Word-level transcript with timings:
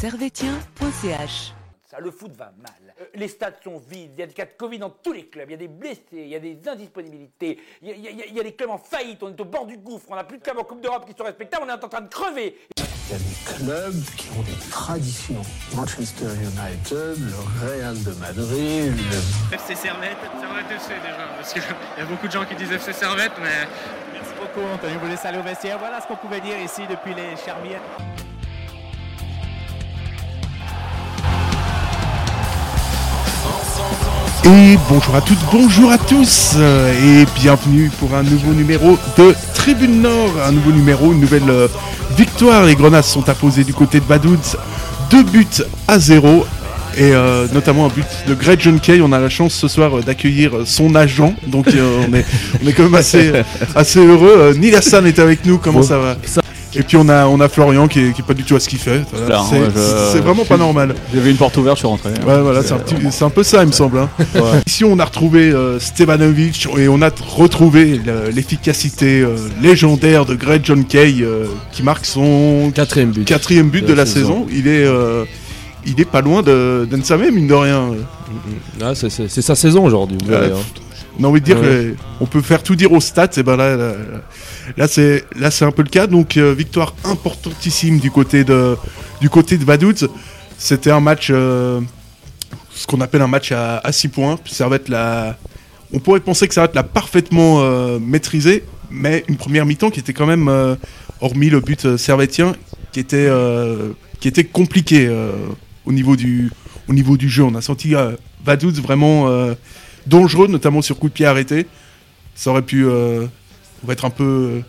servetien.ch. 0.00 1.52
Ça, 1.90 1.98
le 2.00 2.10
foot 2.10 2.32
va 2.36 2.52
mal. 2.62 2.94
Les 3.14 3.28
stades 3.28 3.56
sont 3.62 3.78
vides, 3.78 4.12
il 4.16 4.20
y 4.20 4.22
a 4.22 4.26
des 4.26 4.32
cas 4.32 4.44
de 4.46 4.52
Covid 4.56 4.78
dans 4.78 4.88
tous 4.90 5.12
les 5.12 5.26
clubs, 5.26 5.44
il 5.48 5.52
y 5.52 5.54
a 5.54 5.58
des 5.58 5.68
blessés, 5.68 6.00
il 6.12 6.28
y 6.28 6.34
a 6.36 6.38
des 6.38 6.58
indisponibilités, 6.66 7.58
il 7.82 7.88
y 7.88 7.92
a, 7.92 7.94
il 7.96 8.02
y 8.02 8.08
a- 8.22 8.26
il 8.26 8.34
y 8.34 8.40
a 8.40 8.42
des 8.42 8.54
clubs 8.54 8.70
en 8.70 8.78
faillite, 8.78 9.22
on 9.22 9.28
est 9.28 9.40
au 9.40 9.44
bord 9.44 9.66
du 9.66 9.76
gouffre, 9.76 10.06
on 10.08 10.14
n'a 10.16 10.24
plus 10.24 10.38
de 10.38 10.42
clubs 10.42 10.56
en 10.58 10.64
Coupe 10.64 10.80
d'Europe 10.80 11.04
qui 11.06 11.14
sont 11.16 11.24
respectables, 11.24 11.64
on 11.66 11.68
est 11.68 11.84
en 11.84 11.88
train 11.88 12.00
de 12.00 12.08
crever. 12.08 12.56
Il 12.78 12.82
y 13.12 13.14
a 13.14 13.18
des 13.18 13.54
clubs 13.64 14.04
qui 14.16 14.28
ont 14.38 14.42
des 14.42 14.70
traditions. 14.70 15.42
Manchester 15.74 16.26
United, 16.26 17.18
le 17.18 17.68
Real 17.68 18.02
de 18.02 18.12
Madrid, 18.12 18.94
le 19.50 19.54
FC 19.56 19.74
Servette, 19.74 20.16
Servette 20.40 20.70
FC 20.70 20.94
déjà, 21.02 21.26
parce 21.36 21.52
qu'il 21.52 21.62
y 21.62 22.00
a 22.00 22.06
beaucoup 22.06 22.26
de 22.26 22.32
gens 22.32 22.44
qui 22.46 22.54
disent 22.54 22.72
FC 22.72 22.92
Servette, 22.94 23.32
mais 23.42 23.66
Merci 24.14 24.32
beaucoup, 24.40 24.66
Anthony. 24.66 24.94
Vous 25.02 25.08
laissez 25.08 25.26
aller 25.28 25.38
au 25.38 25.42
vestiaire. 25.42 25.78
Voilà 25.78 26.00
ce 26.00 26.06
qu'on 26.06 26.16
pouvait 26.16 26.40
dire 26.40 26.58
ici 26.60 26.82
depuis 26.88 27.14
les 27.14 27.36
Charmières. 27.44 27.80
Et 34.44 34.78
bonjour 34.88 35.14
à 35.14 35.20
toutes, 35.20 35.38
bonjour 35.52 35.90
à 35.92 35.98
tous 35.98 36.52
euh, 36.56 36.92
et 37.22 37.26
bienvenue 37.40 37.90
pour 38.00 38.14
un 38.14 38.22
nouveau 38.22 38.52
numéro 38.52 38.98
de 39.18 39.34
Tribune 39.54 40.00
Nord, 40.02 40.30
un 40.46 40.52
nouveau 40.52 40.72
numéro, 40.72 41.12
une 41.12 41.20
nouvelle 41.20 41.48
euh, 41.48 41.68
victoire. 42.16 42.64
Les 42.64 42.74
Grenades 42.74 43.04
sont 43.04 43.28
apposées 43.28 43.64
du 43.64 43.74
côté 43.74 44.00
de 44.00 44.04
Vaduz, 44.06 44.56
deux 45.10 45.22
buts 45.22 45.46
à 45.86 45.98
zéro 45.98 46.46
et 46.96 47.12
euh, 47.12 47.46
notamment 47.52 47.86
un 47.86 47.88
but 47.90 48.06
de 48.26 48.34
Greg 48.34 48.60
John 48.60 48.80
Kay. 48.80 49.00
On 49.02 49.12
a 49.12 49.18
la 49.20 49.28
chance 49.28 49.52
ce 49.54 49.68
soir 49.68 49.98
euh, 49.98 50.02
d'accueillir 50.02 50.52
son 50.64 50.94
agent, 50.94 51.34
donc 51.46 51.68
euh, 51.68 52.00
on, 52.08 52.14
est, 52.14 52.24
on 52.64 52.66
est 52.66 52.72
quand 52.72 52.84
même 52.84 52.94
assez, 52.94 53.32
assez 53.76 54.00
heureux. 54.04 54.54
Neil 54.58 54.74
Hassan 54.74 55.06
est 55.06 55.18
avec 55.18 55.44
nous, 55.44 55.58
comment 55.58 55.80
Bon, 55.80 55.86
ça 55.86 55.98
va? 55.98 56.16
ça- 56.24 56.39
Et 56.74 56.82
puis 56.82 56.96
on 56.96 57.08
a, 57.08 57.26
on 57.26 57.40
a 57.40 57.48
Florian 57.48 57.88
qui 57.88 57.98
est, 58.00 58.12
qui 58.12 58.20
est 58.20 58.24
pas 58.24 58.34
du 58.34 58.44
tout 58.44 58.54
à 58.54 58.60
ce 58.60 58.68
qu'il 58.68 58.78
fait. 58.78 59.02
Voilà, 59.12 59.42
c'est 59.48 59.58
ouais, 59.60 59.68
je- 59.74 60.12
c'est 60.12 60.20
vraiment 60.20 60.44
pas 60.44 60.56
normal. 60.56 60.94
J'ai 61.12 61.20
vu 61.20 61.30
une 61.30 61.36
porte 61.36 61.56
ouverte, 61.56 61.76
je 61.76 61.80
suis 61.80 61.88
rentré. 61.88 62.10
Ouais, 62.10 62.40
voilà, 62.40 62.62
c'est 62.62 63.24
un, 63.24 63.30
peu 63.30 63.42
ça, 63.42 63.62
il 63.62 63.66
me 63.68 63.72
semble. 63.72 63.98
hein. 63.98 64.08
Ici, 64.66 64.84
on 64.84 64.98
a 65.00 65.04
retrouvé 65.04 65.50
euh, 65.50 65.80
Stevanovic 65.80 66.68
et 66.78 66.88
on 66.88 67.02
a 67.02 67.10
retrouvé 67.36 67.98
le- 68.04 68.30
l'efficacité 68.30 69.20
euh, 69.20 69.34
légendaire 69.60 70.26
de 70.26 70.34
Greg 70.36 70.62
John 70.64 70.84
Kay 70.84 71.22
euh, 71.22 71.46
qui 71.72 71.82
marque 71.82 72.06
son 72.06 72.70
Quatrième 72.74 73.10
but. 73.10 73.24
quatrième 73.24 73.68
but 73.68 73.84
de, 73.84 73.92
la 73.92 74.06
saison. 74.06 74.46
Il 74.50 74.68
est, 74.68 74.84
euh, 74.84 75.24
il 75.86 76.00
est 76.00 76.04
pas 76.04 76.20
loin 76.20 76.42
de 76.42 76.86
d'Ensame, 76.90 77.22
mine 77.32 77.48
de 77.48 77.54
rien. 77.54 77.88
Ah, 78.80 78.92
c'est- 78.94 79.28
sa 79.28 79.54
saison 79.56 79.84
aujourd'hui. 79.84 80.18
vous 80.24 80.32
Euh, 80.32 80.54
hein. 80.54 80.80
On 81.22 81.36
dire 81.38 81.60
Ouais. 81.60 81.94
peut 82.30 82.40
faire 82.40 82.62
tout 82.62 82.76
dire 82.76 82.92
aux 82.92 83.00
stats, 83.00 83.30
et 83.36 83.42
ben 83.42 83.56
là, 83.56 83.76
là, 83.76 83.92
là, 84.76 84.88
c'est 84.88 85.24
là 85.38 85.50
c'est 85.50 85.64
un 85.64 85.70
peu 85.70 85.82
le 85.82 85.88
cas. 85.88 86.06
Donc 86.06 86.36
euh, 86.36 86.54
victoire 86.54 86.94
importantissime 87.04 87.98
du 87.98 88.10
côté 88.10 88.44
de 88.44 88.76
du 89.20 89.28
côté 89.28 89.58
de 89.58 89.64
Vaduz. 89.64 90.08
C'était 90.58 90.90
un 90.90 91.00
match, 91.00 91.28
euh, 91.30 91.80
ce 92.70 92.86
qu'on 92.86 93.00
appelle 93.00 93.22
un 93.22 93.26
match 93.28 93.52
à 93.52 93.80
6 93.90 94.08
points. 94.08 94.38
L'a, 94.88 95.38
on 95.92 95.98
pourrait 95.98 96.20
penser 96.20 96.46
que 96.48 96.54
Servette 96.54 96.74
l'a 96.74 96.82
parfaitement 96.82 97.60
euh, 97.60 97.98
maîtrisé, 97.98 98.64
mais 98.90 99.24
une 99.28 99.36
première 99.36 99.66
mi-temps 99.66 99.90
qui 99.90 100.00
était 100.00 100.12
quand 100.12 100.26
même, 100.26 100.48
hormis 101.20 101.50
le 101.50 101.60
but 101.60 101.96
servettien, 101.96 102.54
qui 102.92 103.00
était 103.00 103.28
qui 104.20 104.28
était 104.28 104.44
compliqué 104.44 105.10
au 105.86 105.92
niveau 105.92 106.16
du 106.16 106.50
au 106.88 106.92
niveau 106.92 107.16
du 107.16 107.28
jeu. 107.28 107.44
On 107.44 107.54
a 107.54 107.60
senti 107.60 107.94
Vaduz 108.44 108.80
vraiment 108.80 109.28
dangereux, 110.06 110.46
notamment 110.48 110.82
sur 110.82 110.98
coup 110.98 111.08
de 111.08 111.14
pied 111.14 111.26
arrêté. 111.26 111.66
Ça 112.34 112.50
aurait 112.50 112.62
pu 112.62 112.86
euh, 112.86 113.26
être 113.88 114.04
un 114.04 114.10
peu. 114.10 114.62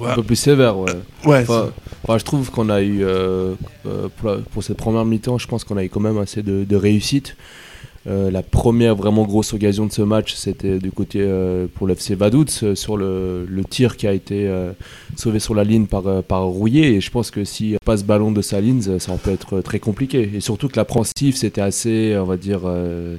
euh, 0.00 0.04
Un 0.12 0.14
peu 0.14 0.22
plus 0.22 0.36
sévère, 0.36 0.78
ouais. 0.78 0.92
ouais, 1.26 1.42
Enfin, 1.42 1.70
enfin, 2.02 2.18
je 2.18 2.24
trouve 2.24 2.50
qu'on 2.50 2.68
a 2.70 2.80
eu, 2.82 3.04
euh, 3.04 3.54
euh, 3.86 4.08
pour, 4.16 4.30
la- 4.30 4.38
pour 4.38 4.62
cette 4.64 4.76
première 4.78 5.04
mi-temps, 5.04 5.38
je 5.38 5.46
pense 5.46 5.64
qu'on 5.64 5.76
a 5.76 5.84
eu 5.84 5.88
quand 5.88 6.00
même 6.00 6.18
assez 6.18 6.42
de, 6.42 6.64
de 6.64 6.76
réussite. 6.76 7.36
Euh, 8.08 8.32
la 8.32 8.42
première 8.42 8.96
vraiment 8.96 9.24
grosse 9.24 9.52
occasion 9.52 9.86
de 9.86 9.92
ce 9.92 10.02
match, 10.02 10.34
c'était 10.34 10.78
du 10.78 10.90
côté 10.90 11.20
euh, 11.22 11.66
pour 11.72 11.86
l'FC 11.86 12.14
Vaduz, 12.16 12.62
euh, 12.64 12.74
sur 12.74 12.96
le, 12.96 13.46
tir 13.70 13.96
qui 13.96 14.08
a 14.08 14.12
été 14.12 14.50
sauvé 15.16 15.38
sur 15.38 15.54
la 15.54 15.64
ligne 15.64 15.86
par, 15.86 16.22
par 16.24 16.44
Rouillet. 16.44 16.94
Et 16.94 17.00
je 17.00 17.10
pense 17.10 17.30
que 17.30 17.44
si 17.44 17.76
passe 17.84 18.00
ce 18.00 18.04
ballon 18.04 18.32
de 18.32 18.42
sa 18.42 18.60
ligne, 18.60 18.82
ça 18.98 19.12
peut 19.22 19.30
être 19.30 19.60
très 19.60 19.78
compliqué. 19.78 20.30
Et 20.34 20.40
surtout 20.40 20.68
que 20.68 20.76
l'appréhensif, 20.76 21.36
c'était 21.36 21.60
assez, 21.60 22.16
on 22.18 22.24
va 22.24 22.36
dire, 22.36 22.60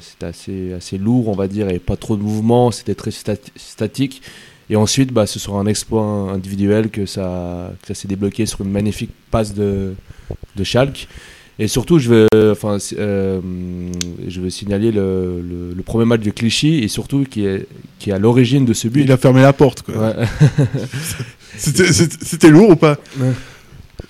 c'était 0.01 0.25
assez, 0.25 0.73
assez 0.73 0.97
lourd, 0.97 1.29
on 1.29 1.33
va 1.33 1.47
dire, 1.47 1.69
et 1.69 1.79
pas 1.79 1.95
trop 1.95 2.17
de 2.17 2.21
mouvement, 2.21 2.71
c'était 2.71 2.95
très 2.95 3.11
stat- 3.11 3.35
statique. 3.55 4.21
Et 4.69 4.75
ensuite, 4.75 5.11
bah, 5.11 5.25
ce 5.25 5.39
sera 5.39 5.59
un 5.59 5.65
exploit 5.65 6.03
individuel 6.03 6.89
que 6.89 7.05
ça, 7.05 7.73
que 7.81 7.88
ça 7.88 7.94
s'est 7.94 8.07
débloqué 8.07 8.45
sur 8.45 8.61
une 8.61 8.71
magnifique 8.71 9.11
passe 9.31 9.53
de, 9.53 9.94
de 10.55 10.63
Schalke. 10.63 11.07
Et 11.59 11.67
surtout, 11.67 11.99
je 11.99 12.09
veux, 12.09 12.27
enfin, 12.51 12.77
euh, 12.97 13.39
je 14.27 14.41
veux 14.41 14.49
signaler 14.49 14.91
le, 14.91 15.39
le- 15.47 15.73
le 15.75 15.83
premier 15.83 16.05
match 16.05 16.21
de 16.21 16.31
Clichy 16.31 16.79
et 16.79 16.87
surtout 16.87 17.25
qui 17.29 17.45
est, 17.45 17.67
qui 17.99 18.09
est 18.09 18.13
à 18.13 18.17
l'origine 18.19 18.65
de 18.65 18.73
ce 18.73 18.87
but. 18.87 19.01
il 19.03 19.11
a 19.11 19.17
fermé 19.17 19.41
la 19.43 19.53
porte. 19.53 19.83
quoi. 19.83 19.95
Ouais. 19.95 20.13
C'était- 21.57 22.49
lourd 22.49 22.71
ou 22.71 22.75
pas? 22.75 22.97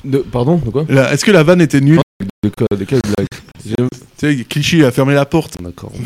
De- 0.06 0.20
pardon, 0.20 0.56
de 0.56 0.70
quoi? 0.70 0.86
Là, 0.88 1.12
Est-ce 1.14 1.26
que 1.26 1.32
la 1.32 1.44
vanne 1.44 1.60
était 1.62 1.82
nulle? 1.82 2.00
De 2.44 2.50
quoi 2.50 2.68
De 2.78 2.86
quelle 2.86 3.02
blague? 3.02 3.28
J'ai- 3.66 3.76
Tu 4.18 4.38
sais, 4.38 4.44
Clichy 4.46 4.78
il 4.78 4.86
a 4.86 4.92
fermé 4.92 5.14
la 5.14 5.26
porte. 5.26 5.58
D'accord. 5.62 5.92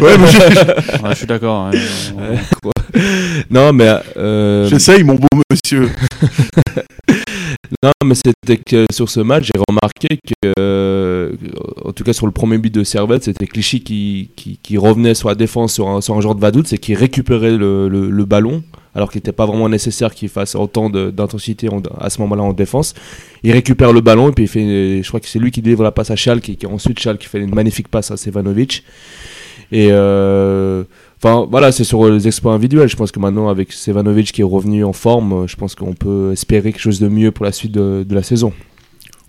Ouais, 0.00 0.16
moi, 0.18 0.28
j'ai- 0.30 1.02
Ouais, 1.02 1.10
je 1.10 1.14
suis 1.16 1.26
d'accord. 1.26 1.70
ouais. 1.72 2.38
non, 3.50 3.72
mais 3.72 3.90
euh, 4.16 4.68
j'essaye, 4.68 5.02
mon 5.02 5.14
beau 5.16 5.26
monsieur. 5.50 5.88
Non, 7.82 7.90
mais 8.04 8.14
c'était 8.14 8.56
que 8.58 8.86
sur 8.92 9.08
ce 9.08 9.20
match, 9.20 9.44
j'ai 9.46 9.62
remarqué 9.68 10.18
que, 10.18 10.52
euh, 10.58 11.32
en 11.84 11.92
tout 11.92 12.04
cas 12.04 12.12
sur 12.12 12.26
le 12.26 12.32
premier 12.32 12.58
but 12.58 12.72
de 12.74 12.84
Servette, 12.84 13.24
c'était 13.24 13.46
Clichy 13.46 13.82
qui, 13.82 14.30
qui, 14.36 14.58
qui 14.62 14.76
revenait 14.78 15.14
sur 15.14 15.28
la 15.28 15.34
défense 15.34 15.72
sur 15.74 15.88
un, 15.88 16.00
sur 16.00 16.14
un 16.16 16.20
joueur 16.20 16.34
de 16.34 16.40
Vaduz 16.40 16.72
et 16.72 16.78
qui 16.78 16.94
récupérait 16.94 17.56
le, 17.56 17.88
le, 17.88 18.24
ballon, 18.24 18.62
alors 18.94 19.10
qu'il 19.10 19.18
n'était 19.18 19.32
pas 19.32 19.46
vraiment 19.46 19.68
nécessaire 19.68 20.14
qu'il 20.14 20.28
fasse 20.28 20.54
autant 20.54 20.90
d'intensité 20.90 21.68
en- 21.68 21.80
à 21.98 22.10
ce 22.10 22.20
moment-là 22.22 22.42
en 22.42 22.52
défense. 22.52 22.94
Il 23.42 23.52
récupère 23.52 23.92
le 23.92 24.00
ballon 24.00 24.28
et 24.28 24.32
puis 24.32 24.44
il 24.44 24.48
fait, 24.48 25.02
je 25.02 25.08
crois 25.08 25.20
que 25.20 25.26
c'est 25.28 25.38
lui 25.38 25.50
qui 25.50 25.62
délivre 25.62 25.82
la 25.82 25.92
passe 25.92 26.10
à 26.10 26.16
Schalke 26.16 26.48
et 26.50 26.56
qui 26.56 26.66
ensuite 26.66 26.98
Schalke 26.98 27.24
fait 27.24 27.38
une 27.38 27.54
magnifique 27.54 27.88
passe 27.88 28.10
à 28.10 28.16
Sevanovic. 28.16 28.84
Et 29.72 29.88
euh, 29.90 30.84
Enfin 31.24 31.46
voilà, 31.48 31.70
c'est 31.70 31.84
sur 31.84 32.04
les 32.10 32.26
exploits 32.26 32.52
individuels. 32.54 32.88
Je 32.88 32.96
pense 32.96 33.12
que 33.12 33.20
maintenant, 33.20 33.48
avec 33.48 33.72
Sevanovic 33.72 34.32
qui 34.32 34.40
est 34.40 34.44
revenu 34.44 34.84
en 34.84 34.92
forme, 34.92 35.32
euh, 35.32 35.46
je 35.46 35.54
pense 35.54 35.76
qu'on 35.76 35.92
peut 35.94 36.32
espérer 36.32 36.72
quelque 36.72 36.80
chose 36.82 36.98
de 36.98 37.06
mieux 37.06 37.30
pour 37.30 37.44
la 37.44 37.52
suite 37.52 37.70
de, 37.70 38.04
de 38.04 38.14
la 38.14 38.24
saison. 38.24 38.52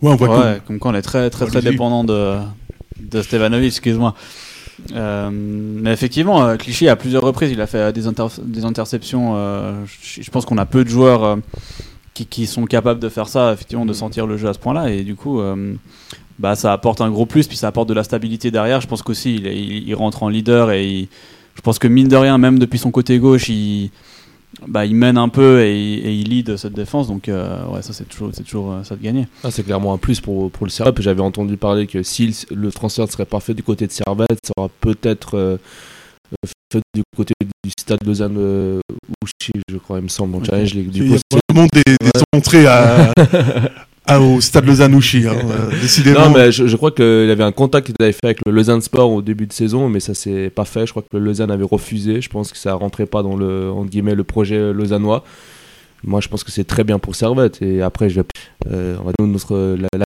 Ouais, 0.01 0.11
on 0.11 0.15
voit 0.15 0.39
Ouais, 0.39 0.61
comme 0.65 0.79
quoi 0.79 0.89
on 0.89 0.95
est 0.95 1.03
très 1.03 1.29
très 1.29 1.45
très 1.45 1.61
dépendant 1.61 2.03
de, 2.03 2.37
de 2.99 3.21
Stevanovic, 3.21 3.67
excuse-moi. 3.67 4.15
Euh, 4.95 5.29
mais 5.31 5.93
effectivement, 5.93 6.43
euh, 6.43 6.55
Clichy 6.57 6.87
à 6.89 6.95
plusieurs 6.95 7.21
reprises, 7.21 7.51
il 7.51 7.61
a 7.61 7.67
fait 7.67 7.93
des, 7.93 8.07
inter- 8.07 8.41
des 8.43 8.65
interceptions. 8.65 9.33
euh, 9.35 9.83
je, 10.01 10.23
je 10.23 10.31
pense 10.31 10.45
qu'on 10.45 10.57
a 10.57 10.65
peu 10.65 10.83
de 10.83 10.89
joueurs 10.89 11.23
euh, 11.23 11.35
qui, 12.15 12.25
qui 12.25 12.47
sont 12.47 12.65
capables 12.65 12.99
de 12.99 13.09
faire 13.09 13.27
ça, 13.27 13.53
effectivement, 13.53 13.85
de 13.85 13.93
sentir 13.93 14.25
le 14.25 14.35
jeu 14.37 14.49
à 14.49 14.53
ce 14.53 14.59
point-là. 14.59 14.89
Et 14.89 15.03
du 15.03 15.13
coup, 15.15 15.39
euh, 15.41 15.75
bah, 16.39 16.55
ça 16.55 16.73
apporte 16.73 17.01
un 17.01 17.09
gros 17.11 17.25
plus, 17.25 17.47
puis 17.47 17.57
ça 17.57 17.67
apporte 17.67 17.89
de 17.89 17.94
la 17.94 18.03
stabilité 18.03 18.51
derrière. 18.51 18.81
Je 18.81 18.88
pense 18.88 19.01
qu'aussi, 19.01 19.35
il, 19.35 19.47
il, 19.47 19.88
il 19.88 19.95
rentre 19.95 20.23
en 20.23 20.29
leader 20.29 20.71
et 20.71 20.85
il- 20.88 21.07
je 21.55 21.61
pense 21.61 21.77
que 21.79 21.88
mine 21.88 22.07
de 22.07 22.16
rien, 22.16 22.38
même 22.39 22.57
depuis 22.57 22.79
son 22.79 22.89
côté 22.91 23.19
gauche, 23.19 23.47
il, 23.49 23.91
bah, 24.68 24.85
il 24.85 24.95
mène 24.95 25.18
un 25.19 25.30
peu 25.30 25.62
et, 25.63 25.75
il- 25.80 26.06
et 26.07 26.13
il 26.15 26.30
lead 26.30 26.57
cette 26.57 26.74
défense. 26.74 27.07
Donc, 27.07 27.30
euh, 27.30 27.63
ouais, 27.68 27.81
ça, 27.83 27.94
c'est 27.94 28.09
toujours, 28.09 28.30
c'est 28.33 28.44
toujours 28.44 28.71
euh, 28.71 28.83
ça 28.83 28.95
de 28.95 29.03
gagner. 29.03 29.27
Ah, 29.44 29.51
c'est 29.51 29.63
clairement 29.63 29.94
un 29.94 29.97
plus 30.00 30.19
pour, 30.19 30.50
pour 30.51 30.65
le 30.65 30.71
Servette. 30.71 31.00
J'avais 31.01 31.21
entendu 31.21 31.56
parler 31.57 31.85
que 31.88 32.01
si 32.03 32.35
le, 32.51 32.71
transfert 32.71 33.09
serait 33.12 33.25
parfait 33.25 33.53
du 33.53 33.62
côté 33.63 33.85
de 33.85 33.91
Servette, 33.91 34.39
ça 34.44 34.53
aura 34.57 34.69
peut-être 34.81 35.38
euh, 35.38 35.57
fait 36.71 36.81
du 36.95 37.03
côté 37.15 37.33
du 37.63 37.71
stade 37.80 38.03
Lausanne 38.03 38.35
euh, 38.39 38.80
Ouchy, 39.24 39.51
je 39.69 39.77
crois, 39.77 40.00
il 40.00 40.03
me 40.03 40.07
semble, 40.09 40.35
en 40.35 40.44
Challenge 40.44 40.74
League. 40.74 40.89
Du 40.89 41.03
Il 41.06 41.12
y 41.12 41.13
a 41.13 41.18
c'est- 41.18 41.39
vraiment 41.53 41.68
des, 41.71 41.83
des 41.83 42.21
entrées 42.35 42.65
à, 42.65 43.12
à- 44.05 44.19
au 44.19 44.41
stade 44.41 44.65
Lausanne-Ouchy, 44.65 45.25
hein, 45.27 45.35
euh, 45.45 45.69
décidément. 45.81 46.29
Non, 46.29 46.29
mais 46.31 46.51
je, 46.51 46.67
je 46.67 46.75
crois 46.77 46.91
qu'il 46.91 47.05
y 47.27 47.31
avait 47.31 47.44
un 47.44 47.51
contact 47.51 47.88
qu'il 47.88 47.95
avait 48.00 48.11
fait 48.11 48.25
avec 48.25 48.39
le 48.45 48.51
Lausanne 48.51 48.81
Sport 48.81 49.11
au 49.11 49.21
début 49.21 49.47
de 49.47 49.53
saison, 49.53 49.89
mais 49.89 50.00
ça 50.00 50.13
s'est 50.13 50.50
pas 50.50 50.65
fait. 50.65 50.85
Je 50.85 50.91
crois 50.91 51.03
que 51.03 51.15
le 51.17 51.23
Lausanne 51.23 51.51
avait 51.51 51.63
refusé. 51.63 52.21
Je 52.21 52.29
pense 52.29 52.51
que 52.51 52.57
ça 52.57 52.73
rentrait 52.73 53.05
pas 53.05 53.23
dans 53.23 53.35
le, 53.35 53.69
entre 53.71 53.89
guillemets, 53.89 54.15
le 54.15 54.23
projet 54.23 54.73
lausannois. 54.73 55.23
Moi, 56.05 56.19
je 56.19 56.27
pense 56.27 56.44
que 56.44 56.51
c'est 56.51 56.65
très 56.65 56.83
bien 56.83 57.00
pour 57.00 57.15
Servette. 57.15 57.61
Et 57.61 57.81
après, 57.81 58.09
je 58.09 58.19
vais, 58.19 58.25
euh, 58.71 58.97
on 59.01 59.05
va 59.05 59.11
dire 59.17 59.27
notre, 59.27 59.55
la, 59.79 59.88
la- 59.97 60.03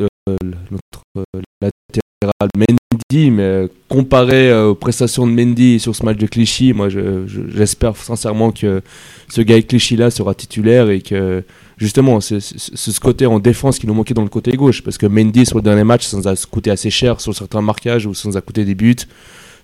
euh, 0.00 0.36
notre 0.70 1.02
euh, 1.18 1.40
latéral 1.60 2.48
Mendy, 2.56 3.30
mais 3.30 3.68
comparé 3.90 4.50
euh, 4.50 4.68
aux 4.68 4.74
prestations 4.74 5.26
de 5.26 5.32
Mendy 5.32 5.78
sur 5.80 5.94
ce 5.94 6.02
match 6.04 6.16
de 6.16 6.26
Clichy, 6.26 6.72
moi, 6.72 6.88
je- 6.88 7.26
je- 7.26 7.42
j'espère 7.54 7.94
sincèrement 7.96 8.52
que 8.52 8.80
ce 9.28 9.42
gars 9.42 9.60
Clichy 9.60 9.96
là 9.96 10.10
sera 10.10 10.34
titulaire 10.34 10.88
et 10.88 11.02
que 11.02 11.44
justement, 11.76 12.20
c'est 12.20 12.40
ce 12.40 13.00
côté 13.00 13.26
en 13.26 13.38
défense 13.38 13.78
qui 13.78 13.86
nous 13.86 13.94
manquait 13.94 14.14
dans 14.14 14.22
le 14.22 14.28
côté 14.28 14.52
gauche. 14.52 14.82
Parce 14.82 14.98
que 14.98 15.06
Mendy, 15.06 15.46
sur 15.46 15.56
le 15.56 15.62
dernier 15.62 15.84
match, 15.84 16.04
ça 16.06 16.16
nous 16.16 16.28
a 16.28 16.34
coûté 16.50 16.70
assez 16.70 16.90
cher 16.90 17.20
sur 17.20 17.34
certains 17.34 17.60
marquages 17.62 18.06
ou 18.06 18.14
ça 18.14 18.28
nous 18.28 18.36
a 18.36 18.40
coûté 18.40 18.64
des 18.64 18.74
buts. 18.74 18.96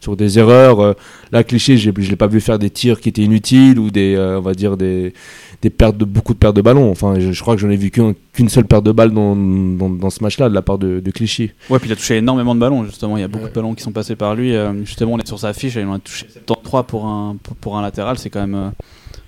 sur 0.02 0.16
des 0.16 0.38
erreurs. 0.38 0.80
Euh, 0.80 0.92
là, 1.30 1.44
cliché, 1.44 1.76
j'ai- 1.76 1.92
je 1.94 2.08
l'ai 2.08 2.16
pas 2.16 2.26
vu 2.26 2.40
faire 2.40 2.58
des 2.58 2.70
tirs 2.70 3.02
qui 3.02 3.10
étaient 3.10 3.20
inutiles 3.20 3.78
ou 3.78 3.90
des, 3.90 4.14
euh, 4.14 4.38
on 4.38 4.40
va 4.40 4.54
dire 4.54 4.78
des, 4.78 5.12
des 5.60 5.68
pertes 5.68 5.98
de 5.98 6.06
beaucoup 6.06 6.32
de 6.32 6.38
pertes 6.38 6.56
de 6.56 6.62
ballon. 6.62 6.90
Enfin, 6.90 7.20
je, 7.20 7.32
je 7.32 7.40
crois 7.42 7.54
que 7.54 7.60
j'en 7.60 7.68
ai 7.68 7.76
vu 7.76 7.90
qu'un- 7.90 8.14
qu'une 8.32 8.48
seule 8.48 8.64
perte 8.64 8.82
de 8.86 8.92
balle 8.92 9.10
dans, 9.12 9.36
dans, 9.36 9.90
dans 9.90 10.08
ce 10.08 10.22
match-là 10.22 10.48
de 10.48 10.54
la 10.54 10.62
part 10.62 10.78
de, 10.78 11.00
de 11.00 11.10
Clichy. 11.10 11.50
Ouais, 11.68 11.78
puis 11.78 11.90
il 11.90 11.92
a 11.92 11.96
touché 11.96 12.16
énormément 12.16 12.54
de 12.54 12.60
ballons, 12.60 12.86
justement. 12.86 13.18
Il 13.18 13.20
y 13.20 13.24
a 13.24 13.28
beaucoup 13.28 13.48
de 13.48 13.52
ballons 13.52 13.74
qui 13.74 13.82
sont 13.82 13.92
passés 13.92 14.16
par 14.16 14.34
lui. 14.34 14.56
Euh, 14.56 14.72
justement, 14.86 15.12
on 15.12 15.18
est 15.18 15.26
sur 15.28 15.38
sa 15.38 15.52
fiche 15.52 15.76
et 15.76 15.80
il 15.82 15.86
en 15.86 15.92
a 15.92 15.98
touché 15.98 16.24
73 16.46 16.84
pour 16.88 17.04
un, 17.04 17.36
pour, 17.42 17.54
pour 17.56 17.76
un 17.76 17.82
latéral. 17.82 18.16
C'est 18.16 18.30
quand, 18.30 18.40
même, 18.40 18.54
euh, 18.54 18.70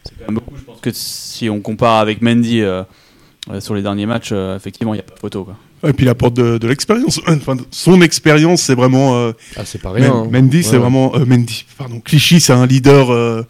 c'est 0.05 0.19
quand 0.19 0.27
même 0.27 0.35
beaucoup. 0.37 0.57
Je 0.57 0.63
pense 0.63 0.81
que 0.81 0.91
si 0.93 1.49
on 1.51 1.61
compare 1.61 1.99
avec 1.99 2.23
Mendy 2.23 2.61
euh, 2.63 2.83
euh, 3.51 3.61
sur 3.61 3.75
les 3.75 3.83
derniers 3.83 4.07
matchs, 4.07 4.31
euh, 4.33 4.57
effectivement, 4.57 4.95
il 4.95 4.99
n'y 4.99 5.01
a 5.03 5.05
pas 5.05 5.15
de 5.15 5.21
photo. 5.21 5.45
Quoi. 5.45 5.57
Et 5.89 5.93
puis 5.93 6.07
il 6.07 6.09
apporte 6.09 6.35
de, 6.35 6.59
de 6.59 6.69
l'expérience. 6.69 7.21
Enfin, 7.27 7.57
son 7.71 8.01
expérience, 8.03 8.63
c'est 8.63 8.75
vraiment. 8.75 9.17
euh, 9.17 9.33
Ah, 9.57 9.63
c'est 9.65 9.81
pas 9.83 9.91
rien. 9.93 10.13
hein. 10.15 10.29
Men- 10.31 10.45
Mendy, 10.45 10.63
c'est 10.63 10.77
vraiment. 10.79 11.15
euh, 11.17 11.25
Mendy, 11.25 11.65
pardon. 11.77 12.01
Clichy, 12.01 12.41
c'est 12.41 12.53
un 12.53 12.67
leader. 12.67 13.11
euh, 13.11 13.43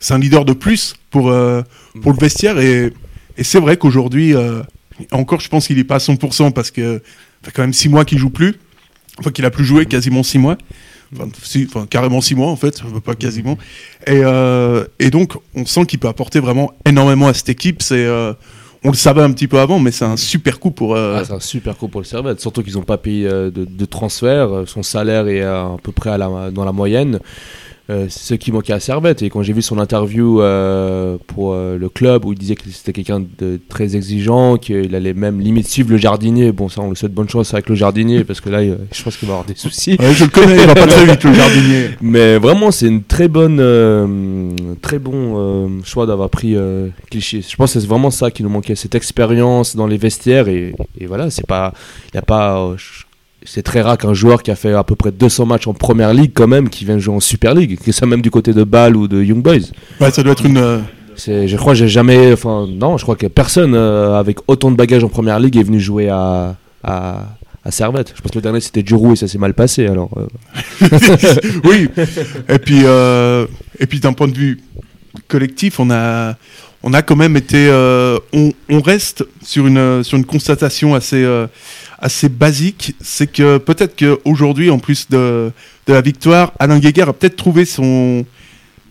c'est 0.00 0.14
un 0.14 0.18
leader 0.18 0.44
de 0.44 0.52
plus 0.52 0.94
pour 1.10 1.30
euh, 1.30 1.62
pour 2.02 2.12
le 2.12 2.18
vestiaire 2.18 2.58
et 2.58 2.92
et 3.38 3.44
c'est 3.44 3.60
vrai 3.60 3.76
qu'aujourd'hui, 3.76 4.34
euh, 4.34 4.62
encore, 5.12 5.40
je 5.40 5.48
pense 5.48 5.66
qu'il 5.68 5.78
est 5.78 5.84
pas 5.84 5.94
à 5.96 5.98
100% 5.98 6.52
parce 6.52 6.70
que 6.72 6.98
ça 7.42 7.46
fait 7.46 7.52
quand 7.52 7.62
même 7.62 7.72
six 7.72 7.88
mois 7.88 8.04
qu'il 8.04 8.18
joue 8.18 8.30
plus. 8.30 8.56
Enfin, 9.18 9.30
qu'il 9.30 9.44
a 9.44 9.50
plus 9.50 9.64
joué 9.64 9.86
quasiment 9.86 10.22
six 10.22 10.38
mois. 10.38 10.58
Carrément 11.90 12.20
six 12.20 12.34
mois 12.34 12.48
en 12.48 12.56
fait, 12.56 12.82
pas 13.04 13.14
quasiment. 13.14 13.56
Et, 14.06 14.20
euh, 14.22 14.84
et 14.98 15.10
donc, 15.10 15.32
on 15.54 15.64
sent 15.64 15.86
qu'il 15.86 15.98
peut 15.98 16.08
apporter 16.08 16.40
vraiment 16.40 16.72
énormément 16.84 17.28
à 17.28 17.34
cette 17.34 17.48
équipe. 17.48 17.82
C'est, 17.82 18.04
euh, 18.04 18.32
on 18.84 18.90
le 18.90 18.96
savait 18.96 19.22
un 19.22 19.32
petit 19.32 19.48
peu 19.48 19.58
avant, 19.58 19.78
mais 19.78 19.90
c'est 19.90 20.04
un 20.04 20.16
super 20.16 20.60
coup 20.60 20.70
pour. 20.70 20.94
euh, 20.94 21.18
Ah, 21.20 21.24
c'est 21.24 21.32
un 21.32 21.40
super 21.40 21.76
coup 21.76 21.88
pour 21.88 22.00
le 22.00 22.06
Servette, 22.06 22.40
surtout 22.40 22.62
qu'ils 22.62 22.74
n'ont 22.74 22.82
pas 22.82 22.98
payé 22.98 23.28
de, 23.28 23.84
transfert. 23.84 24.64
Son 24.66 24.82
salaire 24.82 25.26
est 25.28 25.42
à, 25.42 25.76
peu 25.82 25.92
près 25.92 26.16
dans 26.18 26.64
la 26.64 26.72
moyenne. 26.72 27.20
Euh, 27.90 28.04
ce 28.10 28.34
qui 28.34 28.52
manquait 28.52 28.74
à 28.74 28.80
Servette. 28.80 29.22
Et 29.22 29.30
quand 29.30 29.42
j'ai 29.42 29.54
vu 29.54 29.62
son 29.62 29.78
interview 29.78 30.42
euh, 30.42 31.16
pour 31.26 31.54
euh, 31.54 31.78
le 31.78 31.88
club 31.88 32.26
où 32.26 32.34
il 32.34 32.38
disait 32.38 32.54
que 32.54 32.68
c'était 32.68 32.92
quelqu'un 32.92 33.24
de 33.38 33.58
très 33.70 33.96
exigeant, 33.96 34.58
qu'il 34.58 34.94
allait 34.94 35.14
même 35.14 35.40
limite 35.40 35.66
suivre 35.66 35.90
le 35.92 35.96
jardinier. 35.96 36.52
Bon, 36.52 36.68
ça, 36.68 36.82
on 36.82 36.90
le 36.90 36.94
souhaite 36.96 37.14
bonne 37.14 37.30
chance 37.30 37.54
avec 37.54 37.66
le 37.70 37.74
jardinier 37.74 38.24
parce 38.24 38.42
que 38.42 38.50
là, 38.50 38.62
je 38.62 39.02
pense 39.02 39.16
qu'il 39.16 39.26
va 39.26 39.36
avoir 39.36 39.46
des 39.46 39.54
soucis. 39.54 39.96
ouais, 39.98 40.12
je 40.12 40.24
le 40.24 40.30
connais, 40.30 40.56
il 40.56 40.66
va 40.66 40.74
pas 40.74 40.86
très 40.86 41.06
vite 41.06 41.24
le 41.24 41.32
jardinier. 41.42 41.84
Mais 42.02 42.36
vraiment, 42.36 42.70
c'est 42.70 42.88
une 42.88 43.02
très 43.04 43.26
bonne, 43.28 43.56
très 44.82 44.98
bon 44.98 45.80
choix 45.82 46.04
d'avoir 46.04 46.28
pris 46.28 46.56
Clichy. 47.10 47.40
Je 47.48 47.56
pense 47.56 47.72
que 47.72 47.80
c'est 47.80 47.86
vraiment 47.86 48.10
ça 48.10 48.30
qui 48.30 48.42
nous 48.42 48.50
manquait, 48.50 48.74
cette 48.74 48.96
expérience 48.96 49.76
dans 49.76 49.86
les 49.86 49.96
vestiaires 49.96 50.48
et, 50.48 50.74
et 51.00 51.06
voilà, 51.06 51.30
c'est 51.30 51.46
pas, 51.46 51.72
il 52.12 52.16
y 52.16 52.18
a 52.18 52.22
pas, 52.22 52.74
je- 52.76 53.04
c'est 53.44 53.62
très 53.62 53.80
rare 53.80 53.96
qu'un 53.98 54.14
joueur 54.14 54.42
qui 54.42 54.50
a 54.50 54.56
fait 54.56 54.72
à 54.72 54.84
peu 54.84 54.94
près 54.96 55.12
200 55.12 55.46
matchs 55.46 55.66
en 55.66 55.74
première 55.74 56.12
ligue 56.12 56.32
quand 56.34 56.48
même, 56.48 56.68
qui 56.68 56.84
vient 56.84 56.98
jouer 56.98 57.14
en 57.14 57.20
Super 57.20 57.54
League, 57.54 57.78
que 57.84 57.92
ça 57.92 58.04
même 58.06 58.20
du 58.22 58.30
côté 58.30 58.52
de 58.52 58.64
Bâle 58.64 58.96
ou 58.96 59.08
de 59.08 59.22
Young 59.22 59.42
Boys. 59.42 59.70
Ouais, 60.00 60.10
ça 60.10 60.22
doit 60.22 60.32
être 60.32 60.44
une. 60.46 60.58
euh, 60.58 60.78
C'est, 61.16 61.48
je 61.48 61.56
crois, 61.56 61.72
que 61.72 61.78
j'ai 61.78 61.88
jamais, 61.88 62.32
enfin 62.32 62.66
non, 62.68 62.96
je 62.98 63.02
crois 63.04 63.16
que 63.16 63.26
personne 63.26 63.74
euh, 63.74 64.18
avec 64.18 64.38
autant 64.48 64.70
de 64.70 64.76
bagages 64.76 65.04
en 65.04 65.08
première 65.08 65.38
ligue 65.40 65.56
est 65.56 65.62
venu 65.62 65.80
jouer 65.80 66.08
à, 66.08 66.56
à, 66.84 67.26
à 67.64 67.70
Servette. 67.70 68.12
Je 68.16 68.20
pense 68.22 68.30
que 68.32 68.38
le 68.38 68.42
dernier 68.42 68.60
c'était 68.60 68.82
Giroud 68.86 69.12
et 69.12 69.16
ça 69.16 69.26
s'est 69.28 69.38
mal 69.38 69.54
passé. 69.54 69.86
Alors, 69.86 70.10
euh, 70.16 70.26
oui. 71.64 71.88
Et 72.48 72.58
puis, 72.58 72.82
euh, 72.84 73.46
et 73.80 73.86
puis 73.86 74.00
d'un 74.00 74.12
point 74.12 74.28
de 74.28 74.36
vue 74.36 74.60
collectif, 75.28 75.78
on 75.80 75.90
a, 75.90 76.34
on 76.82 76.92
a 76.92 77.02
quand 77.02 77.16
même 77.16 77.36
été, 77.36 77.68
on, 78.32 78.52
on 78.68 78.80
reste 78.80 79.24
sur 79.42 79.66
une, 79.66 80.02
sur 80.04 80.18
une 80.18 80.24
constatation 80.24 80.94
assez, 80.94 81.24
assez 81.98 82.28
basique, 82.28 82.94
c'est 83.00 83.26
que 83.30 83.58
peut-être 83.58 83.96
qu'aujourd'hui, 83.96 84.70
en 84.70 84.78
plus 84.78 85.08
de, 85.10 85.50
de 85.86 85.92
la 85.92 86.00
victoire, 86.00 86.52
Alain 86.58 86.78
Guéguer 86.78 87.02
a 87.02 87.12
peut-être 87.12 87.36
trouvé 87.36 87.64
son 87.64 88.24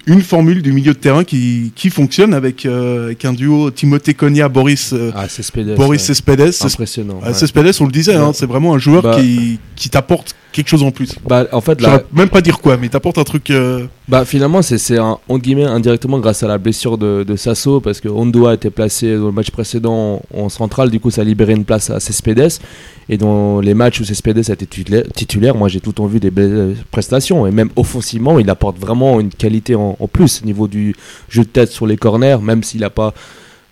une 0.10 0.22
formule 0.22 0.62
du 0.62 0.72
milieu 0.72 0.94
de 0.94 0.98
terrain 0.98 1.26
qui, 1.26 1.74
qui 1.76 1.90
fonctionne 1.90 2.34
avec, 2.34 2.66
euh, 2.66 3.08
avec 3.08 3.26
un 3.26 3.34
duo 3.34 3.72
Timothée 3.72 4.14
Cogna 4.14 4.48
Boris 4.48 4.94
euh, 4.94 5.12
ah, 5.14 5.28
Cespedes, 5.28 5.76
Boris 5.76 6.00
ouais. 6.02 6.06
Cespedes. 6.08 6.52
Ces- 6.52 6.66
impressionnant. 6.66 7.20
ah, 7.24 7.28
ouais. 7.28 7.34
Cespedes, 7.34 7.74
on 7.82 7.86
le 7.86 7.92
disait, 7.92 8.16
hein, 8.16 8.32
c'est 8.34 8.46
vraiment 8.46 8.74
un 8.74 8.78
joueur 8.80 9.04
Bah- 9.04 9.18
qui, 9.20 9.60
qui 9.76 9.90
t'apporte 9.90 10.34
quelque 10.58 10.70
chose 10.70 10.84
en 10.84 10.92
plus. 10.92 11.16
Bah, 11.26 11.46
en 11.52 11.62
fait, 11.62 11.80
là, 11.82 12.02
même 12.12 12.30
pas 12.30 12.42
dire 12.42 12.60
quoi, 12.60 12.76
mais 12.78 12.88
il 12.88 12.90
t'apporte 12.90 13.18
un 13.18 13.24
truc. 13.24 13.50
euh, 13.52 13.86
bah, 14.08 14.26
finalement, 14.26 14.62
c'est, 14.62 14.78
c'est 14.78 14.98
un, 14.98 15.18
entre 15.30 15.42
guillemets, 15.42 15.64
indirectement 15.64 16.20
grâce 16.20 16.44
à 16.44 16.48
la 16.48 16.58
blessure 16.58 16.98
de, 16.98 17.24
de 17.24 17.36
Sasso, 17.36 17.80
parce 17.80 18.02
que 18.02 18.10
Ondoa 18.10 18.56
était 18.56 18.70
placé 18.70 19.16
dans 19.16 19.28
le 19.28 19.32
match 19.32 19.52
précédent 19.52 20.22
en, 20.34 20.40
en 20.46 20.50
centrale, 20.50 20.90
du 20.90 21.00
coup, 21.00 21.12
ça 21.12 21.22
a 21.22 21.24
libéré 21.24 21.54
une 21.54 21.66
place 21.66 21.90
à 21.90 22.00
Cespedes. 22.00 22.60
Et 23.10 23.18
dans 23.18 23.62
les 23.62 23.74
matchs 23.74 24.02
où 24.02 24.04
Cespedes 24.04 24.50
a 24.50 24.54
été 24.54 24.66
titulaire, 24.66 25.04
titulaire, 25.14 25.56
moi, 25.56 25.70
j'ai 25.70 25.80
tout 25.80 25.92
le 25.92 25.96
temps 25.96 26.08
vu 26.08 26.20
des 26.20 26.32
belles 26.32 26.76
prestations. 26.92 27.48
Et 27.48 27.52
même 27.52 27.70
offensivement, 27.76 28.40
il 28.40 28.50
apporte 28.50 28.78
vraiment 28.78 29.20
une 29.20 29.30
qualité 29.30 29.76
en, 29.76 29.96
en 30.00 30.08
plus, 30.08 30.42
au 30.44 30.46
niveau 30.46 30.68
du 30.68 30.94
jeu 31.30 31.44
de 31.44 31.48
tête 31.48 31.72
sur 31.72 31.88
les 31.88 31.96
corners, 31.96 32.40
même 32.42 32.64
s'il 32.64 32.82
n'a 32.82 32.90
pas. 32.90 33.14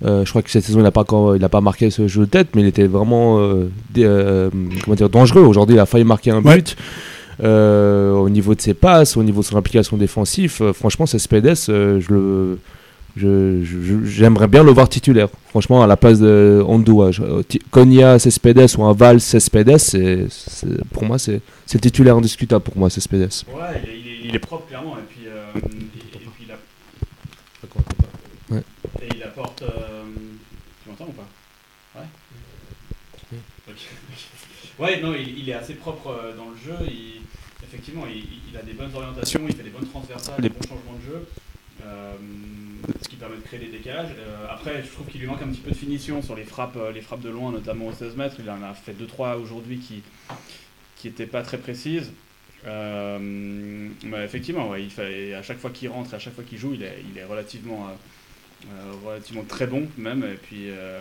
Euh, 0.05 0.23
je 0.23 0.29
crois 0.29 0.41
que 0.41 0.49
cette 0.51 0.63
saison, 0.63 0.79
il 0.79 0.83
n'a 0.83 0.91
pas, 0.91 1.01
encore- 1.01 1.35
il 1.35 1.43
a 1.43 1.49
pas 1.49 1.61
marqué 1.61 1.89
ce 1.89 2.07
jeu 2.07 2.21
de 2.21 2.29
tête, 2.29 2.49
mais 2.55 2.61
il 2.61 2.67
était 2.67 2.87
vraiment 2.87 3.39
euh, 3.39 3.69
dé- 3.89 4.03
euh, 4.05 4.49
comment 4.83 4.95
dire, 4.95 5.09
dangereux. 5.09 5.41
Aujourd'hui, 5.41 5.75
il 5.75 5.79
a 5.79 5.85
failli 5.85 6.03
marquer 6.05 6.31
un 6.31 6.41
Ouais. 6.43 6.57
but. 6.57 6.75
Euh, 7.43 8.11
au 8.13 8.29
niveau 8.29 8.55
de 8.55 8.61
ses 8.61 8.73
passes, 8.73 9.17
au 9.17 9.23
niveau 9.23 9.41
de 9.41 9.45
son 9.45 9.57
implication 9.57 9.97
défensive, 9.97 10.57
euh, 10.61 10.71
franchement, 10.73 11.05
Cespedes, 11.05 11.55
euh, 11.69 11.99
je 11.99 12.13
le, 12.13 12.59
je- 13.17 13.63
je- 13.63 14.05
j'aimerais 14.05 14.47
bien 14.47 14.63
le 14.63 14.71
voir 14.71 14.87
titulaire. 14.87 15.27
Franchement, 15.49 15.83
à 15.83 15.87
la 15.87 15.97
place 15.97 16.19
de 16.19 16.63
Ti- 17.47 17.59
Konya 17.71 18.19
Cespedes 18.19 18.77
ou 18.77 18.83
un 18.85 18.93
Val 18.93 19.19
Cespedes, 19.19 19.77
c'est, 19.79 20.27
c'est- 20.29 20.81
pour 20.93 21.03
moi, 21.03 21.17
c'est, 21.19 21.41
titulaire 21.81 22.15
indiscutable 22.15 22.63
pour 22.63 22.77
moi, 22.77 22.89
Cespedes. 22.89 23.19
Ouais, 23.21 23.81
il 23.83 23.89
est, 23.89 23.93
il 23.99 24.07
est- 24.07 24.29
il 24.29 24.35
est 24.35 24.39
propre, 24.39 24.67
clairement. 24.67 24.95
Et 24.97 25.03
puis, 25.09 25.27
euh, 25.27 25.51
et, 25.55 25.59
et 25.59 26.19
puis 26.33 26.45
il, 26.47 26.51
a- 26.51 26.55
Ouais. 28.55 28.63
et 29.01 29.07
il 29.13 29.23
apporte. 29.23 29.61
euh, 29.61 30.03
Tu 30.83 30.89
m'entends 30.89 31.07
ou 31.09 31.13
pas 31.13 31.99
Ouais. 31.99 32.05
Ok. 33.69 33.75
Ouais, 34.79 34.99
non, 35.01 35.13
il, 35.13 35.39
il 35.39 35.49
est 35.49 35.53
assez 35.53 35.75
propre 35.75 36.07
euh, 36.09 36.35
dans 36.35 36.49
le 36.49 36.57
jeu. 36.57 36.75
Il, 36.87 37.21
effectivement, 37.63 38.05
il, 38.07 38.23
il 38.51 38.57
a 38.57 38.61
des 38.61 38.73
bonnes 38.73 38.93
orientations, 38.93 39.41
il 39.47 39.55
fait 39.55 39.63
des 39.63 39.69
bonnes 39.69 39.87
transversales, 39.87 40.41
des 40.41 40.49
bons 40.49 40.61
changements 40.67 40.97
de 40.99 41.05
jeu. 41.05 41.27
euh, 41.85 42.13
ce 43.01 43.07
qui 43.09 43.15
permet 43.15 43.37
de 43.37 43.41
créer 43.41 43.59
des 43.59 43.67
décalages. 43.67 44.09
Euh, 44.17 44.47
après, 44.49 44.83
je 44.83 44.89
trouve 44.91 45.07
qu'il 45.07 45.21
lui 45.21 45.27
manque 45.27 45.41
un 45.41 45.47
petit 45.47 45.61
peu 45.61 45.71
de 45.71 45.75
finition 45.75 46.21
sur 46.21 46.35
les 46.35 46.43
frappes, 46.43 46.77
les 46.93 47.01
frappes 47.01 47.21
de 47.21 47.29
loin, 47.29 47.51
notamment 47.51 47.87
au 47.87 47.93
16 47.93 48.15
mètres. 48.15 48.35
Il 48.39 48.49
en 48.49 48.61
a 48.63 48.73
fait 48.73 48.93
2-3 48.93 49.37
aujourd'hui 49.37 49.77
qui 49.79 50.03
qui 50.97 51.07
n'étaient 51.07 51.27
pas 51.27 51.41
très 51.43 51.57
précises. 51.57 52.11
Euh, 52.65 53.89
bah, 54.05 54.23
effectivement, 54.23 54.69
ouais, 54.69 54.83
il 54.83 54.89
fait, 54.89 55.33
à 55.33 55.43
chaque 55.43 55.59
fois 55.59 55.69
qu'il 55.69 55.89
rentre, 55.89 56.13
et 56.13 56.15
à 56.15 56.19
chaque 56.19 56.33
fois 56.33 56.43
qu'il 56.43 56.57
joue, 56.57 56.73
il 56.73 56.83
est, 56.83 57.03
il 57.11 57.17
est 57.17 57.25
relativement, 57.25 57.87
relativement 59.05 59.43
très 59.43 59.67
bon 59.67 59.87
même. 59.97 60.23
Et 60.23 60.35
puis, 60.41 60.69
euh, 60.69 60.99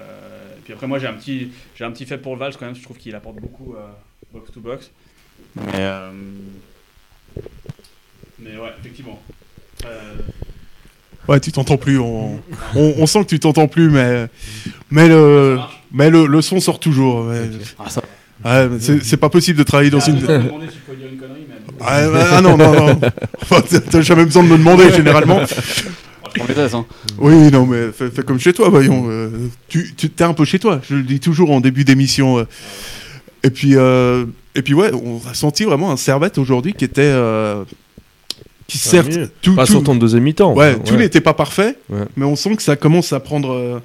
et 0.58 0.60
puis 0.62 0.72
après, 0.72 0.86
moi 0.86 0.98
j'ai 0.98 1.06
un 1.06 1.14
petit, 1.14 1.50
j'ai 1.76 1.84
un 1.84 1.90
petit 1.90 2.06
fait 2.06 2.18
pour 2.18 2.34
le 2.34 2.38
Valls 2.40 2.54
quand 2.58 2.66
même. 2.66 2.74
Je 2.76 2.82
trouve 2.82 2.96
qu'il 2.98 3.14
apporte 3.14 3.36
beaucoup 3.36 3.74
euh, 3.74 3.86
box 4.32 4.50
to 4.52 4.60
box. 4.60 4.90
Mais, 5.56 5.62
euh, 5.76 6.10
mais 8.38 8.56
ouais, 8.56 8.72
effectivement. 8.80 9.20
Euh, 9.84 10.14
Ouais, 11.26 11.40
tu 11.40 11.50
t'entends 11.52 11.78
plus. 11.78 11.98
On, 11.98 12.34
on, 12.76 12.94
on 12.98 13.06
sent 13.06 13.24
que 13.24 13.30
tu 13.30 13.40
t'entends 13.40 13.66
plus, 13.66 13.88
mais, 13.88 14.26
mais, 14.90 15.08
le, 15.08 15.58
mais 15.90 16.10
le, 16.10 16.26
le 16.26 16.42
son 16.42 16.60
sort 16.60 16.78
toujours. 16.78 17.26
Ah, 17.78 17.88
ça. 17.88 18.02
Ouais, 18.44 18.68
c'est 18.78 19.02
c'est 19.02 19.16
pas 19.16 19.30
possible 19.30 19.58
de 19.58 19.62
travailler 19.62 19.88
dans 19.88 20.00
Ah, 20.00 20.10
une. 20.10 20.20
je 20.20 20.26
me 20.26 20.42
demandais 20.42 20.66
si 20.68 20.74
je 20.74 20.80
pouvais 20.80 20.98
dire 20.98 21.08
une 21.10 21.18
connerie, 21.18 21.46
mais. 21.48 21.54
Ah, 21.80 22.36
ah 22.36 22.40
non, 22.42 22.58
non, 22.58 22.74
non. 22.74 23.00
Enfin, 23.40 23.62
t'as 23.90 24.02
jamais 24.02 24.26
besoin 24.26 24.42
de 24.42 24.48
me 24.48 24.58
demander, 24.58 24.92
généralement. 24.92 25.40
Les 26.48 26.74
hein. 26.74 26.84
Oui, 27.18 27.50
non, 27.50 27.66
mais 27.66 27.92
fais, 27.92 28.10
fais 28.10 28.22
comme 28.22 28.38
chez 28.40 28.52
toi, 28.52 28.68
voyons. 28.68 29.04
euh, 29.08 29.28
tu 29.68 29.94
tu 29.96 30.10
t'es 30.10 30.24
un 30.24 30.32
peu 30.34 30.44
chez 30.44 30.58
toi, 30.58 30.80
je 30.88 30.96
le 30.96 31.02
dis 31.02 31.20
toujours 31.20 31.50
en 31.50 31.60
début 31.60 31.84
d'émission. 31.84 32.38
euh. 32.38 32.44
Et 33.42 33.50
puis, 33.50 33.76
euh, 33.76 34.24
et 34.54 34.62
puis 34.62 34.74
ouais, 34.74 34.90
on 34.94 35.20
a 35.30 35.34
senti 35.34 35.64
vraiment 35.64 35.90
un 35.90 35.96
servette 35.96 36.38
aujourd'hui 36.38 36.72
qui 36.74 36.84
était. 36.84 37.02
euh, 37.02 37.64
qui 38.66 38.78
certes. 38.78 39.14
mieux. 39.14 39.30
Tout, 39.42 39.54
Pas 39.54 39.66
tout- 39.66 39.72
sur 39.72 39.82
ton 39.84 39.94
deuxième 39.94 40.22
mi-temps. 40.22 40.54
Ouais, 40.54 40.78
tout 40.78 40.96
n'était 40.96 41.20
pas 41.20 41.34
parfait, 41.34 41.76
Ouais. 41.90 42.06
mais 42.16 42.24
on 42.24 42.34
sent 42.36 42.56
que 42.56 42.62
ça 42.62 42.76
commence 42.76 43.12
à 43.12 43.20
prendre, 43.20 43.52
euh, 43.52 43.78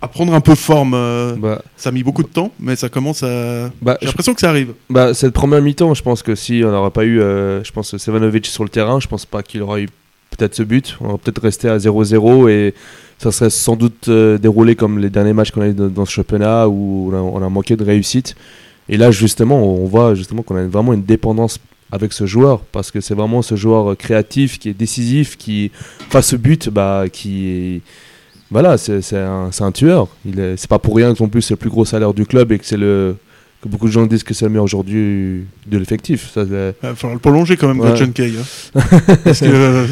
à 0.00 0.06
prendre 0.06 0.32
un 0.32 0.40
peu 0.40 0.54
forme. 0.54 0.94
euh, 0.94 1.34
Bah, 1.36 1.60
Ça 1.76 1.88
a 1.88 1.92
mis 1.92 2.04
beaucoup 2.04 2.22
de 2.22 2.28
temps, 2.28 2.52
mais 2.60 2.76
ça 2.76 2.88
commence 2.88 3.24
à. 3.24 3.70
bah, 3.82 3.98
J'ai 4.00 4.06
l'impression 4.06 4.32
que 4.32 4.40
ça 4.40 4.50
arrive. 4.50 4.72
Bah, 4.88 5.12
cette 5.14 5.32
première 5.32 5.60
mi-temps, 5.60 5.94
je 5.94 6.02
pense 6.04 6.22
que 6.22 6.36
si 6.36 6.62
on 6.64 6.70
n'aurait 6.70 6.92
pas 6.92 7.04
eu, 7.04 7.20
euh, 7.20 7.64
je 7.64 7.72
pense, 7.72 7.96
Sevanovic 7.96 8.46
sur 8.46 8.62
le 8.62 8.70
terrain, 8.70 9.00
je 9.00 9.08
pense 9.08 9.26
pas 9.26 9.42
qu'il 9.42 9.62
aurait 9.62 9.82
eu 9.82 9.88
peut-être 10.36 10.54
ce 10.54 10.62
but. 10.62 10.96
On 11.00 11.10
aurait 11.10 11.18
peut-être 11.18 11.42
resté 11.42 11.68
à 11.68 11.78
0-0 11.78 12.48
et 12.48 12.74
ça 13.18 13.32
serait 13.32 13.50
sans 13.50 13.76
doute 13.76 14.08
euh, 14.08 14.38
déroulé 14.38 14.76
comme 14.76 14.98
les 14.98 15.10
derniers 15.10 15.32
matchs 15.32 15.50
qu'on 15.50 15.62
a 15.62 15.68
eu 15.68 15.74
dans, 15.74 16.04
ce 16.04 16.10
championnat 16.10 16.68
où 16.68 17.12
on 17.12 17.42
a, 17.42 17.48
manqué 17.48 17.76
de 17.76 17.84
réussite. 17.84 18.34
Et 18.88 18.96
là, 18.96 19.10
justement, 19.10 19.62
on 19.62 19.86
voit 19.86 20.14
justement 20.14 20.42
qu'on 20.42 20.56
a 20.56 20.64
vraiment 20.64 20.92
une 20.92 21.04
dépendance 21.04 21.58
avec 21.90 22.12
ce 22.12 22.26
joueur 22.26 22.60
parce 22.60 22.90
que 22.90 23.00
c'est 23.00 23.14
vraiment 23.14 23.40
ce 23.40 23.54
joueur 23.54 23.96
créatif 23.96 24.58
qui 24.58 24.68
est 24.68 24.74
décisif, 24.74 25.36
qui 25.36 25.70
face 26.10 26.34
au 26.34 26.38
but, 26.38 26.68
bah, 26.68 27.04
qui 27.10 27.82
voilà, 28.50 28.76
c'est 28.76 29.16
un, 29.16 29.50
un 29.58 29.72
tueur. 29.72 30.08
C'est 30.56 30.68
pas 30.68 30.78
pour 30.78 30.96
rien 30.96 31.14
que 31.14 31.22
non 31.22 31.28
plus 31.28 31.42
c'est 31.42 31.54
le 31.54 31.58
plus 31.58 31.70
gros 31.70 31.84
salaire 31.84 32.12
du 32.12 32.26
club 32.26 32.52
et 32.52 32.58
que 32.58 32.66
c'est 32.66 32.76
le 32.76 33.16
que 33.64 33.68
beaucoup 33.68 33.86
de 33.86 33.92
gens 33.92 34.06
disent 34.06 34.22
que 34.22 34.34
c'est 34.34 34.44
le 34.44 34.50
meilleur 34.50 34.64
aujourd'hui 34.64 35.44
de 35.66 35.78
l'effectif. 35.78 36.30
Ça, 36.32 36.42
Il 36.42 36.48
va 36.48 36.94
falloir 36.94 37.14
le 37.14 37.18
prolonger 37.18 37.56
quand 37.56 37.68
même, 37.68 37.80
Ouais. 37.80 37.96
John 37.96 38.12
Kay. 38.12 38.32
hein. 38.38 38.80
parce 39.24 39.40
que. 39.40 39.46
euh, 39.46 39.86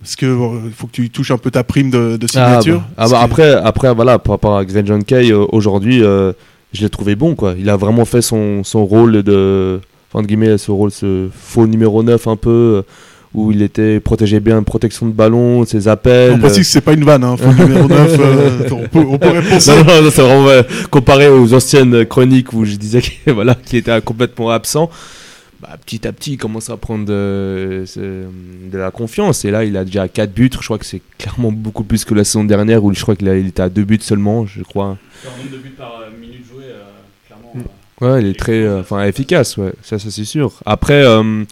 parce 0.00 0.14
que 0.14 0.32
bon, 0.32 0.60
il 0.66 0.72
faut 0.72 0.86
que 0.86 0.92
tu 0.92 1.10
touches 1.10 1.32
un 1.32 1.38
peu 1.38 1.50
ta 1.50 1.64
prime 1.64 1.90
de, 1.90 2.16
de 2.16 2.26
Ah, 2.36 2.60
signature. 2.60 2.78
bah, 2.78 2.84
ah 2.90 2.94
Parce 2.96 3.10
bah, 3.10 3.20
après, 3.20 3.52
après, 3.54 3.94
voilà, 3.94 4.18
par 4.20 4.34
rapport 4.34 4.56
à 4.56 4.64
Greg 4.64 4.86
John 4.86 5.02
Kay, 5.02 5.32
euh, 5.32 5.44
aujourd'hui, 5.50 6.02
euh, 6.04 6.32
je 6.72 6.82
l'ai 6.82 6.88
trouvé 6.90 7.16
bon, 7.16 7.34
quoi. 7.34 7.54
Il 7.58 7.68
a 7.68 7.76
vraiment 7.76 8.04
fait 8.04 8.22
son, 8.22 8.62
son 8.62 8.84
rôle 8.86 9.22
de, 9.24 9.80
enfin, 10.12 10.22
de 10.22 10.28
guillemets, 10.28 10.56
ce 10.56 10.70
rôle, 10.70 10.92
ce 10.92 11.28
faux 11.36 11.66
numéro 11.66 12.02
9 12.04 12.28
un 12.28 12.36
peu, 12.36 12.50
euh, 12.50 12.82
où 13.46 13.52
il 13.52 13.62
était 13.62 14.00
protégé 14.00 14.40
bien, 14.40 14.62
protection 14.62 15.06
de 15.06 15.12
ballon, 15.12 15.64
ses 15.64 15.88
appels. 15.88 16.32
On 16.32 16.38
précise 16.38 16.66
que 16.66 16.72
c'est 16.72 16.80
pas 16.80 16.92
une 16.92 17.04
vanne, 17.04 17.24
hein, 17.24 17.36
faut 17.36 17.50
le 17.50 17.64
numéro 17.64 17.88
9. 17.88 18.16
euh, 18.20 18.58
on, 18.72 18.88
peut- 18.88 19.06
on 19.08 19.18
pourrait 19.18 19.42
penser. 19.42 19.70
Non, 19.76 19.84
non, 19.84 20.02
non, 20.02 20.10
c'est 20.10 20.22
vraiment 20.22 20.44
ouais, 20.46 20.66
comparé 20.90 21.28
aux 21.28 21.54
anciennes 21.54 22.04
chroniques 22.06 22.52
où 22.52 22.64
je 22.64 22.76
disais 22.76 23.00
qu'il 23.00 23.12
voilà, 23.32 23.54
qu'il 23.54 23.78
était 23.78 24.00
complètement 24.02 24.50
absent. 24.50 24.90
Bah, 25.60 25.70
petit 25.84 26.06
à 26.06 26.12
petit, 26.12 26.34
il 26.34 26.36
commence 26.36 26.70
à 26.70 26.76
prendre 26.76 27.04
de, 27.04 27.82
c'est- 27.86 28.00
de 28.00 28.78
la 28.78 28.90
confiance. 28.92 29.44
Et 29.44 29.50
là, 29.50 29.64
il 29.64 29.76
a 29.76 29.84
déjà 29.84 30.06
4 30.06 30.32
buts. 30.32 30.50
Je 30.52 30.64
crois 30.64 30.78
que 30.78 30.86
c'est 30.86 31.02
clairement 31.18 31.50
beaucoup 31.50 31.82
plus 31.82 32.04
que 32.04 32.14
la 32.14 32.22
saison 32.24 32.44
dernière 32.44 32.84
où 32.84 32.94
je 32.94 33.02
crois 33.02 33.16
qu'il 33.16 33.26
était 33.28 33.62
à 33.62 33.68
2 33.68 33.82
buts 33.84 33.98
seulement, 34.00 34.46
je 34.46 34.62
crois. 34.62 34.84
En 34.86 35.36
nombre 35.38 35.50
de 35.52 35.56
buts 35.58 35.74
par 35.76 36.00
euh, 36.00 36.10
minute 36.20 36.44
jouée, 36.48 36.62
euh, 36.66 36.84
clairement. 37.26 37.68
Ouais, 38.00 38.22
il 38.22 38.28
est 38.28 38.38
très 38.38 38.62
euh, 38.62 38.82
enfin, 38.82 39.02
efficace, 39.04 39.56
ouais. 39.56 39.72
ça, 39.82 39.98
ça 39.98 40.12
c'est 40.12 40.24
sûr. 40.24 40.52
Après, 40.64 41.04
euh, 41.04 41.42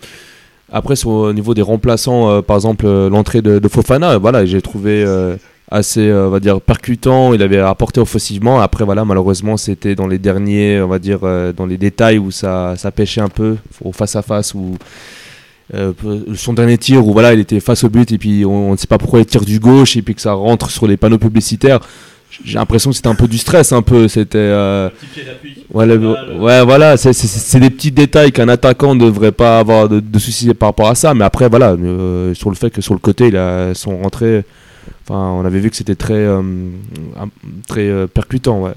après 0.72 0.96
sur, 0.96 1.10
au 1.10 1.32
niveau 1.32 1.54
des 1.54 1.62
remplaçants, 1.62 2.30
euh, 2.30 2.42
par 2.42 2.56
exemple, 2.56 2.86
euh, 2.86 3.08
l'entrée 3.08 3.42
de, 3.42 3.68
Fofana, 3.68 4.18
voilà, 4.18 4.44
j'ai 4.44 4.60
trouvé 4.60 5.04
euh, 5.04 5.36
assez, 5.70 6.08
euh, 6.08 6.28
va 6.28 6.40
dire, 6.40 6.60
percutant. 6.60 7.32
Il 7.34 7.42
avait 7.42 7.58
apporté 7.58 8.00
offensivement. 8.00 8.60
Après, 8.60 8.84
voilà, 8.84 9.04
malheureusement, 9.04 9.56
c'était 9.56 9.94
dans 9.94 10.06
les 10.06 10.18
derniers, 10.18 10.80
on 10.80 10.88
va 10.88 10.98
dire, 10.98 11.20
euh, 11.22 11.52
dans 11.52 11.66
les 11.66 11.76
détails 11.76 12.18
où 12.18 12.30
ça, 12.30 12.74
ça 12.76 12.90
pêchait 12.90 13.20
un 13.20 13.28
peu, 13.28 13.56
au 13.84 13.92
face 13.92 14.16
à 14.16 14.22
face, 14.22 14.54
euh, 15.74 15.92
son 16.36 16.52
dernier 16.52 16.78
tir 16.78 17.04
où 17.04 17.12
voilà 17.12 17.34
il 17.34 17.40
était 17.40 17.58
face 17.58 17.82
au 17.82 17.88
but 17.88 18.12
et 18.12 18.18
puis 18.18 18.44
on 18.46 18.70
ne 18.70 18.76
sait 18.76 18.86
pas 18.86 18.98
pourquoi 18.98 19.18
il 19.18 19.26
tire 19.26 19.44
du 19.44 19.58
gauche 19.58 19.96
et 19.96 20.02
puis 20.02 20.14
que 20.14 20.20
ça 20.20 20.32
rentre 20.32 20.70
sur 20.70 20.86
les 20.86 20.96
panneaux 20.96 21.18
publicitaires 21.18 21.80
j'ai 22.44 22.58
l'impression 22.58 22.90
que 22.90 22.96
c'était 22.96 23.08
un 23.08 23.14
peu 23.14 23.28
du 23.28 23.38
stress 23.38 23.72
un 23.72 23.82
peu 23.82 24.08
c'était 24.08 24.38
euh, 24.38 24.88
Ouais, 25.72 25.86
le- 25.86 25.98
ouais, 26.38 26.64
voilà, 26.64 26.96
c'est- 26.96 27.58
des 27.58 27.70
petits 27.70 27.90
détails 27.90 28.32
qu'un 28.32 28.48
attaquant 28.48 28.94
ne 28.94 29.04
devrait 29.04 29.32
pas 29.32 29.58
avoir 29.58 29.88
de, 29.88 30.00
de 30.00 30.18
soucis 30.18 30.52
par 30.54 30.68
rapport 30.70 30.88
à 30.88 30.94
ça. 30.94 31.14
Mais 31.14 31.24
après, 31.24 31.48
voilà, 31.48 31.72
euh, 31.72 32.34
sur 32.34 32.50
le 32.50 32.56
fait 32.56 32.70
que 32.70 32.80
sur 32.80 32.94
le 32.94 33.00
côté, 33.00 33.28
il 33.28 33.36
a 33.36 33.74
son 33.74 33.98
rentrée. 33.98 34.44
Enfin, 35.04 35.20
on 35.20 35.44
avait 35.44 35.60
vu 35.60 35.70
que 35.70 35.76
c'était 35.76 35.94
très, 35.96 36.14
euh, 36.14 36.42
très 37.68 37.88
euh, 37.88 38.06
percutant. 38.06 38.60
Ouais. 38.62 38.72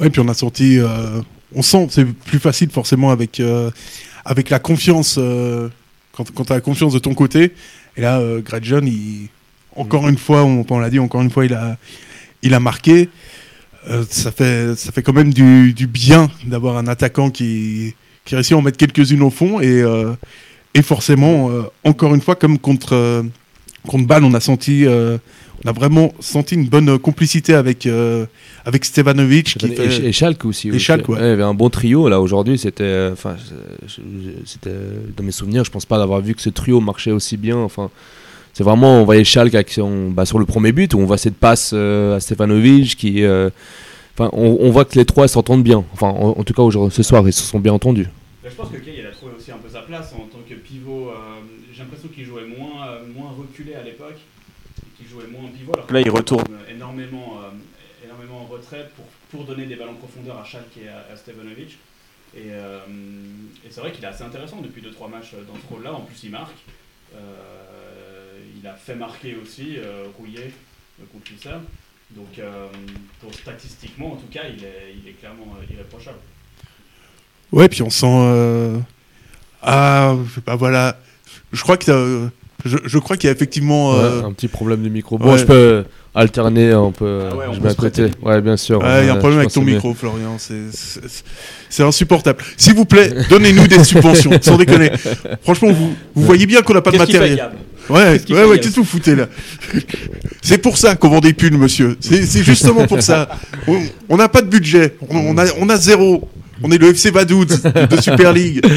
Ouais, 0.00 0.10
puis 0.10 0.20
on 0.20 0.28
a 0.28 0.34
senti. 0.34 0.78
euh, 0.78 1.20
on 1.54 1.62
sent, 1.62 1.88
c'est 1.90 2.04
plus 2.04 2.38
facile 2.38 2.70
forcément 2.70 3.10
avec, 3.10 3.38
euh, 3.40 3.70
avec 4.24 4.50
la 4.50 4.58
confiance. 4.58 5.16
euh, 5.18 5.68
quand 6.14 6.30
quand 6.34 6.44
tu 6.44 6.52
as 6.52 6.56
la 6.56 6.60
confiance 6.60 6.92
de 6.92 6.98
ton 6.98 7.14
côté. 7.14 7.52
Et 7.96 8.00
là, 8.02 8.18
euh, 8.20 8.40
Greg 8.40 8.64
John, 8.64 8.86
il, 8.86 9.28
encore 9.76 10.08
une 10.08 10.18
fois, 10.18 10.44
on, 10.44 10.64
on 10.68 10.78
l'a 10.78 10.90
dit, 10.90 10.98
encore 10.98 11.22
une 11.22 11.30
fois, 11.30 11.44
il 11.44 11.54
a, 11.54 11.76
il 12.42 12.54
a 12.54 12.60
marqué. 12.60 13.08
Euh, 13.90 14.04
ça, 14.08 14.30
fait, 14.30 14.76
ça 14.76 14.92
fait 14.92 15.02
quand 15.02 15.12
même 15.12 15.34
du, 15.34 15.72
du 15.72 15.88
bien 15.88 16.30
d'avoir 16.46 16.76
un 16.76 16.86
attaquant 16.86 17.30
qui, 17.30 17.94
qui 18.24 18.34
réussit 18.36 18.52
à 18.52 18.56
en 18.58 18.62
mettre 18.62 18.78
quelques-unes 18.78 19.22
au 19.22 19.30
fond. 19.30 19.60
Et, 19.60 19.82
euh, 19.82 20.12
et 20.74 20.82
forcément, 20.82 21.50
euh, 21.50 21.62
encore 21.82 22.14
une 22.14 22.20
fois, 22.20 22.36
comme 22.36 22.58
contre, 22.58 23.24
contre 23.86 24.06
Bâle, 24.06 24.24
on 24.24 24.34
a 24.34 24.40
senti. 24.40 24.86
on 24.86 25.68
a 25.68 25.72
vraiment 25.72 26.12
senti 26.20 26.54
une 26.54 26.68
bonne 26.68 26.98
complicité 26.98 27.54
avec, 27.54 27.88
avec 28.64 28.84
Stevanovic. 28.84 29.58
Qui 29.58 29.66
Et, 29.66 29.74
fait... 29.74 30.04
et 30.06 30.12
Schalke 30.12 30.44
aussi. 30.44 30.68
Et 30.68 30.72
oui. 30.72 30.78
Schalke, 30.78 31.08
ouais. 31.08 31.18
il 31.20 31.26
y 31.26 31.30
avait 31.30 31.42
un 31.42 31.54
bon 31.54 31.68
trio 31.68 32.08
là 32.08 32.20
aujourd'hui. 32.20 32.58
C'était, 32.58 33.10
enfin, 33.12 33.36
dans 35.16 35.24
mes 35.24 35.32
souvenirs. 35.32 35.64
Je 35.64 35.70
pense 35.70 35.86
pas 35.86 35.98
d'avoir 35.98 36.20
vu 36.20 36.34
que 36.34 36.42
ce 36.42 36.50
trio 36.50 36.80
marchait 36.80 37.12
aussi 37.12 37.36
bien. 37.36 37.56
Enfin, 37.56 37.90
c'est 38.52 38.64
vraiment, 38.64 39.00
on 39.00 39.04
voyait 39.04 39.24
Schalke 39.24 39.68
son- 39.70 40.10
bah, 40.10 40.26
sur 40.26 40.38
le 40.38 40.44
premier 40.46 40.72
but 40.72 40.92
où 40.94 40.98
on 40.98 41.06
voit 41.06 41.18
cette 41.18 41.36
passe 41.36 41.72
euh, 41.74 42.16
à 42.16 42.20
Stefanovic 42.20 42.96
qui, 42.96 43.24
euh, 43.24 43.50
enfin, 44.14 44.30
on, 44.32 44.58
on 44.60 44.70
voit 44.70 44.84
que 44.84 44.98
les 44.98 45.04
trois 45.04 45.28
s'entendent 45.28 45.62
bien. 45.64 45.84
Enfin, 45.92 46.08
en, 46.08 46.30
en 46.38 46.44
tout 46.44 46.52
cas 46.54 46.62
aujourd'hui, 46.62 46.94
ce 46.94 47.02
soir, 47.02 47.26
ils 47.26 47.32
se 47.32 47.42
sont 47.42 47.58
bien 47.60 47.72
entendus. 47.72 48.08
je 48.44 48.50
pense 48.50 48.68
que 48.70 48.76
Kay 48.76 48.96
il 48.98 49.06
a 49.06 49.10
trouvé 49.10 49.32
aussi 49.38 49.50
un 49.52 49.56
peu 49.58 49.68
sa 49.68 49.80
place 49.82 50.12
en 50.14 50.26
tant 50.26 50.42
que 50.48 50.54
pivot. 50.54 51.08
euh, 51.10 51.14
J'ai 51.72 51.80
l'impression 51.82 52.08
qu'il 52.08 52.24
jouait 52.24 52.44
moins, 52.46 52.86
euh, 52.88 53.00
moins 53.16 53.30
reculé 53.38 53.74
à 53.74 53.82
l'époque, 53.82 54.18
et 54.18 54.86
qu'il 54.98 55.08
jouait 55.08 55.26
moins 55.32 55.44
en 55.48 55.52
pivot. 55.56 55.72
Alors 55.74 55.86
que 55.86 55.94
là, 55.94 56.00
il 56.00 56.10
retourne 56.10 56.44
énormément, 56.70 57.38
euh, 57.42 58.04
énormément 58.06 58.42
en 58.42 58.52
retrait 58.52 58.88
pour, 58.96 59.06
pour 59.30 59.46
donner 59.46 59.66
des 59.66 59.76
ballons 59.76 59.92
de 59.92 59.98
profondeur 59.98 60.38
à 60.38 60.44
Schalke 60.44 60.76
et 60.84 60.88
à, 60.88 61.06
à 61.12 61.16
Stevanovic. 61.16 61.78
Et, 62.34 62.48
euh, 62.50 62.78
et 63.64 63.68
c'est 63.70 63.80
vrai 63.80 63.92
qu'il 63.92 64.02
est 64.04 64.08
assez 64.08 64.24
intéressant 64.24 64.60
depuis 64.62 64.80
2-3 64.82 65.10
matchs 65.10 65.32
dans 65.48 65.54
ce 65.54 65.72
rôle-là. 65.74 65.92
En 65.94 66.00
plus, 66.00 66.16
il 66.24 66.30
marque. 66.30 66.56
Euh, 67.14 67.18
il 68.62 68.68
a 68.68 68.74
fait 68.74 68.94
marquer 68.94 69.36
aussi 69.42 69.76
euh, 69.78 70.04
Rouillet 70.18 70.52
euh, 71.00 71.04
contre 71.12 71.30
Lucerne. 71.32 71.62
Donc, 72.10 72.38
euh, 72.38 72.68
statistiquement, 73.32 74.12
en 74.12 74.16
tout 74.16 74.26
cas, 74.30 74.42
il 74.54 74.62
est, 74.64 74.94
il 75.02 75.08
est 75.08 75.12
clairement 75.14 75.56
euh, 75.58 75.72
irréprochable. 75.74 76.18
Ouais, 77.52 77.68
puis 77.68 77.82
on 77.82 77.90
sent. 77.90 78.06
euh, 78.06 78.78
Ah, 79.62 80.16
bah 80.46 80.56
voilà. 80.56 80.98
Je 81.52 81.62
crois 81.62 81.76
que 81.76 81.90
euh, 81.90 82.28
je, 82.64 82.76
je 82.84 82.98
crois 82.98 83.16
qu'il 83.16 83.28
y 83.28 83.30
a 83.30 83.32
effectivement. 83.34 83.94
euh, 83.94 84.20
Ouais, 84.20 84.26
un 84.26 84.32
petit 84.32 84.48
problème 84.48 84.82
de 84.82 84.88
micro. 84.88 85.18
Bon, 85.18 85.32
ouais. 85.32 85.38
je 85.38 85.44
peux 85.44 85.84
alterner, 86.14 86.74
on 86.74 86.92
peut. 86.92 87.28
Ah 87.30 87.36
ouais, 87.36 87.44
on 87.48 87.52
je 87.54 87.58
peut 87.60 87.64
mets 87.66 87.70
à 87.70 87.74
côté. 87.74 88.06
Ouais, 88.22 88.40
bien 88.40 88.56
sûr. 88.56 88.80
ouais, 88.80 89.02
il 89.02 89.06
y 89.06 89.08
a 89.08 89.12
un 89.12 89.14
Ouais, 89.14 89.18
problème 89.20 89.38
avec 89.40 89.52
ton 89.52 89.62
micro, 89.62 89.94
Florian. 89.94 90.36
C'est- 90.38 91.82
insupportable. 91.82 92.42
S'il 92.56 92.74
vous 92.74 92.84
plaît, 92.84 93.10
donnez-nous 93.30 93.66
des 93.66 93.82
subventions, 93.84 94.30
sans 94.40 94.56
déconner. 94.56 94.90
Franchement, 95.42 95.72
vous, 95.72 95.94
vous 96.14 96.22
voyez 96.24 96.46
bien 96.46 96.62
qu'on 96.62 96.74
n'a 96.74 96.82
pas 96.82 96.90
de 96.90 96.98
matériel. 96.98 97.50
Ouais, 97.88 98.20
ouais, 98.30 98.44
ouais, 98.44 98.58
qu'est-ce 98.60 98.74
que 98.76 98.80
vous 98.80 98.86
foutez 98.86 99.16
là? 99.16 99.26
C'est 100.40 100.58
pour 100.58 100.76
ça 100.78 100.94
qu'on 100.94 101.08
vend 101.08 101.20
des 101.20 101.32
pulls, 101.32 101.56
monsieur. 101.56 101.96
C'est 102.00 102.42
justement 102.44 102.86
pour 102.86 103.02
ça. 103.02 103.28
On- 103.66 103.80
On 104.08 104.16
n'a 104.16 104.28
pas 104.28 104.42
de 104.42 104.48
budget. 104.48 104.94
On, 105.08 105.16
on 105.34 105.38
a, 105.38 105.46
on 105.58 105.68
a 105.68 105.76
zéro. 105.76 106.28
On 106.62 106.70
est 106.70 106.78
le 106.78 106.88
FC 106.90 107.10
Vaduz 107.10 107.46
de 107.46 108.00
Super 108.00 108.32
League. 108.32 108.60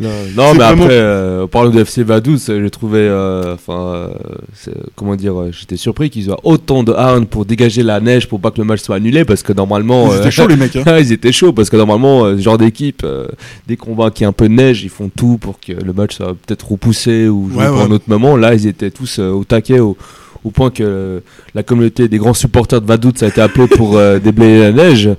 Non, 0.00 0.52
mais 0.54 0.58
vraiment- 0.58 0.84
après, 0.84 0.94
euh, 0.96 1.44
en 1.44 1.48
parlant 1.48 1.70
de 1.70 1.80
FC 1.80 2.02
Vaduz, 2.02 2.38
euh, 2.48 2.62
j'ai 2.64 2.70
trouvé, 2.70 2.98
euh, 3.00 3.54
enfin, 3.54 3.92
euh, 3.94 4.08
c'est- 4.54 4.72
comment 4.96 5.14
dire, 5.14 5.38
euh, 5.38 5.50
j'étais 5.52 5.76
surpris 5.76 6.10
qu'ils 6.10 6.30
aient 6.30 6.34
autant 6.42 6.82
de 6.82 6.92
harnes 6.92 7.26
pour 7.26 7.44
dégager 7.44 7.82
la 7.82 8.00
neige 8.00 8.26
pour 8.28 8.40
pas 8.40 8.50
que 8.50 8.58
le 8.58 8.64
match 8.64 8.80
soit 8.80 8.96
annulé, 8.96 9.24
parce 9.24 9.42
que 9.42 9.52
normalement, 9.52 10.08
Ils 10.08 10.16
euh, 10.16 10.20
étaient 10.20 10.30
chauds, 10.30 10.46
les 10.48 10.56
mecs. 10.56 10.74
hein. 10.76 10.84
Ils 10.98 11.12
étaient 11.12 11.32
chauds 11.32 11.52
parce 11.52 11.70
que 11.70 11.76
normalement, 11.76 12.24
euh, 12.24 12.36
ce 12.36 12.42
genre 12.42 12.58
d'équipe, 12.58 13.02
euh, 13.04 13.28
dès 13.68 13.76
qu'on 13.76 13.94
voit 13.94 14.10
qu'il 14.10 14.22
y 14.22 14.26
a 14.26 14.28
un 14.28 14.32
peu 14.32 14.48
de 14.48 14.54
neige, 14.54 14.82
ils 14.82 14.88
font 14.90 15.10
tout 15.14 15.38
pour 15.40 15.60
que 15.60 15.72
le 15.72 15.92
match 15.92 16.16
soit 16.16 16.34
peut-être 16.46 16.70
repoussé 16.72 17.28
ou 17.28 17.48
joué 17.52 17.58
Ouais, 17.62 17.68
pour 17.68 17.76
ouais. 17.78 17.82
un 17.84 17.90
autre 17.90 18.04
moment. 18.08 18.36
Là, 18.36 18.54
ils 18.54 18.66
étaient 18.66 18.90
tous 18.90 19.18
euh, 19.18 19.30
au 19.30 19.44
taquet, 19.44 19.78
au, 19.80 19.96
au 20.44 20.50
point 20.50 20.70
que 20.70 20.82
euh, 20.82 21.20
la 21.54 21.62
communauté 21.62 22.08
des 22.08 22.18
grands 22.18 22.34
supporters 22.34 22.80
de 22.80 22.86
Vaduz 22.86 23.22
a 23.22 23.28
été 23.28 23.40
appelée 23.40 23.68
pour 23.68 23.96
euh, 23.96 24.18
déblayer 24.24 24.60
la 24.60 24.72
neige. 24.72 25.10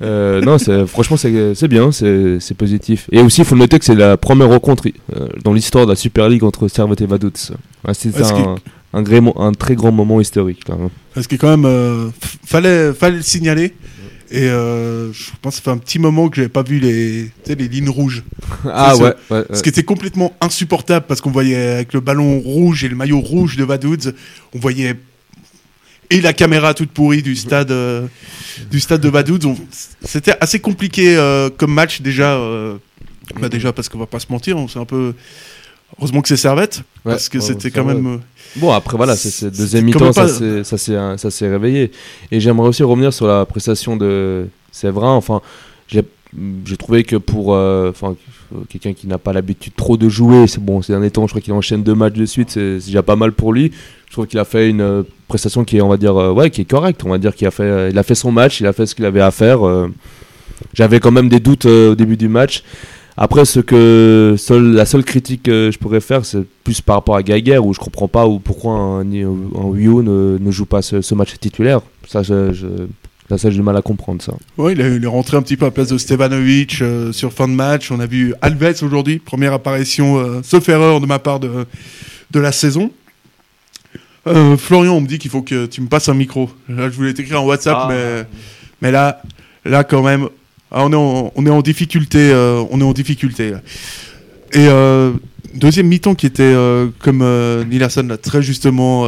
Euh, 0.00 0.40
non, 0.40 0.56
franchement, 0.86 1.16
c'est 1.16 1.68
bien, 1.68 1.92
c'est 1.92 2.54
positif. 2.56 3.08
Et 3.12 3.20
aussi, 3.20 3.42
il 3.42 3.44
faut 3.44 3.56
noter 3.56 3.78
que 3.78 3.84
c'est 3.84 3.94
la 3.94 4.16
première 4.16 4.48
rencontre 4.48 4.88
dans 5.44 5.52
l'histoire 5.52 5.86
de 5.86 5.90
la 5.90 5.96
Super 5.96 6.28
League 6.28 6.44
entre 6.44 6.68
Servette 6.68 7.00
et 7.00 7.06
Vaduz. 7.06 7.52
Ouais, 7.86 7.94
c'est 7.94 8.10
un, 8.94 9.04
un, 9.36 9.52
très 9.52 9.74
grand 9.74 9.92
moment 9.92 10.20
historique. 10.20 10.68
Là, 10.68 10.76
hein. 10.80 10.90
Parce 11.14 11.26
que 11.26 11.36
quand 11.36 11.56
même, 11.56 12.12
fallait, 12.44 12.92
fallait 12.92 13.16
le 13.16 13.22
signaler? 13.22 13.74
Et 14.34 14.48
euh, 14.48 15.12
je 15.12 15.30
pense 15.42 15.56
que 15.56 15.56
ça 15.58 15.62
fait 15.64 15.70
un 15.70 15.78
petit 15.78 15.98
moment 15.98 16.28
que 16.30 16.36
j'avais 16.36 16.48
pas 16.48 16.62
vu 16.62 16.78
les, 16.78 17.30
les 17.46 17.68
lignes 17.68 17.90
rouges. 17.90 18.22
Ah 18.64 18.96
ouais, 18.96 19.14
ouais, 19.30 19.38
ouais. 19.38 19.44
Ce 19.52 19.62
qui 19.62 19.68
était 19.68 19.82
complètement 19.82 20.32
insupportable 20.40 21.04
parce 21.06 21.20
qu'on 21.20 21.30
voyait 21.30 21.56
avec 21.56 21.92
le 21.92 22.00
ballon 22.00 22.38
rouge 22.40 22.82
et 22.84 22.88
le 22.88 22.96
maillot 22.96 23.20
rouge 23.20 23.56
de 23.56 23.64
Vaduz, 23.64 24.12
on 24.54 24.58
voyait 24.58 24.96
et 26.10 26.20
la 26.20 26.32
caméra 26.32 26.72
toute 26.74 26.90
pourrie 26.90 27.22
du 27.22 27.34
stade 27.36 27.70
euh, 27.70 28.06
du 28.70 28.80
stade 28.80 29.00
de. 29.00 29.46
On- 29.46 29.56
C'était 30.02 30.34
assez 30.40 30.60
compliqué 30.60 31.16
euh, 31.16 31.50
comme 31.50 31.72
match 31.72 32.00
déjà. 32.02 32.34
bah 33.40 33.48
déjà 33.48 33.72
parce 33.72 33.88
qu'on 33.88 33.98
va 33.98 34.06
pas 34.06 34.18
se 34.20 34.26
mentir, 34.30 34.56
on- 34.56 34.68
c'est 34.68 34.78
un 34.78 34.84
peu 34.84 35.14
heureusement 35.98 36.20
que 36.22 36.28
c'est 36.28 36.36
Servette 36.36 36.78
Ouais, 37.04 37.12
parce 37.12 37.28
que 37.28 37.38
ouais, 37.38 37.44
c'était 37.44 37.70
quand 37.70 37.84
même. 37.84 38.06
euh, 38.06 38.16
Bon, 38.56 38.70
après, 38.72 38.96
voilà, 38.96 39.16
c'est 39.16 39.46
deuxième 39.50 39.84
mi-temps, 39.86 40.12
ça 40.64 40.76
s'est- 40.78 41.16
ça 41.18 41.30
s'est 41.30 41.48
réveillé. 41.48 41.90
Et 42.30 42.38
j'aimerais 42.40 42.68
aussi 42.68 42.82
revenir 42.82 43.12
sur 43.12 43.26
la 43.26 43.44
prestation 43.46 43.96
de 43.96 44.46
Séverin. 44.70 45.14
Enfin, 45.14 45.40
j'ai 45.88 46.76
trouvé 46.78 47.04
que 47.04 47.16
pour 47.16 47.54
euh, 47.54 47.92
quelqu'un 48.68 48.92
qui 48.94 49.06
n'a 49.06 49.18
pas 49.18 49.32
l'habitude 49.32 49.74
trop 49.76 49.96
de 49.96 50.08
jouer, 50.08 50.46
c'est 50.46 50.62
bon, 50.62 50.80
ces 50.82 50.92
derniers 50.92 51.10
temps, 51.10 51.26
je 51.26 51.32
crois 51.32 51.40
qu'il 51.42 51.52
enchaîne 51.52 51.82
deux 51.82 51.94
matchs 51.94 52.14
de 52.14 52.24
suite, 52.26 52.50
c'est 52.50 52.78
c'est 52.80 52.86
déjà 52.86 53.02
pas 53.02 53.16
mal 53.16 53.32
pour 53.32 53.52
lui. 53.52 53.70
Je 54.08 54.12
trouve 54.12 54.26
qu'il 54.26 54.38
a 54.38 54.44
fait 54.44 54.68
une 54.70 54.80
euh, 54.82 55.02
prestation 55.28 55.64
qui 55.64 55.78
est, 55.78 55.80
on 55.80 55.88
va 55.88 55.96
dire, 55.96 56.16
euh, 56.16 56.32
ouais, 56.32 56.50
qui 56.50 56.60
est 56.60 56.66
correcte. 56.66 57.02
On 57.04 57.08
va 57.10 57.18
dire 57.18 57.34
qu'il 57.34 57.46
a 57.46 57.50
fait, 57.50 57.90
il 57.90 57.98
a 57.98 58.02
fait 58.02 58.14
son 58.14 58.30
match, 58.32 58.60
il 58.60 58.66
a 58.66 58.72
fait 58.72 58.86
ce 58.86 58.94
qu'il 58.94 59.04
avait 59.06 59.20
à 59.22 59.30
faire. 59.30 59.66
euh. 59.66 59.88
J'avais 60.74 61.00
quand 61.00 61.10
même 61.10 61.28
des 61.28 61.40
doutes 61.40 61.64
au 61.66 61.94
début 61.94 62.16
du 62.16 62.28
match. 62.28 62.62
Après, 63.16 63.44
ce 63.44 63.60
que 63.60 64.36
seul, 64.38 64.72
la 64.72 64.86
seule 64.86 65.04
critique 65.04 65.42
que 65.44 65.70
je 65.72 65.78
pourrais 65.78 66.00
faire, 66.00 66.24
c'est 66.24 66.44
plus 66.64 66.80
par 66.80 66.96
rapport 66.96 67.16
à 67.16 67.22
Geiger, 67.22 67.58
où 67.58 67.74
je 67.74 67.78
comprends 67.78 68.08
pas 68.08 68.26
où, 68.26 68.38
pourquoi 68.38 68.72
un, 68.72 69.00
un 69.02 69.64
Wio 69.64 70.02
ne, 70.02 70.38
ne 70.40 70.50
joue 70.50 70.64
pas 70.66 70.80
ce, 70.82 71.02
ce 71.02 71.14
match 71.14 71.34
titulaire. 71.38 71.80
Ça, 72.08 72.22
je, 72.22 72.52
je- 72.52 72.66
Là, 73.30 73.38
ça, 73.38 73.48
j'ai 73.50 73.56
du 73.56 73.62
mal 73.62 73.76
à 73.76 73.82
comprendre 73.82 74.20
ça. 74.20 74.32
Est, 74.68 74.72
il 74.72 75.04
est 75.04 75.06
rentré 75.06 75.38
un 75.38 75.42
petit 75.42 75.56
peu 75.56 75.64
à 75.64 75.68
la 75.68 75.70
place 75.72 75.88
de 75.88 75.96
Stevanovic 75.96 76.82
euh, 76.82 77.12
sur 77.12 77.32
fin 77.32 77.48
de 77.48 77.54
match. 77.54 77.90
On 77.90 77.98
a 78.00 78.04
vu 78.04 78.34
Alves 78.42 78.74
aujourd'hui, 78.82 79.20
première 79.20 79.54
apparition, 79.54 80.18
euh, 80.18 80.40
sauf 80.42 80.68
erreur 80.68 81.00
de 81.00 81.06
ma 81.06 81.18
part 81.18 81.40
de, 81.40 81.64
de 82.30 82.40
la 82.40 82.52
saison. 82.52 82.90
Euh, 84.26 84.56
Florian, 84.56 84.94
on 84.96 85.00
me 85.00 85.06
dit 85.06 85.18
qu'il 85.18 85.30
faut 85.30 85.40
que 85.40 85.66
tu 85.66 85.80
me 85.80 85.86
passes 85.88 86.08
un 86.10 86.14
micro. 86.14 86.50
Là, 86.68 86.90
je 86.90 86.96
voulais 86.96 87.14
t'écrire 87.14 87.40
en 87.42 87.46
WhatsApp, 87.46 87.76
Ah. 87.82 87.88
mais, 87.90 88.26
mais 88.82 88.90
là, 88.92 89.22
là 89.64 89.82
quand 89.84 90.02
même, 90.02 90.28
ah, 90.72 90.84
on, 90.86 90.92
est 90.92 90.96
en, 90.96 91.32
on 91.34 91.46
est 91.46 91.50
en 91.50 91.60
difficulté. 91.60 92.30
euh, 92.32 92.64
on 92.70 92.80
est 92.80 92.84
en 92.84 92.94
difficulté. 92.94 93.52
Et 94.54 94.66
euh, 94.68 95.12
deuxième 95.54 95.86
mi-temps 95.86 96.14
qui 96.14 96.26
était, 96.26 96.42
euh, 96.42 96.88
comme 96.98 97.22
Nielsen 97.68 98.08
l'a 98.08 98.16
très 98.16 98.42
justement 98.42 99.06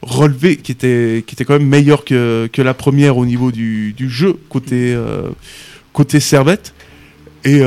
relevé, 0.00 0.56
qui 0.56 0.72
était, 0.72 1.22
qui 1.26 1.34
était 1.34 1.44
quand 1.44 1.58
même 1.58 1.68
meilleur 1.68 2.04
que, 2.04 2.48
que 2.52 2.62
la 2.62 2.74
première 2.74 3.18
au 3.18 3.26
niveau 3.26 3.52
du, 3.52 3.92
du 3.92 4.08
jeu 4.08 4.34
côté, 4.48 4.96
côté 5.92 6.20
Servette. 6.20 6.74
Et 7.44 7.60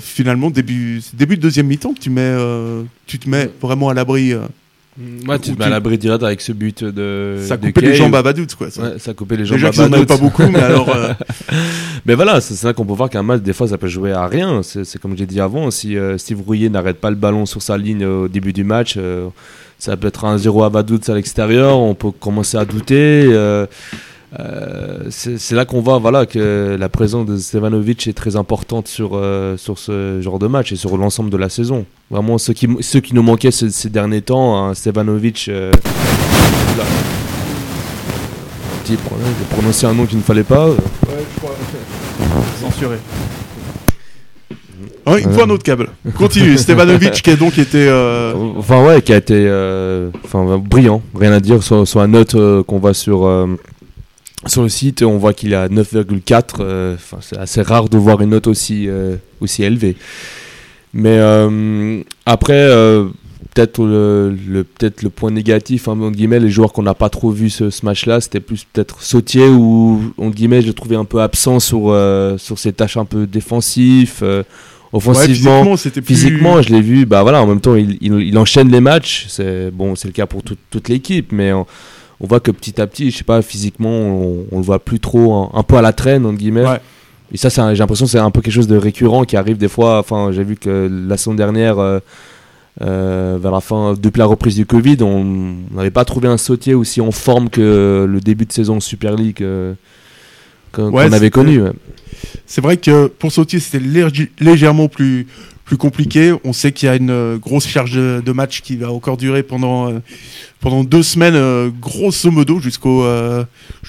finalement, 0.00 0.50
début, 0.50 1.00
début 1.14 1.36
de 1.36 1.42
deuxième 1.42 1.66
mi-temps, 1.68 1.94
tu, 1.94 2.10
tu 3.06 3.18
te 3.18 3.28
mets 3.28 3.50
vraiment 3.60 3.88
à 3.88 3.94
l'abri. 3.94 4.34
Euh, 5.00 5.26
Ouais, 5.28 5.38
tu 5.38 5.52
te 5.54 5.58
mets 5.58 5.66
à 5.66 5.68
l'abri 5.68 5.96
direct 5.98 6.22
avec 6.22 6.40
ce 6.40 6.52
but 6.52 6.82
de. 6.84 7.36
ça 7.46 7.56
coupait 7.56 7.80
les 7.80 7.94
jambes 7.94 8.14
à 8.14 8.22
Badout, 8.22 8.46
quoi. 8.56 8.70
Ça. 8.70 8.82
Ouais, 8.82 8.98
ça 8.98 9.14
coupait 9.14 9.36
les 9.36 9.44
jambes 9.44 9.58
Déjà 9.58 9.84
à 9.84 9.88
Badout. 9.88 10.06
pas 10.06 10.16
beaucoup, 10.16 10.46
mais 10.50 10.60
alors. 10.60 10.88
euh, 10.94 11.12
Mais 12.06 12.14
voilà, 12.14 12.40
c'est 12.40 12.62
là 12.66 12.72
qu'on 12.72 12.84
peut 12.86 12.94
voir 12.94 13.10
qu'un 13.10 13.22
match, 13.22 13.42
des 13.42 13.52
fois, 13.52 13.68
ça 13.68 13.78
peut 13.78 13.88
jouer 13.88 14.12
à 14.12 14.26
rien. 14.26 14.62
C'est 14.62 14.84
c'est 14.84 15.00
comme 15.00 15.16
j'ai 15.16 15.26
dit 15.26 15.40
avant, 15.40 15.70
si 15.70 15.96
euh, 15.96 16.16
Steve 16.18 16.40
Rouillet 16.40 16.68
n'arrête 16.68 16.98
pas 16.98 17.10
le 17.10 17.16
ballon 17.16 17.44
sur 17.46 17.60
sa 17.62 17.76
ligne 17.76 18.04
au 18.04 18.28
début 18.28 18.52
du 18.52 18.64
match, 18.64 18.94
euh, 18.96 19.28
ça 19.78 19.96
peut 19.96 20.08
être 20.08 20.24
un 20.24 20.38
0 20.38 20.62
à 20.64 20.68
Vaduz 20.68 21.00
à 21.08 21.14
l'extérieur, 21.14 21.78
on 21.78 21.94
peut 21.94 22.10
commencer 22.10 22.56
à 22.56 22.64
douter. 22.64 23.28
Euh, 24.38 24.40
euh, 24.40 24.98
c'est 25.10 25.38
c'est 25.38 25.54
là 25.54 25.64
qu'on 25.64 25.80
voit 25.80 25.98
voilà, 25.98 26.26
que 26.26 26.76
la 26.78 26.88
présence 26.88 27.26
de 27.26 27.36
Stevanovic 27.38 28.06
est 28.08 28.12
très 28.12 28.36
importante 28.36 28.86
sur, 28.88 29.12
euh, 29.14 29.56
sur 29.56 29.78
ce 29.78 30.20
genre 30.20 30.38
de 30.38 30.46
match 30.46 30.72
et 30.72 30.76
sur 30.76 30.96
l'ensemble 30.98 31.30
de 31.30 31.36
la 31.36 31.48
saison. 31.48 31.86
Vraiment, 32.10 32.36
ce 32.38 32.52
qui, 32.52 32.68
ce 32.80 32.98
qui 32.98 33.14
nous 33.14 33.22
manquait 33.22 33.50
ces, 33.50 33.70
ces 33.70 33.88
derniers 33.88 34.22
temps, 34.22 34.56
hein, 34.68 34.74
Stevanovic. 34.74 35.46
euh. 35.48 35.72
Petit 38.84 38.96
problème, 38.96 39.28
J'ai 39.38 39.56
prononcé 39.56 39.86
un 39.86 39.94
nom 39.94 40.06
qu'il 40.06 40.18
ne 40.18 40.22
fallait 40.22 40.42
pas. 40.44 40.66
euh, 40.68 40.76
Censuré. 42.62 42.96
ouais, 45.06 45.20
il 45.22 45.28
me 45.28 45.32
faut 45.32 45.42
un 45.42 45.50
autre 45.50 45.62
câble. 45.64 45.88
Continue. 46.16 46.56
Stevanovic, 46.56 47.12
qui 47.22 47.30
a 47.30 47.36
donc 47.36 47.58
été. 47.58 47.86
euh, 47.88 48.32
Enfin 48.58 48.84
ouais, 48.84 49.02
qui 49.02 49.12
a 49.12 49.16
été 49.16 49.34
euh, 49.36 50.10
enfin, 50.24 50.58
brillant, 50.58 51.02
rien 51.18 51.32
à 51.32 51.40
dire 51.40 51.62
sur, 51.62 51.86
sur 51.86 52.00
la 52.00 52.06
note 52.06 52.34
euh, 52.34 52.62
qu'on 52.62 52.78
voit 52.78 52.94
sur, 52.94 53.26
euh, 53.26 53.46
sur 54.48 54.62
le 54.62 54.68
site, 54.68 55.02
on 55.02 55.18
voit 55.18 55.32
qu'il 55.32 55.54
a 55.54 55.68
9,4, 55.68 56.42
euh, 56.60 56.96
c'est 57.20 57.38
assez 57.38 57.62
rare 57.62 57.88
de 57.88 57.98
voir 57.98 58.20
une 58.20 58.30
note 58.30 58.46
aussi, 58.46 58.88
euh, 58.88 59.16
aussi 59.40 59.62
élevée. 59.62 59.96
Mais 60.94 61.18
euh, 61.18 62.02
après, 62.26 62.54
euh, 62.54 63.04
peut-être 63.54 63.84
le, 63.84 64.36
le, 64.48 64.64
peut 64.64 64.92
le 65.02 65.10
point 65.10 65.30
négatif, 65.30 65.88
hein, 65.88 65.92
entre 66.00 66.16
guillemets, 66.16 66.40
les 66.40 66.50
joueurs 66.50 66.72
qu'on 66.72 66.82
n'a 66.82 66.94
pas 66.94 67.08
trop 67.10 67.30
vu 67.30 67.50
ce, 67.50 67.70
ce 67.70 67.84
match-là, 67.84 68.20
c'était 68.20 68.40
plus 68.40 68.64
peut-être 68.72 69.02
Sautier 69.02 69.48
où, 69.48 70.02
entre 70.18 70.34
guillemets, 70.34 70.62
je 70.62 70.68
le 70.68 70.72
trouvais 70.72 70.96
un 70.96 71.04
peu 71.04 71.20
absent 71.20 71.60
sur, 71.60 71.94
sur 72.38 72.58
ses 72.58 72.72
tâches 72.72 72.96
un 72.96 73.04
peu 73.04 73.26
défensives, 73.26 74.14
ouais, 74.22 74.44
offensivement. 74.92 75.26
physiquement, 75.58 75.76
c'était 75.76 76.00
plus. 76.00 76.14
Physiquement, 76.14 76.62
je 76.62 76.70
l'ai 76.70 76.80
vu, 76.80 77.04
bah 77.04 77.22
voilà, 77.22 77.42
en 77.42 77.46
même 77.46 77.60
temps, 77.60 77.74
il, 77.74 77.98
il, 78.00 78.14
il 78.20 78.38
enchaîne 78.38 78.70
les 78.70 78.80
matchs. 78.80 79.26
C'est 79.28 79.70
bon, 79.70 79.94
c'est 79.94 80.08
le 80.08 80.12
cas 80.12 80.26
pour 80.26 80.42
tout- 80.42 80.56
toute 80.70 80.88
l'équipe, 80.88 81.32
mais 81.32 81.52
on 82.20 82.26
voit 82.26 82.40
que 82.40 82.50
petit 82.50 82.80
à 82.80 82.86
petit, 82.86 83.10
je 83.10 83.18
sais 83.18 83.24
pas, 83.24 83.42
physiquement, 83.42 83.90
on, 83.90 84.46
on 84.52 84.56
le 84.58 84.64
voit 84.64 84.78
plus 84.78 85.00
trop, 85.00 85.32
un, 85.34 85.50
un 85.54 85.62
peu 85.62 85.76
à 85.76 85.82
la 85.82 85.92
traîne 85.92 86.26
entre 86.26 86.38
guillemets. 86.38 86.66
Ouais. 86.66 86.80
Et 87.32 87.36
ça, 87.36 87.48
j'ai 87.50 87.78
l'impression 87.78 88.06
que 88.06 88.10
c'est 88.10 88.18
un 88.18 88.30
peu 88.30 88.40
quelque 88.40 88.54
chose 88.54 88.68
de 88.68 88.76
récurrent 88.76 89.24
qui 89.24 89.36
arrive 89.36 89.58
des 89.58 89.68
fois. 89.68 89.98
Enfin, 89.98 90.30
j'ai 90.32 90.42
vu 90.44 90.56
que 90.56 90.88
la 91.08 91.16
saison 91.18 91.34
dernière, 91.34 91.78
euh, 91.78 91.98
euh, 92.80 93.38
vers 93.40 93.52
la 93.52 93.60
fin, 93.60 93.94
depuis 94.00 94.18
la 94.20 94.24
reprise 94.26 94.54
du 94.54 94.64
Covid, 94.64 94.96
on 95.02 95.56
n'avait 95.72 95.90
pas 95.90 96.04
trouvé 96.04 96.28
un 96.28 96.38
sautier 96.38 96.74
aussi 96.74 97.00
en 97.00 97.10
forme 97.10 97.50
que 97.50 98.06
le 98.08 98.20
début 98.20 98.46
de 98.46 98.52
saison 98.52 98.80
Super 98.80 99.14
League 99.14 99.42
euh, 99.42 99.74
qu'on 100.72 100.90
Ouais, 100.90 101.12
avait 101.12 101.30
connu. 101.30 101.60
ouais. 101.60 101.72
C'est 102.46 102.60
vrai 102.62 102.76
que 102.78 103.06
pour 103.08 103.30
Sautier, 103.30 103.60
c'était 103.60 103.84
lég- 103.84 104.30
légèrement 104.40 104.88
plus, 104.88 105.26
plus 105.68 105.76
compliqué. 105.76 106.34
On 106.44 106.54
sait 106.54 106.72
qu'il 106.72 106.86
y 106.86 106.90
a 106.90 106.96
une 106.96 107.10
euh, 107.10 107.36
grosse 107.36 107.68
charge 107.68 107.92
de, 107.92 108.32
match 108.32 108.62
qui 108.62 108.76
va 108.76 108.90
encore 108.90 109.18
durer 109.18 109.42
pendant, 109.42 109.92
euh, 109.92 109.98
pendant 110.60 110.82
deux 110.82 111.02
semaines, 111.02 111.34
euh, 111.34 111.68
grosso 111.68 112.30
modo, 112.30 112.58
jusqu'au 112.58 113.04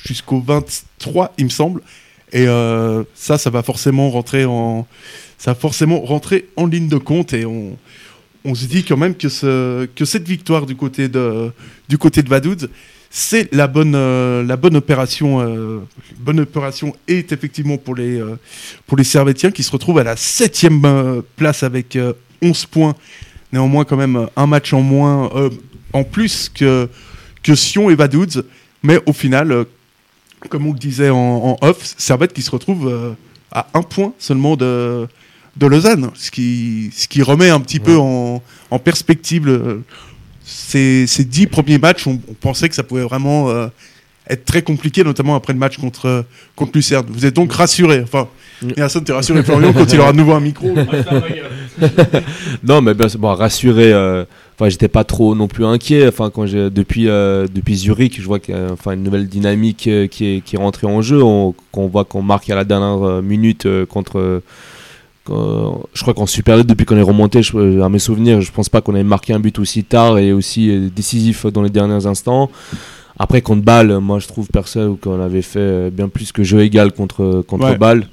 jusqu'au 0.05 0.41
23, 0.41 1.33
il 1.37 1.45
me 1.45 1.49
semble. 1.49 1.81
Et 2.33 2.45
ça, 3.15 3.37
ça 3.37 3.49
va 3.49 3.63
forcément 3.63 4.11
rentrer 4.11 4.43
en, 4.45 4.85
ça 5.37 5.55
forcément 5.55 6.01
rentrer 6.01 6.49
en 6.57 6.65
ligne 6.65 6.89
de 6.89 6.97
compte. 6.97 7.31
Et 7.33 7.45
on, 7.45 7.77
on 8.43 8.53
se 8.53 8.65
dit 8.65 8.83
quand 8.83 8.97
même 8.97 9.15
que, 9.15 9.29
ce, 9.29 9.85
que 9.85 10.03
cette 10.03 10.27
victoire 10.27 10.65
du 10.65 10.75
côté 10.75 11.07
de, 11.07 11.51
du 11.87 11.97
côté 11.97 12.21
de 12.23 12.29
Vaduz, 12.29 12.67
c'est 13.09 13.51
la 13.53 13.67
bonne, 13.67 13.95
euh, 13.95 14.43
la 14.43 14.55
bonne 14.55 14.75
opération. 14.75 15.39
euh, 15.41 15.79
bonne 16.17 16.39
opération 16.41 16.95
est 17.07 17.31
effectivement 17.31 17.77
pour 17.77 17.95
les, 17.95 18.19
euh, 18.19 18.37
pour 18.85 18.97
les 18.97 19.03
Servétiens 19.03 19.51
qui 19.51 19.63
se 19.63 19.71
retrouvent 19.71 19.97
à 19.99 20.03
la 20.03 20.15
septième 20.15 20.83
euh, 20.85 21.21
place 21.35 21.63
avec 21.63 21.95
euh, 21.95 22.13
11 22.41 22.65
points. 22.67 22.95
Néanmoins, 23.51 23.83
quand 23.83 23.97
même, 23.97 24.27
un 24.35 24.45
match 24.47 24.73
en 24.73 24.81
moins, 24.81 25.31
euh, 25.35 25.49
en 25.93 26.03
plus 26.03 26.49
que, 26.53 26.87
que 27.41 27.55
Sion 27.55 27.89
et 27.89 27.95
Vaduz. 27.95 28.43
Mais 28.83 28.99
au 29.07 29.13
final, 29.13 29.51
euh, 29.51 29.63
comme 30.49 30.67
on 30.67 30.73
le 30.73 30.79
disait 30.79 31.09
en, 31.09 31.17
en 31.17 31.67
off, 31.67 31.77
Servette 31.97 32.33
qui 32.33 32.43
se 32.43 32.51
retrouve 32.51 32.87
euh, 32.87 33.13
à 33.51 33.67
un 33.73 33.81
point 33.81 34.13
seulement 34.19 34.55
de, 34.55 35.07
de 35.57 35.65
Lausanne, 35.65 36.11
ce 36.13 36.29
qui, 36.29 36.91
ce 36.95 37.07
qui 37.07 37.23
remet 37.23 37.49
un 37.49 37.59
petit 37.59 37.79
peu 37.79 37.97
en, 37.97 38.41
en 38.69 38.79
perspective 38.79 39.47
euh, 39.49 39.83
ces, 40.49 41.05
ces 41.07 41.23
dix 41.25 41.47
premiers 41.47 41.77
matchs. 41.77 42.07
On, 42.07 42.19
on 42.29 42.33
pensait 42.33 42.69
que 42.69 42.75
ça 42.75 42.83
pouvait 42.83 43.03
vraiment 43.03 43.49
euh, 43.49 43.67
être 44.29 44.45
très 44.45 44.61
compliqué, 44.61 45.03
notamment 45.03 45.35
après 45.35 45.53
le 45.53 45.59
match 45.59 45.77
contre, 45.77 46.05
euh, 46.07 46.21
contre 46.55 46.71
Lucerne. 46.75 47.05
Vous 47.09 47.25
êtes 47.25 47.35
donc 47.35 47.51
rassuré. 47.53 48.01
Enfin. 48.03 48.27
Personne 48.75 49.05
t'es 49.05 49.13
rassuré, 49.13 49.41
Florian, 49.41 49.71
quand 49.71 49.85
il 49.93 49.99
aura 50.01 50.11
de 50.11 50.17
nouveau 50.17 50.33
un 50.33 50.41
micro. 50.41 50.67
Non, 52.63 52.81
mais 52.81 52.93
bien, 52.93 53.07
bon, 53.17 53.33
rassuré. 53.33 53.93
euh, 53.93 54.25
Enfin, 54.55 54.67
j'étais 54.67 54.89
pas 54.89 55.05
trop 55.05 55.35
non 55.35 55.47
plus 55.47 55.63
inquiet. 55.65 56.05
Enfin, 56.09 56.29
quand 56.29 56.45
j'ai 56.45 56.69
depuis 56.69 57.07
euh, 57.07 57.47
depuis 57.49 57.77
Zurich, 57.77 58.19
je 58.19 58.25
vois 58.25 58.39
qu'il 58.39 58.53
y 58.53 58.57
a 58.57 58.67
enfin 58.73 58.91
une 58.91 59.03
nouvelle 59.03 59.29
dynamique 59.29 59.87
euh, 59.87 60.07
qui 60.07 60.25
est 60.25 60.41
qui 60.41 60.57
est 60.57 60.59
rentrée 60.59 60.85
en 60.85 61.01
jeu. 61.01 61.23
On, 61.23 61.55
qu'on 61.71 61.87
voit 61.87 62.03
qu'on 62.03 62.21
marque 62.21 62.49
à 62.49 62.55
la 62.55 62.65
dernière 62.65 63.21
minute 63.21 63.65
euh, 63.65 63.85
contre. 63.85 64.41
Euh, 65.29 65.71
je 65.93 66.01
crois 66.01 66.13
qu'en 66.13 66.25
Super 66.25 66.57
League, 66.57 66.67
depuis 66.67 66.85
qu'on 66.85 66.97
est 66.97 67.01
remonté, 67.01 67.43
je, 67.43 67.81
à 67.81 67.89
mes 67.89 67.99
souvenirs, 67.99 68.41
je 68.41 68.51
pense 68.51 68.69
pas 68.69 68.81
qu'on 68.81 68.95
ait 68.95 69.03
marqué 69.03 69.33
un 69.33 69.39
but 69.39 69.59
aussi 69.59 69.83
tard 69.83 70.17
et 70.17 70.33
aussi 70.33 70.69
euh, 70.69 70.89
décisif 70.93 71.45
dans 71.45 71.61
les 71.61 71.69
derniers 71.69 72.05
instants. 72.05 72.49
Après, 73.17 73.41
contre 73.41 73.61
Bâle, 73.63 73.99
moi 73.99 74.19
je 74.19 74.27
trouve 74.27 74.47
perso 74.47 74.97
qu'on 75.01 75.21
avait 75.21 75.41
fait 75.41 75.59
euh, 75.59 75.89
bien 75.91 76.07
plus 76.07 76.31
que 76.31 76.43
jeu 76.43 76.61
égal 76.61 76.91
contre, 76.93 77.43
contre 77.47 77.65
Ouais. 77.65 77.77
Bâle. 77.77 78.07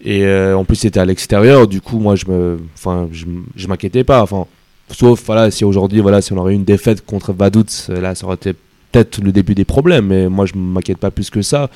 Et 0.00 0.24
euh, 0.24 0.56
en 0.56 0.64
plus, 0.64 0.76
c'était 0.76 1.00
à 1.00 1.04
l'extérieur, 1.04 1.66
du 1.66 1.80
coup, 1.80 1.98
moi 1.98 2.14
je 2.14 2.24
me, 2.26 2.58
enfin, 2.74 3.08
je, 3.12 3.66
m'inquiétais 3.66 4.04
pas. 4.04 4.22
Enfin, 4.22 4.46
sauf 4.90 5.22
voilà, 5.26 5.50
si 5.50 5.64
aujourd'hui, 5.64 6.00
voilà, 6.00 6.22
si 6.22 6.32
on 6.32 6.38
aurait 6.38 6.52
eu 6.52 6.56
une 6.56 6.64
défaite 6.64 7.04
contre 7.04 7.32
Vaduz, 7.32 7.88
là, 7.88 8.14
ça 8.14 8.26
aurait 8.26 8.36
été 8.36 8.54
peut-être 8.90 9.20
le 9.22 9.32
début 9.32 9.54
des 9.54 9.64
problèmes, 9.64 10.06
mais 10.06 10.28
moi 10.28 10.46
je 10.46 10.54
m'inquiète 10.56 10.98
pas 10.98 11.10
plus 11.10 11.30
que 11.30 11.42
ça. 11.42 11.70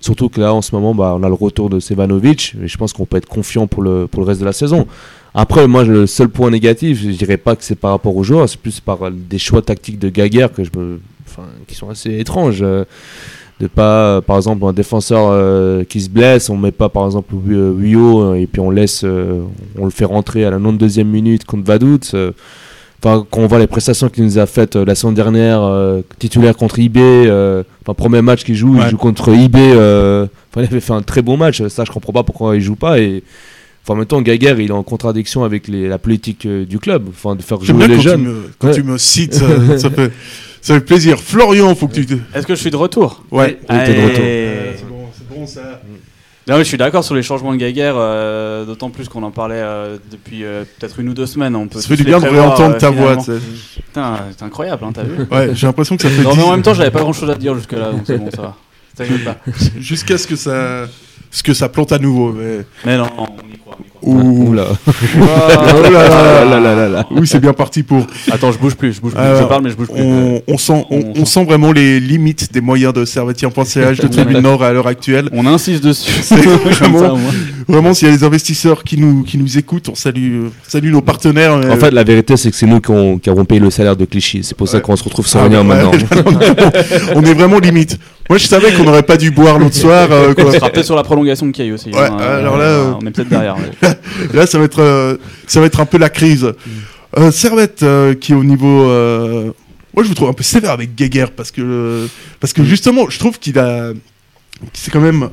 Surtout 0.00 0.28
que 0.28 0.40
là, 0.40 0.52
en 0.54 0.62
ce 0.62 0.74
moment, 0.74 0.94
bah, 0.94 1.16
on 1.18 1.22
a 1.22 1.28
le 1.28 1.34
retour 1.34 1.70
de 1.70 1.80
Sevanovic, 1.80 2.54
et 2.62 2.68
je 2.68 2.76
pense 2.76 2.92
qu'on 2.92 3.06
peut 3.06 3.16
être 3.16 3.26
confiant 3.28 3.66
pour 3.66 3.82
le, 3.82 4.06
pour 4.06 4.22
le 4.22 4.28
reste 4.28 4.40
de 4.40 4.44
la 4.46 4.52
saison. 4.52 4.86
Après, 5.34 5.66
moi, 5.68 5.84
le 5.84 6.06
seul 6.06 6.28
point 6.28 6.50
négatif, 6.50 7.00
je 7.02 7.10
dirais 7.10 7.36
pas 7.36 7.56
que 7.56 7.64
c'est 7.64 7.74
par 7.74 7.90
rapport 7.92 8.16
aux 8.16 8.22
joueurs, 8.24 8.48
c'est 8.48 8.58
plus 8.60 8.80
par 8.80 9.10
des 9.10 9.38
choix 9.38 9.62
tactiques 9.62 9.98
de 9.98 10.08
Gaguerre 10.08 10.52
que 10.52 10.64
je 10.64 10.70
me, 10.76 11.00
enfin, 11.26 11.44
qui 11.66 11.74
sont 11.74 11.90
assez 11.90 12.18
étranges. 12.18 12.62
euh, 12.62 12.84
de 13.60 13.66
pas, 13.66 14.22
par 14.22 14.36
exemple, 14.36 14.64
un 14.66 14.72
défenseur 14.72 15.30
euh, 15.32 15.82
qui 15.82 16.00
se 16.00 16.08
blesse, 16.08 16.48
on 16.48 16.56
met 16.56 16.70
pas, 16.70 16.88
par 16.88 17.06
exemple, 17.06 17.34
Wio, 17.34 18.22
euh, 18.22 18.34
et 18.34 18.46
puis 18.46 18.60
on 18.60 18.70
laisse, 18.70 19.04
on 19.04 19.84
le 19.84 19.90
fait 19.90 20.04
rentrer 20.04 20.44
à 20.44 20.50
la 20.50 20.58
92e 20.58 21.02
minute 21.04 21.44
contre 21.44 21.64
Vaduz. 21.64 22.12
euh, 22.14 22.30
Enfin, 23.00 23.24
quand 23.30 23.42
on 23.42 23.46
voit 23.46 23.60
les 23.60 23.68
prestations 23.68 24.08
qu'il 24.08 24.24
nous 24.24 24.38
a 24.38 24.46
faites 24.46 24.74
euh, 24.74 24.84
la 24.84 24.94
saison 24.96 25.12
dernière, 25.12 25.62
euh, 25.62 26.00
titulaire 26.18 26.56
contre 26.56 26.80
IB, 26.80 26.96
euh, 26.98 27.62
enfin 27.82 27.94
premier 27.94 28.22
match 28.22 28.42
qu'il 28.44 28.56
joue, 28.56 28.74
Ouais. 28.76 28.82
il 28.86 28.90
joue 28.90 28.96
contre 28.96 29.28
IB. 29.32 29.56
euh, 29.56 30.26
Enfin, 30.50 30.62
il 30.62 30.64
avait 30.64 30.80
fait 30.80 30.92
un 30.94 31.02
très 31.02 31.22
bon 31.22 31.36
match. 31.36 31.62
Ça, 31.68 31.84
je 31.84 31.92
comprends 31.92 32.12
pas 32.12 32.24
pourquoi 32.24 32.56
il 32.56 32.60
joue 32.60 32.74
pas. 32.74 32.98
Et 32.98 33.22
enfin, 33.84 33.94
en 33.94 33.96
même 33.98 34.06
temps, 34.06 34.20
Gaguerre, 34.20 34.58
il 34.58 34.70
est 34.70 34.72
en 34.72 34.82
contradiction 34.82 35.44
avec 35.44 35.68
les- 35.68 35.86
la 35.86 35.98
politique 35.98 36.44
euh, 36.46 36.64
du 36.64 36.80
club, 36.80 37.04
enfin 37.10 37.36
de 37.36 37.42
faire 37.42 37.62
jouer 37.62 37.76
bien 37.76 37.86
les 37.86 37.94
quand, 37.96 38.00
tu 38.02 38.08
jeunes. 38.08 38.22
me, 38.22 38.50
quand 38.58 38.68
Ouais. 38.68 38.74
tu 38.74 38.82
me 38.82 38.98
cites, 38.98 39.34
ça, 39.34 39.46
ça 39.78 39.90
fait, 39.90 40.10
ça 40.60 40.74
fait 40.74 40.80
plaisir. 40.84 41.20
Florian, 41.20 41.72
faut 41.76 41.86
que 41.86 41.94
tu 41.94 42.04
te... 42.06 42.14
Est-ce 42.34 42.46
que 42.48 42.56
je 42.56 42.60
suis 42.60 42.70
de 42.72 42.76
retour? 42.76 43.22
Ouais. 43.30 43.58
Oui, 43.70 43.76
t'es 43.86 43.94
de 43.94 44.00
retour. 44.00 44.24
C'est 44.76 44.88
bon, 44.88 45.04
c'est 45.16 45.28
bon 45.38 45.46
ça. 45.46 45.80
Non, 46.48 46.56
mais 46.56 46.64
je 46.64 46.68
suis 46.68 46.78
d'accord 46.78 47.04
sur 47.04 47.14
les 47.14 47.22
changements 47.22 47.52
de 47.52 47.58
Gaguerre, 47.58 47.96
euh, 47.98 48.64
d'autant 48.64 48.88
plus 48.88 49.08
qu'on 49.08 49.22
en 49.22 49.30
parlait 49.30 49.60
euh, 49.60 49.98
depuis 50.10 50.44
euh, 50.44 50.64
peut-être 50.78 50.98
une 50.98 51.10
ou 51.10 51.14
deux 51.14 51.26
semaines. 51.26 51.54
On 51.54 51.68
peut 51.68 51.78
Ça 51.78 51.88
fait 51.88 51.96
du 51.96 52.04
bien 52.04 52.20
de 52.20 52.26
réentendre 52.26 52.78
ta 52.78 52.88
voix. 52.88 53.16
Putain, 53.16 54.16
c'est 54.30 54.44
incroyable, 54.44 54.84
hein, 54.84 54.92
t'as 54.94 55.02
vu 55.02 55.26
Ouais, 55.30 55.50
j'ai 55.54 55.66
l'impression 55.66 55.96
que 55.96 56.02
ça 56.02 56.08
fait 56.08 56.22
Non, 56.22 56.34
mais 56.34 56.42
en 56.42 56.46
10 56.46 56.50
même 56.52 56.62
temps, 56.62 56.72
j'avais 56.72 56.90
pas 56.90 57.00
grand 57.00 57.12
chose 57.12 57.28
à 57.28 57.34
dire 57.34 57.54
jusque-là, 57.54 57.92
donc 57.92 58.02
c'est 58.06 58.16
bon, 58.16 58.30
ça 58.30 58.42
va. 58.42 58.56
Jusqu'à 59.78 60.18
ce 60.18 60.26
que 60.26 60.36
ça, 60.36 60.86
ce 61.30 61.42
que 61.42 61.54
ça 61.54 61.68
plante 61.68 61.92
à 61.92 61.98
nouveau. 61.98 62.32
Mais... 62.32 62.64
Mais 62.86 62.96
non, 62.96 63.06
on 63.18 63.24
y 63.24 63.58
croit. 63.58 63.76
Ouh. 64.02 64.52
Là. 64.54 64.64
Oui, 67.10 67.26
c'est 67.26 67.40
bien 67.40 67.52
parti 67.52 67.82
pour. 67.82 68.06
Attends, 68.30 68.52
je 68.52 68.58
bouge 68.58 68.74
plus, 68.76 68.92
je 68.94 69.00
bouge 69.00 69.12
plus. 69.12 69.20
Alors, 69.20 69.42
je 69.42 69.46
parle, 69.46 69.62
mais 69.64 69.70
je 69.70 69.76
bouge 69.76 69.88
plus. 69.88 70.00
On, 70.00 70.40
on 70.46 70.56
sent, 70.58 70.84
on, 70.90 70.96
on 70.98 71.12
on 71.16 71.24
sent 71.24 71.44
vraiment 71.44 71.72
les 71.72 71.98
limites 72.00 72.52
des 72.52 72.60
moyens 72.60 72.92
de 72.94 73.04
servetien.ch 73.04 73.98
de 73.98 74.06
Tribune 74.08 74.38
Nord 74.40 74.62
à 74.62 74.72
l'heure 74.72 74.86
actuelle. 74.86 75.28
On 75.32 75.46
insiste 75.46 75.82
dessus. 75.84 76.12
Vraiment- 77.68 77.92
s'il 77.92 78.08
y 78.08 78.10
a 78.10 78.16
des 78.16 78.24
investisseurs 78.24 78.82
qui 78.84 78.96
nous, 78.98 79.24
qui 79.24 79.36
nous 79.36 79.58
écoutent, 79.58 79.88
on 79.90 79.94
salue, 79.94 80.46
salue 80.66 80.90
nos 80.90 81.02
partenaires. 81.02 81.54
En 81.54 81.76
fait, 81.76 81.90
la 81.90 82.04
vérité, 82.04 82.36
c'est 82.36 82.50
que 82.50 82.56
c'est 82.56 82.66
nous 82.66 82.80
qui, 82.80 82.90
ont- 82.90 83.18
qui 83.18 83.28
avons 83.28 83.44
payé 83.44 83.60
le 83.60 83.70
salaire 83.70 83.96
de 83.96 84.04
Clichy. 84.04 84.40
C'est 84.42 84.56
pour 84.56 84.68
ça 84.68 84.76
Ouais. 84.78 84.82
qu'on 84.82 84.96
se 84.96 85.04
retrouve 85.04 85.26
sans 85.26 85.40
Ah, 85.40 85.48
rien 85.48 85.60
ouais. 85.60 85.64
maintenant. 85.64 85.90
on 87.16 87.22
est 87.24 87.34
vraiment 87.34 87.58
limite. 87.58 87.98
Moi, 88.28 88.36
je 88.38 88.46
savais 88.46 88.72
qu'on 88.74 88.84
n'aurait 88.84 89.02
pas 89.02 89.16
dû 89.16 89.30
boire 89.30 89.58
l'autre 89.58 89.74
soir. 89.74 90.08
euh, 90.12 90.34
On 90.38 90.52
sera 90.52 90.68
peut-être 90.68 90.84
sur 90.86 90.96
la 90.96 91.02
prolongation 91.02 91.46
de 91.46 91.52
Caillou 91.52 91.74
aussi. 91.74 91.90
Ouais, 91.90 91.98
hein, 91.98 92.16
alors 92.18 92.58
là, 92.58 92.96
on 93.00 93.06
est 93.06 93.10
peut-être 93.10 93.28
derrière. 93.30 93.56
Là, 94.34 94.46
ça 94.46 94.58
va 94.58 94.64
être, 94.64 94.82
euh, 94.82 95.16
ça 95.46 95.60
va 95.60 95.66
être 95.66 95.80
un 95.80 95.86
peu 95.86 95.96
la 95.98 96.10
crise. 96.10 96.52
Euh, 97.16 97.30
Servette, 97.30 97.82
euh, 97.82 98.14
qui 98.14 98.32
est 98.32 98.34
au 98.34 98.44
niveau. 98.44 98.84
Moi, 99.94 100.04
je 100.04 100.08
vous 100.08 100.14
trouve 100.14 100.28
un 100.28 100.34
peu 100.34 100.42
sévère 100.42 100.72
avec 100.72 100.94
Geiger 100.94 101.26
parce 101.34 101.50
que, 101.50 102.06
parce 102.38 102.52
que 102.52 102.62
justement, 102.62 103.08
je 103.08 103.18
trouve 103.18 103.38
qu'il 103.38 103.58
a. 103.58 103.92
s'est 104.74 104.90
quand 104.90 105.00
même. 105.00 105.30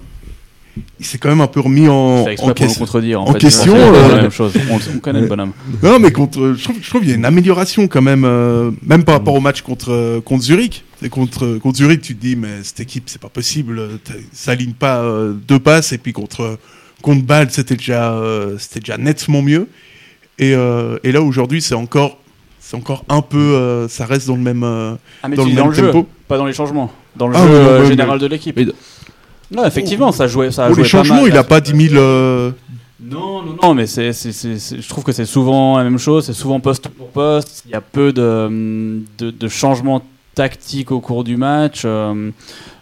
Il 0.99 1.05
s'est 1.05 1.17
quand 1.17 1.29
même 1.29 1.41
un 1.41 1.47
peu 1.47 1.61
remis 1.61 1.87
en, 1.87 1.93
en 1.93 2.35
pour 2.35 2.47
nous 2.47 2.53
question. 2.53 2.79
contredire. 2.79 3.21
En, 3.21 3.29
en 3.29 3.33
fait. 3.33 3.39
question, 3.39 3.73
C'est 3.75 3.79
euh, 3.81 4.15
la 4.15 4.21
même 4.23 4.31
chose. 4.31 4.53
On, 4.69 4.77
on 4.95 4.99
connaît 4.99 5.21
le 5.21 5.27
bonhomme. 5.27 5.53
Non, 5.81 5.99
mais 5.99 6.11
contre, 6.11 6.53
je 6.57 6.63
trouve, 6.63 6.75
je 6.81 6.89
trouve 6.89 7.01
qu'il 7.01 7.09
y 7.11 7.13
a 7.13 7.15
une 7.15 7.25
amélioration 7.25 7.87
quand 7.87 8.01
même, 8.01 8.25
euh, 8.25 8.71
même 8.85 9.03
par 9.03 9.15
rapport 9.15 9.33
au 9.35 9.39
match 9.39 9.61
contre, 9.61 9.91
euh, 9.91 10.19
contre 10.21 10.43
Zurich. 10.43 10.83
Et 11.01 11.09
contre, 11.09 11.57
contre 11.59 11.77
Zurich, 11.77 12.01
tu 12.01 12.15
te 12.15 12.21
dis, 12.21 12.35
mais 12.35 12.63
cette 12.63 12.79
équipe, 12.81 13.03
c'est 13.07 13.21
pas 13.21 13.29
possible, 13.29 13.81
ça 14.33 14.51
aligne 14.51 14.73
pas 14.73 14.99
euh, 14.99 15.33
deux 15.33 15.59
passes. 15.59 15.93
Et 15.93 15.97
puis 15.97 16.11
contre, 16.13 16.57
contre 17.01 17.23
Bâle, 17.23 17.47
c'était 17.51 17.75
déjà, 17.75 18.13
euh, 18.13 18.57
c'était 18.57 18.81
déjà 18.81 18.97
nettement 18.97 19.41
mieux. 19.41 19.67
Et, 20.39 20.53
euh, 20.55 20.97
et 21.03 21.11
là, 21.13 21.21
aujourd'hui, 21.21 21.61
c'est 21.61 21.75
encore, 21.75 22.17
c'est 22.59 22.75
encore 22.75 23.05
un 23.07 23.21
peu, 23.21 23.37
euh, 23.37 23.87
ça 23.87 24.05
reste 24.05 24.27
dans 24.27 24.35
le 24.35 24.41
même, 24.41 24.63
euh, 24.63 24.95
Ah, 25.23 25.29
mais 25.29 25.37
dans 25.37 25.43
tu 25.43 25.49
le 25.49 25.55
dis 25.55 25.61
dans 25.61 25.67
le 25.67 25.73
jeu, 25.73 25.93
pas 26.27 26.37
dans 26.37 26.45
les 26.45 26.53
changements. 26.53 26.91
Dans 27.15 27.29
le 27.29 27.35
Ah, 27.37 27.45
jeu 27.47 27.53
euh, 27.53 27.81
ouais, 27.81 27.87
général 27.87 28.19
de 28.19 28.25
l'équipe. 28.27 28.59
Non, 29.55 29.65
effectivement, 29.65 30.11
ça 30.11 30.27
jouait. 30.27 30.51
Ça 30.51 30.63
a 30.65 30.67
Pour 30.67 30.75
joué 30.75 30.83
les 30.83 30.89
pas 30.89 30.97
changements, 30.97 31.21
mal. 31.21 31.29
il 31.31 31.37
a 31.37 31.43
pas 31.43 31.61
10 31.61 31.89
000. 31.89 32.01
euh, 32.01 32.51
Non, 33.03 33.41
non, 33.43 33.55
non, 33.61 33.73
mais 33.73 33.87
c'est, 33.87 34.13
c'est, 34.13 34.31
c'est- 34.31 34.57
c'est- 34.57 34.81
je 34.81 34.89
trouve 34.89 35.03
que 35.03 35.11
c'est 35.11 35.25
souvent 35.25 35.77
la 35.77 35.83
même 35.83 35.99
chose, 35.99 36.25
c'est 36.25 36.33
souvent 36.33 36.59
poste 36.59 36.87
pour 36.89 37.09
poste. 37.09 37.63
Il 37.65 37.71
y 37.71 37.75
a 37.75 37.81
peu 37.81 38.11
de, 38.13 39.01
de, 39.17 39.31
de 39.31 39.47
changements 39.47 40.01
tactiques 40.33 40.91
au 40.91 40.99
cours 40.99 41.23
du 41.23 41.37
match. 41.37 41.83
Euh, 41.85 42.31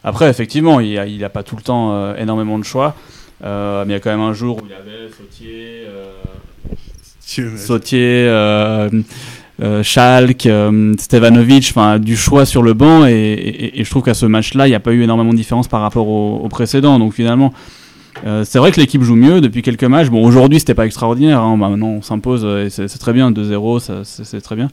après, 0.04 0.30
effectivement, 0.30 0.80
il 0.80 0.96
n'a 0.96 1.06
il 1.08 1.24
a 1.24 1.30
pas 1.30 1.44
tout 1.44 1.56
le 1.56 1.62
temps 1.62 1.94
euh, 1.94 2.16
énormément 2.18 2.58
de 2.58 2.64
choix. 2.64 2.96
Euh, 3.44 3.84
mais 3.86 3.92
il 3.94 3.96
y 3.96 3.98
a 3.98 4.00
quand 4.00 4.12
même 4.12 4.22
un 4.22 4.34
jour 4.34 4.58
où 4.58 4.66
il 4.66 4.72
y 4.72 4.74
avait 4.74 5.10
Sautier, 5.18 5.84
euh, 5.88 7.58
Sautier 7.58 8.28
euh, 9.62 9.84
Schalke, 9.84 10.46
euh, 10.48 10.94
Stevanovic, 10.98 11.74
du 12.00 12.18
choix 12.18 12.46
sur 12.46 12.64
le 12.64 12.74
banc. 12.74 13.06
Et, 13.06 13.72
je 13.76 13.90
trouve 13.90 14.04
qu'à 14.04 14.14
ce 14.14 14.26
match-là, 14.26 14.68
il 14.68 14.72
n'y 14.72 14.76
a 14.76 14.80
pas 14.80 14.94
eu 14.94 15.04
énormément 15.04 15.32
de 15.32 15.38
différence 15.38 15.68
par 15.68 15.82
rapport 15.82 16.08
au, 16.08 16.38
au 16.44 16.48
précédent. 16.50 17.00
Donc 17.00 17.14
finalement. 17.14 17.54
Euh, 18.28 18.44
c'est 18.46 18.60
vrai 18.60 18.72
que 18.72 18.80
l'équipe 18.80 19.02
joue 19.02 19.16
mieux 19.16 19.42
depuis 19.42 19.64
quelques 19.64 19.84
matchs. 19.86 20.10
Bon, 20.10 20.24
aujourd'hui, 20.24 20.60
c'était 20.60 20.76
pas 20.76 20.86
extraordinaire. 20.86 21.42
hein. 21.42 21.58
Bah, 21.58 21.68
maintenant, 21.68 21.88
on 21.88 22.02
s'impose 22.04 22.46
et 22.46 22.70
c'est 22.70 22.88
très 23.00 23.12
bien. 23.12 23.32
2-0, 23.32 23.80
ça, 23.80 24.02
c'est 24.04 24.40
très 24.40 24.56
bien. 24.56 24.70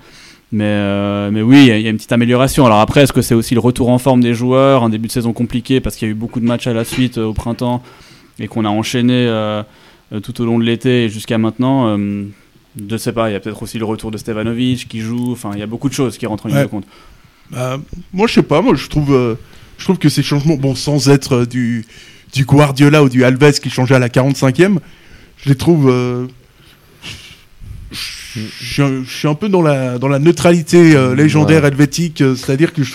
Mais, 0.53 0.65
euh, 0.67 1.31
oui, 1.43 1.61
il 1.69 1.81
y 1.83 1.87
a- 1.87 1.91
une 1.91 1.97
petite 1.97 2.13
amélioration. 2.13 2.67
Alors 2.67 2.81
après, 2.81 3.01
est-ce 3.03 3.15
que 3.15 3.23
c'est 3.23 3.35
aussi 3.35 3.55
le 3.55 3.61
retour 3.61 3.89
en 3.89 3.99
forme 3.99 4.21
des 4.21 4.35
joueurs 4.35 4.85
Un 4.85 4.91
début 4.91 5.07
de 5.09 5.13
saison 5.13 5.33
compliqué 5.33 5.81
parce 5.81 5.97
qu'il 5.97 6.07
y 6.07 6.11
a 6.11 6.13
eu 6.13 6.17
beaucoup 6.17 6.39
de 6.39 6.45
matchs 6.45 6.67
à 6.67 6.75
la 6.75 6.85
suite 6.85 7.17
euh, 7.17 7.25
au 7.25 7.33
printemps 7.33 7.83
et 8.39 8.47
qu'on 8.47 8.67
a 8.67 8.69
enchaîné 8.69 9.27
tout 10.23 10.41
au 10.43 10.45
long 10.45 10.59
de 10.59 10.65
l'été 10.65 11.05
et 11.05 11.09
jusqu'à 11.09 11.39
maintenant 11.39 11.97
Je 12.89 12.97
sais 12.97 13.13
pas, 13.13 13.29
il 13.31 13.33
y 13.33 13.37
a 13.37 13.41
peut-être 13.41 13.63
aussi 13.63 13.79
le 13.79 13.85
retour 13.85 14.11
de 14.11 14.19
Stevanovic 14.19 14.87
qui 14.89 15.01
joue. 15.01 15.33
Enfin, 15.33 15.51
il 15.55 15.59
y 15.59 15.63
a 15.63 15.67
beaucoup 15.67 15.89
de 15.89 15.95
choses 15.95 16.19
qui 16.19 16.27
rentrent 16.27 16.47
en 16.47 16.49
ligne 16.51 16.59
Ouais. 16.59 16.65
de 16.65 16.69
compte. 16.71 16.85
Bah, 17.51 17.79
moi, 18.13 18.27
je 18.29 18.35
sais 18.35 18.43
pas. 18.43 18.63
Moi, 18.63 18.75
je 18.77 18.87
trouve, 18.89 19.13
euh, 19.13 19.35
je 19.79 19.85
trouve 19.85 19.99
que 19.99 20.09
ces 20.09 20.23
changements, 20.23 20.55
bon, 20.57 20.75
sans 20.77 21.09
être 21.09 21.33
euh, 21.39 21.47
du, 21.47 21.85
du 22.33 22.45
Guardiola 22.45 23.03
ou 23.03 23.09
du 23.09 23.25
Alves 23.25 23.59
qui 23.61 23.71
changeait 23.71 23.97
à 23.97 23.99
la 23.99 24.09
45e, 24.09 24.79
je 25.43 25.49
les 25.49 25.57
trouve. 25.57 25.91
euh, 25.91 26.27
je- 27.91 28.41
je 28.61 29.03
je 29.05 29.11
suis 29.11 29.27
un- 29.27 29.35
peu 29.35 29.49
dans 29.49 29.63
la, 29.63 29.99
dans 29.99 30.07
la 30.07 30.21
neutralité 30.21 30.95
euh, 30.95 31.17
légendaire 31.17 31.65
helvétique, 31.65 32.21
euh, 32.21 32.37
c'est-à-dire 32.37 32.73
que 32.73 32.85
je, 32.85 32.95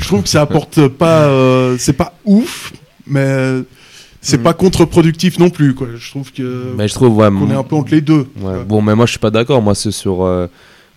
je 0.00 0.06
trouve 0.06 0.22
que 0.22 0.28
ça 0.28 0.42
apporte 0.42 0.86
pas. 0.86 1.24
euh, 1.24 1.76
c'est 1.78 1.92
pas 1.92 2.14
ouf, 2.24 2.72
mais 3.06 3.18
euh, 3.20 3.62
c'est 4.20 4.38
pas 4.42 4.52
contre-productif 4.54 5.38
non 5.38 5.50
plus. 5.50 5.74
Quoi. 5.74 5.88
Je 5.96 6.10
trouve 6.10 6.32
que 6.32 6.74
Mais 6.76 6.88
je 6.88 6.94
trouve, 6.94 7.16
ouais, 7.16 7.28
qu'on 7.28 7.50
est 7.50 7.54
un 7.54 7.62
peu 7.62 7.76
entre 7.76 7.92
les 7.92 8.00
deux. 8.00 8.26
ouais. 8.40 8.64
Bon, 8.66 8.82
mais 8.82 8.94
moi, 8.94 9.06
je 9.06 9.10
suis 9.12 9.18
pas 9.18 9.30
d'accord. 9.30 9.62
Moi, 9.62 9.74
c'est 9.74 9.90
sur. 9.92 10.24
euh, 10.24 10.46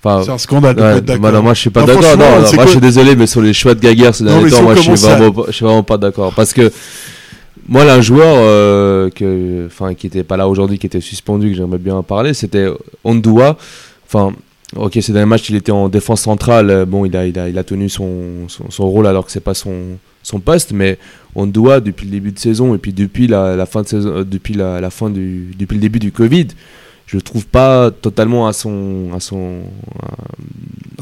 Enfin, 0.03 0.23
C'est 0.25 0.31
un 0.31 0.37
scandale 0.39 0.75
de 0.75 0.81
Ouais, 0.81 0.91
pas 0.93 0.97
être 0.97 1.05
d'accord. 1.05 1.21
bah 1.21 1.31
non, 1.31 1.43
moi 1.43 1.53
je 1.53 1.59
suis 1.59 1.69
pas 1.69 1.83
d'accord. 1.83 2.01
Non, 2.17 2.25
non, 2.41 2.53
moi 2.55 2.65
je 2.65 2.71
suis 2.71 2.79
désolé, 2.79 3.15
mais 3.15 3.27
sur 3.27 3.39
les 3.39 3.53
choix 3.53 3.75
de 3.75 3.79
Gaguerre 3.79 4.15
ces 4.15 4.23
derniers 4.23 4.49
temps, 4.49 4.63
moi 4.63 4.73
je 4.73 4.81
suis 4.81 4.95
vraiment, 4.95 5.31
pas- 5.31 5.43
je 5.45 5.51
suis 5.51 5.63
vraiment 5.63 5.83
pas 5.83 5.97
d'accord. 5.99 6.33
Parce 6.33 6.53
que 6.53 6.71
moi, 7.69 7.85
là, 7.85 7.93
un 7.93 8.01
joueur 8.01 8.25
euh, 8.39 9.11
que, 9.11 9.67
enfin, 9.67 9.93
qui 9.93 10.07
était 10.07 10.23
pas 10.23 10.37
là 10.37 10.47
aujourd'hui, 10.47 10.79
qui 10.79 10.87
était 10.87 11.01
suspendu, 11.01 11.51
que 11.51 11.55
j'aimerais 11.57 11.77
bien 11.77 11.93
en 11.95 12.01
parler, 12.01 12.33
c'était 12.33 12.67
Ondua. 13.03 13.57
Enfin, 14.07 14.33
ok, 14.75 14.97
ces 15.01 15.11
derniers 15.13 15.27
matchs, 15.27 15.49
il 15.49 15.55
était 15.55 15.71
en 15.71 15.89
défense 15.89 16.21
centrale. 16.21 16.69
euh, 16.69 16.85
Bon, 16.85 17.05
il 17.05 17.15
a, 17.15 17.25
il 17.25 17.37
a, 17.39 17.49
il 17.49 17.57
a 17.57 17.63
tenu 17.63 17.89
son, 17.89 18.47
son, 18.47 18.69
son 18.69 18.89
rôle 18.89 19.07
alors 19.07 19.25
que 19.25 19.31
c'est 19.31 19.39
pas 19.39 19.53
son, 19.53 19.97
son 20.23 20.39
poste, 20.39 20.71
mais 20.73 20.97
Ondua 21.35 21.79
depuis 21.79 22.05
le 22.05 22.11
début 22.11 22.31
de 22.31 22.39
saison 22.39 22.75
et 22.75 22.77
puis 22.77 22.93
depuis 22.93 23.27
la, 23.27 23.55
la 23.55 23.65
fin 23.65 23.81
de 23.81 23.87
saison, 23.87 24.09
euh, 24.09 24.23
depuis 24.23 24.53
la, 24.53 24.79
la 24.81 24.89
fin 24.89 25.09
du, 25.09 25.51
depuis 25.57 25.75
le 25.75 25.81
début 25.81 25.99
du 25.99 26.11
Covid. 26.11 26.47
Je 27.07 27.17
le 27.17 27.21
trouve 27.23 27.45
pas 27.45 27.91
totalement 27.91 28.47
à 28.47 28.53
son, 28.53 29.09
à 29.13 29.19
son, 29.19 29.63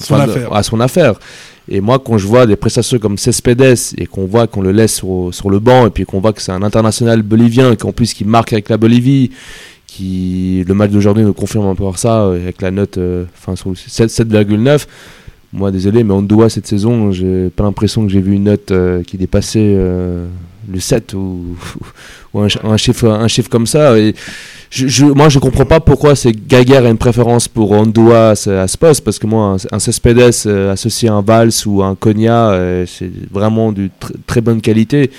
affaire. 0.10 0.53
à 0.53 0.63
son 0.63 0.79
affaire. 0.79 1.19
Et 1.67 1.82
moi, 1.82 1.99
quand 1.99 2.17
je 2.17 2.25
vois 2.25 2.47
des 2.47 2.55
prestations 2.55 2.97
comme 2.97 3.15
Cespedes 3.17 3.77
et 3.95 4.08
qu'on 4.08 4.25
voit 4.25 4.47
qu'on 4.47 4.62
le 4.63 4.71
laisse 4.71 4.95
sur, 4.95 5.29
sur 5.32 5.51
le 5.51 5.60
banc 5.60 5.86
et 5.86 5.91
puis 5.91 6.05
qu'on 6.05 6.19
voit 6.19 6.34
que 6.34 6.41
c'est 6.41 6.51
un 6.51 6.63
international 6.63 7.21
bolivien 7.21 7.71
et 7.71 7.77
qu'en 7.77 7.91
plus 7.91 8.15
qu'il 8.15 8.25
marque 8.25 8.53
avec 8.53 8.69
la 8.69 8.77
Bolivie, 8.77 9.29
le 9.99 10.73
match 10.73 10.91
d'aujourd'hui 10.91 11.23
nous 11.23 11.33
confirme 11.33 11.67
un 11.67 11.75
peu 11.75 11.83
ça 11.97 12.23
euh, 12.23 12.41
avec 12.41 12.62
la 12.62 12.71
note, 12.71 12.97
euh, 12.97 13.25
enfin 13.38 13.55
sur 13.55 13.69
le 13.69 13.75
7 13.75 14.09
7,9. 14.09 14.85
Moi, 15.51 15.71
désolé, 15.71 16.03
mais 16.03 16.13
doit 16.21 16.47
cette 16.49 16.67
saison, 16.67 17.12
j'ai 17.12 17.49
pas 17.49 17.63
l'impression 17.63 18.05
que 18.05 18.12
j'ai 18.12 18.21
vu 18.21 18.33
une 18.35 18.43
note 18.43 18.69
euh, 18.71 19.01
qui 19.01 19.17
dépassait 19.17 19.73
le 20.71 20.79
7 20.79 21.13
ou, 22.33 22.39
un, 22.39 22.49
ch- 22.49 22.63
un 22.63 22.77
chiffre, 22.77 23.07
un 23.07 23.27
chiffre 23.27 23.49
comme 23.49 23.65
ça. 23.65 23.97
Et 23.97 24.13
je, 24.69 24.88
je- 24.88 25.05
moi, 25.05 25.27
je 25.29 25.39
comprends 25.39 25.65
pas 25.65 25.79
pourquoi 25.79 26.15
c'est 26.15 26.33
Gaguerre 26.33 26.85
a 26.85 26.89
une 26.89 26.99
préférence 26.99 27.47
pour 27.47 27.71
Ondua 27.71 28.29
à 28.31 28.35
ce, 28.35 28.51
poste, 28.77 29.03
parce 29.03 29.17
que 29.17 29.25
moi, 29.25 29.57
un, 29.71 29.79
Cespedes 29.79 30.45
associé 30.71 31.09
à 31.09 31.13
un 31.13 31.21
Valls 31.23 31.49
ou 31.65 31.81
à 31.81 31.88
un 31.88 31.95
euh, 32.51 32.85
c'est 32.85 33.09
vraiment 33.31 33.71
de 33.71 33.85
tr- 33.99 34.12
très 34.27 34.41
bonne 34.41 34.62
qualité. 34.62 35.09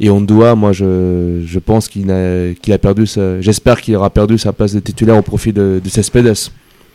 Et 0.00 0.10
Ondua, 0.10 0.54
moi, 0.54 0.72
je, 0.72 1.42
je 1.46 1.58
pense 1.58 1.88
qu'il 1.88 2.10
a, 2.10 2.54
qu'il 2.54 2.72
a 2.72 2.78
perdu 2.78 3.06
sa, 3.06 3.40
j'espère 3.40 3.80
qu'il 3.80 3.96
aura 3.96 4.10
perdu 4.10 4.38
sa 4.38 4.52
place 4.52 4.72
de 4.74 4.80
titulaire 4.80 5.16
au 5.16 5.22
profit 5.22 5.52
de, 5.52 5.80
de 5.82 5.88
Cespedes. 5.88 6.34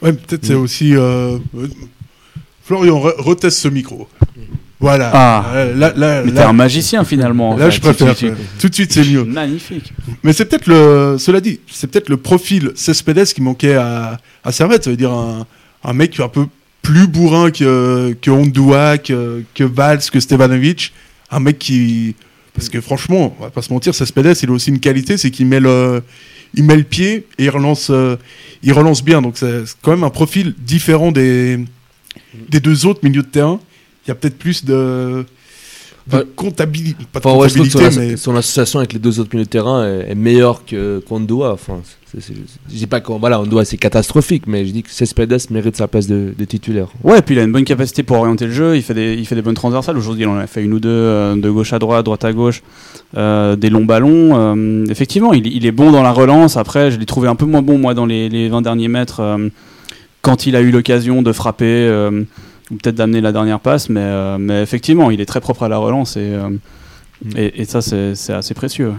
Ouais, 0.02 0.14
peut-être 0.14 0.46
c'est 0.46 0.54
Mm. 0.56 0.62
aussi. 0.62 0.96
euh, 0.96 1.38
Florian, 2.64 3.00
re- 3.00 3.16
reteste 3.22 3.60
ce 3.60 3.68
micro. 3.68 4.08
Voilà. 4.80 5.12
Ah. 5.14 5.46
Euh, 5.56 5.76
là, 5.76 5.94
là, 5.96 6.24
Mais 6.24 6.32
t'es 6.32 6.38
là, 6.40 6.50
un 6.50 6.54
magicien 6.54 7.04
finalement. 7.06 7.52
en 7.52 7.58
là, 7.58 7.66
fait. 7.66 7.72
je 7.72 7.82
préfère. 7.82 8.16
Tu- 8.16 8.28
ouais. 8.30 8.34
Tout 8.60 8.68
de 8.70 8.74
suite, 8.76 8.92
c'est 8.92 9.06
mieux. 9.06 9.24
Magnifique. 9.24 9.94
Mais 10.24 10.34
c'est 10.34 10.46
peut-être 10.46 10.68
le. 10.68 11.16
Cela 11.20 11.40
dit, 11.40 11.60
c'est 11.72 11.88
peut-être 11.90 12.10
le 12.10 12.18
profil 12.18 12.72
Cespedes 12.76 13.26
qui 13.26 13.42
manquait 13.42 13.76
à, 13.76 14.18
à 14.44 14.52
Servette. 14.52 14.84
Ça 14.84 14.90
veut 14.90 14.98
dire 14.98 15.12
un, 15.12 15.46
un 15.86 15.94
mec 15.94 16.20
un 16.20 16.28
peu 16.28 16.46
plus 16.82 17.08
bourrin 17.08 17.50
que, 17.52 18.14
que 18.22 18.30
Ondua, 18.30 18.98
que, 18.98 19.44
que 19.56 19.64
Valls, 19.64 20.02
que 20.12 20.20
Stevanovic. 20.20 20.92
Un 21.32 21.40
mec 21.40 21.60
qui. 21.60 22.16
Parce 22.54 22.70
que 22.70 22.82
franchement, 22.82 23.36
on 23.40 23.44
va 23.44 23.50
pas 23.50 23.62
se 23.62 23.74
mentir, 23.74 23.96
Cespedes, 23.96 24.38
il 24.44 24.50
a 24.50 24.54
aussi 24.54 24.70
une 24.70 24.80
qualité, 24.80 25.18
c'est 25.18 25.32
qu'il 25.32 25.48
met 25.48 25.60
le. 25.60 26.02
Il 26.56 26.66
met 26.66 26.76
le 26.76 26.84
pied 26.84 27.26
et 27.40 27.46
il 27.46 27.50
relance, 27.50 27.88
euh, 27.90 28.16
il 28.62 28.74
relance 28.74 29.04
bien. 29.04 29.24
Donc 29.24 29.38
c'est 29.38 29.64
quand 29.82 29.90
même 29.90 30.04
un 30.04 30.12
profil 30.12 30.54
différent 30.56 31.12
des, 31.12 31.58
des 32.48 32.60
deux 32.60 32.86
autres 32.86 33.00
milieux 33.02 33.24
de 33.24 33.28
terrain. 33.28 33.60
Il 34.06 34.10
y 34.10 34.12
a 34.12 34.16
peut-être 34.16 34.38
plus 34.38 34.64
de, 34.64 35.26
de 36.12 36.22
comptabilité. 36.36 37.06
Pas 37.12 37.20
de 37.20 37.26
Enfin, 37.28 37.38
ouais, 37.40 37.50
je 37.50 37.56
trouve 37.56 37.68
que 37.68 37.74
comptabilité, 37.74 38.06
son, 38.06 38.12
mais. 38.12 38.18
son 38.18 38.36
association 38.36 38.78
avec 38.80 38.94
les 38.94 39.00
deux 39.00 39.20
autres 39.20 39.32
milieux 39.34 39.46
de 39.46 39.50
terrain 39.50 39.84
est, 39.84 40.12
est 40.12 40.16
meilleure 40.16 40.64
que 40.64 41.04
qu'Ondua. 41.10 41.54
Enfin, 41.54 41.82
c'est- 42.20 42.34
je 42.70 42.76
dis 42.76 42.88
pas 42.88 43.02
que 43.02 43.12
voilà, 43.14 43.40
Ondua 43.42 43.66
c'est 43.66 43.78
catastrophique, 43.78 44.44
mais 44.48 44.66
je 44.66 44.72
dis 44.72 44.84
que 44.84 44.90
Cespedes 44.92 45.50
mérite 45.50 45.76
sa 45.76 45.88
place 45.88 46.08
de, 46.08 46.34
de 46.38 46.46
titulaire. 46.46 46.88
Ouais, 47.04 47.20
et 47.20 47.22
puis 47.22 47.36
il 47.36 47.40
a 47.40 47.44
une 47.44 47.52
bonne 47.52 47.64
capacité 47.66 48.04
pour 48.04 48.18
orienter 48.18 48.46
le 48.46 48.52
jeu. 48.52 48.76
Il 48.76 48.82
fait 48.84 48.94
des, 48.94 49.14
il 49.16 49.26
fait 49.26 49.36
des 49.36 49.42
bonnes 49.42 49.56
transversales. 49.56 49.98
Aujourd'hui, 49.98 50.24
il 50.24 50.28
en 50.28 50.38
a 50.38 50.48
fait 50.48 50.64
une 50.64 50.74
ou 50.74 50.80
deux 50.80 50.90
euh, 50.90 51.36
de 51.36 51.50
gauche 51.50 51.74
à 51.74 51.80
droite, 51.80 52.06
droite 52.06 52.24
à 52.26 52.34
gauche, 52.34 52.62
euh, 53.18 53.56
des 53.56 53.70
longs 53.70 53.86
ballons. 53.86 54.32
Euh, 54.34 54.86
effectivement, 54.90 55.34
il, 55.34 55.48
il 55.48 55.66
est 55.66 55.72
bon 55.72 55.92
dans 55.92 56.04
la 56.04 56.12
relance. 56.12 56.58
Après, 56.58 56.92
je 56.92 57.00
l'ai 57.00 57.06
trouvé 57.06 57.28
un 57.28 57.36
peu 57.36 57.46
moins 57.46 57.62
bon, 57.62 57.78
moi, 57.78 57.94
dans 57.94 58.06
les, 58.06 58.30
les 58.30 58.50
20 58.50 58.62
derniers 58.62 58.88
mètres, 58.90 59.22
quand 60.22 60.46
il 60.46 60.56
a 60.56 60.62
eu 60.62 60.72
l'occasion 60.72 61.22
de 61.22 61.32
frapper 61.32 61.90
ou 62.72 62.76
peut-être 62.76 62.96
d'amener 62.96 63.22
la 63.22 63.32
dernière 63.32 63.60
passe. 63.60 63.90
Mais, 63.90 64.38
mais 64.40 64.62
effectivement, 64.62 65.12
il 65.12 65.20
est 65.20 65.26
très 65.26 65.42
propre 65.42 65.64
à 65.64 65.70
la 65.70 65.78
relance 65.78 66.16
et, 66.18 66.22
euh, 66.22 66.50
Et, 67.38 67.62
et 67.62 67.66
ça, 67.66 67.82
c'est 67.82 68.16
c'est 68.16 68.34
assez 68.34 68.54
précieux. 68.54 68.94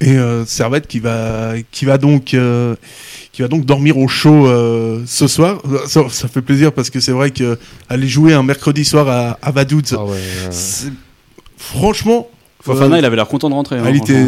Et 0.00 0.16
euh, 0.16 0.46
Servette 0.46 0.86
qui 0.86 0.98
va, 0.98 1.52
qui 1.70 1.84
va 1.84 1.98
donc, 1.98 2.32
euh, 2.34 2.74
qui 3.32 3.42
va 3.42 3.48
donc 3.48 3.66
dormir 3.66 3.98
au 3.98 4.08
chaud 4.08 4.46
euh, 4.46 5.02
ce 5.06 5.26
soir. 5.26 5.60
Ça, 5.86 6.02
ça 6.10 6.26
fait 6.28 6.40
plaisir 6.42 6.72
parce 6.72 6.88
que 6.88 7.00
c'est 7.00 7.12
vrai 7.12 7.30
que 7.30 7.58
aller 7.88 8.08
jouer 8.08 8.32
un 8.32 8.42
mercredi 8.42 8.84
soir 8.84 9.08
à, 9.08 9.38
à 9.42 9.50
Vaduz, 9.50 9.82
Ah 9.92 10.04
ouais, 10.04 10.16
euh, 10.16 10.50
franchement. 11.56 12.28
Fofana, 12.62 12.96
euh, 12.96 12.98
il 12.98 13.04
avait 13.06 13.16
l'air 13.16 13.26
content 13.26 13.48
de 13.48 13.54
rentrer. 13.54 13.76
hein, 13.78 13.82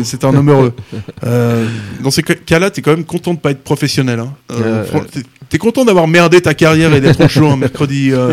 c'était 0.05 0.25
un 0.25 0.35
homme 0.35 0.49
heureux. 0.51 0.73
Euh, 1.25 1.67
dans 2.03 2.11
ces 2.11 2.23
cas-là, 2.23 2.71
t'es 2.71 2.83
quand 2.83 2.91
même 2.91 3.05
content 3.05 3.33
de 3.35 3.39
pas 3.39 3.51
être 3.53 3.63
professionnel. 3.63 4.19
Hein. 4.21 4.33
Euh, 4.51 4.85
t'es- 5.49 5.59
content 5.59 5.85
d'avoir 5.85 6.09
merdé 6.09 6.41
ta 6.41 6.55
carrière 6.55 6.93
et 6.95 7.01
d'être 7.01 7.23
au 7.25 7.29
chaud 7.29 7.49
un 7.49 7.57
mercredi, 7.57 8.11
euh, 8.13 8.33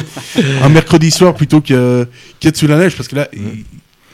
un 0.64 0.70
mercredi 0.70 1.12
soir 1.12 1.36
plutôt 1.36 1.60
que 1.62 2.08
qu'être 2.40 2.56
sous 2.58 2.66
la 2.68 2.78
neige 2.78 2.96
parce 2.96 3.08
que 3.10 3.16
là, 3.18 3.28
il- 3.34 3.64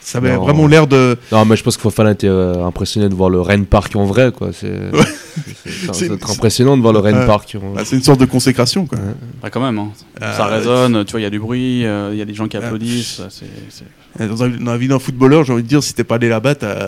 ça 0.06 0.20
avait 0.20 0.36
Non. 0.36 0.44
vraiment 0.44 0.68
l'air 0.68 0.86
de. 0.88 1.18
Non, 1.32 1.46
mais 1.46 1.56
je 1.56 1.64
pense 1.64 1.76
que 1.78 1.82
Fofana 1.82 2.12
était 2.12 2.28
euh, 2.28 2.64
impressionné 2.66 3.10
de 3.10 3.16
voir 3.16 3.30
le 3.32 3.42
Rennes 3.42 3.66
Park 3.66 3.96
en 3.96 4.06
vrai, 4.06 4.32
quoi. 4.32 4.50
C'est 4.54 6.10
impressionnant 6.30 6.78
de 6.78 6.82
voir 6.82 6.94
le 6.94 7.00
Rennes 7.00 7.18
Ouais. 7.20 7.26
Park. 7.26 7.56
en- 7.62 7.74
bah, 7.74 7.82
c'est 7.86 7.96
une 7.96 8.04
sorte 8.04 8.20
de 8.20 8.26
consécration 8.26 8.86
quoi. 8.86 8.98
Ah, 9.44 9.50
quand 9.50 9.62
même. 9.62 9.78
hein. 9.80 9.90
Euh, 10.22 10.38
ça 10.38 10.46
résonne, 10.46 11.04
tu 11.06 11.12
vois, 11.12 11.20
il 11.22 11.24
y 11.24 11.28
a 11.28 11.30
du 11.30 11.40
bruit, 11.40 11.86
euh, 11.86 12.10
il 12.14 12.18
y 12.18 12.22
a 12.22 12.26
des 12.26 12.34
gens 12.34 12.48
qui 12.48 12.58
Ouais. 12.58 12.64
applaudissent. 12.64 13.22
Dans, 14.18 14.44
un- 14.44 14.48
dans 14.50 14.72
la 14.72 14.78
vie 14.78 14.88
d'un 14.88 15.00
footballeur, 15.00 15.44
j'ai 15.44 15.52
envie 15.52 15.64
de 15.64 15.68
dire, 15.68 15.84
si 15.84 15.94
t'es 15.94 16.06
pas 16.06 16.16
allé 16.16 16.30
là-bas, 16.30 16.56
t'as 16.56 16.88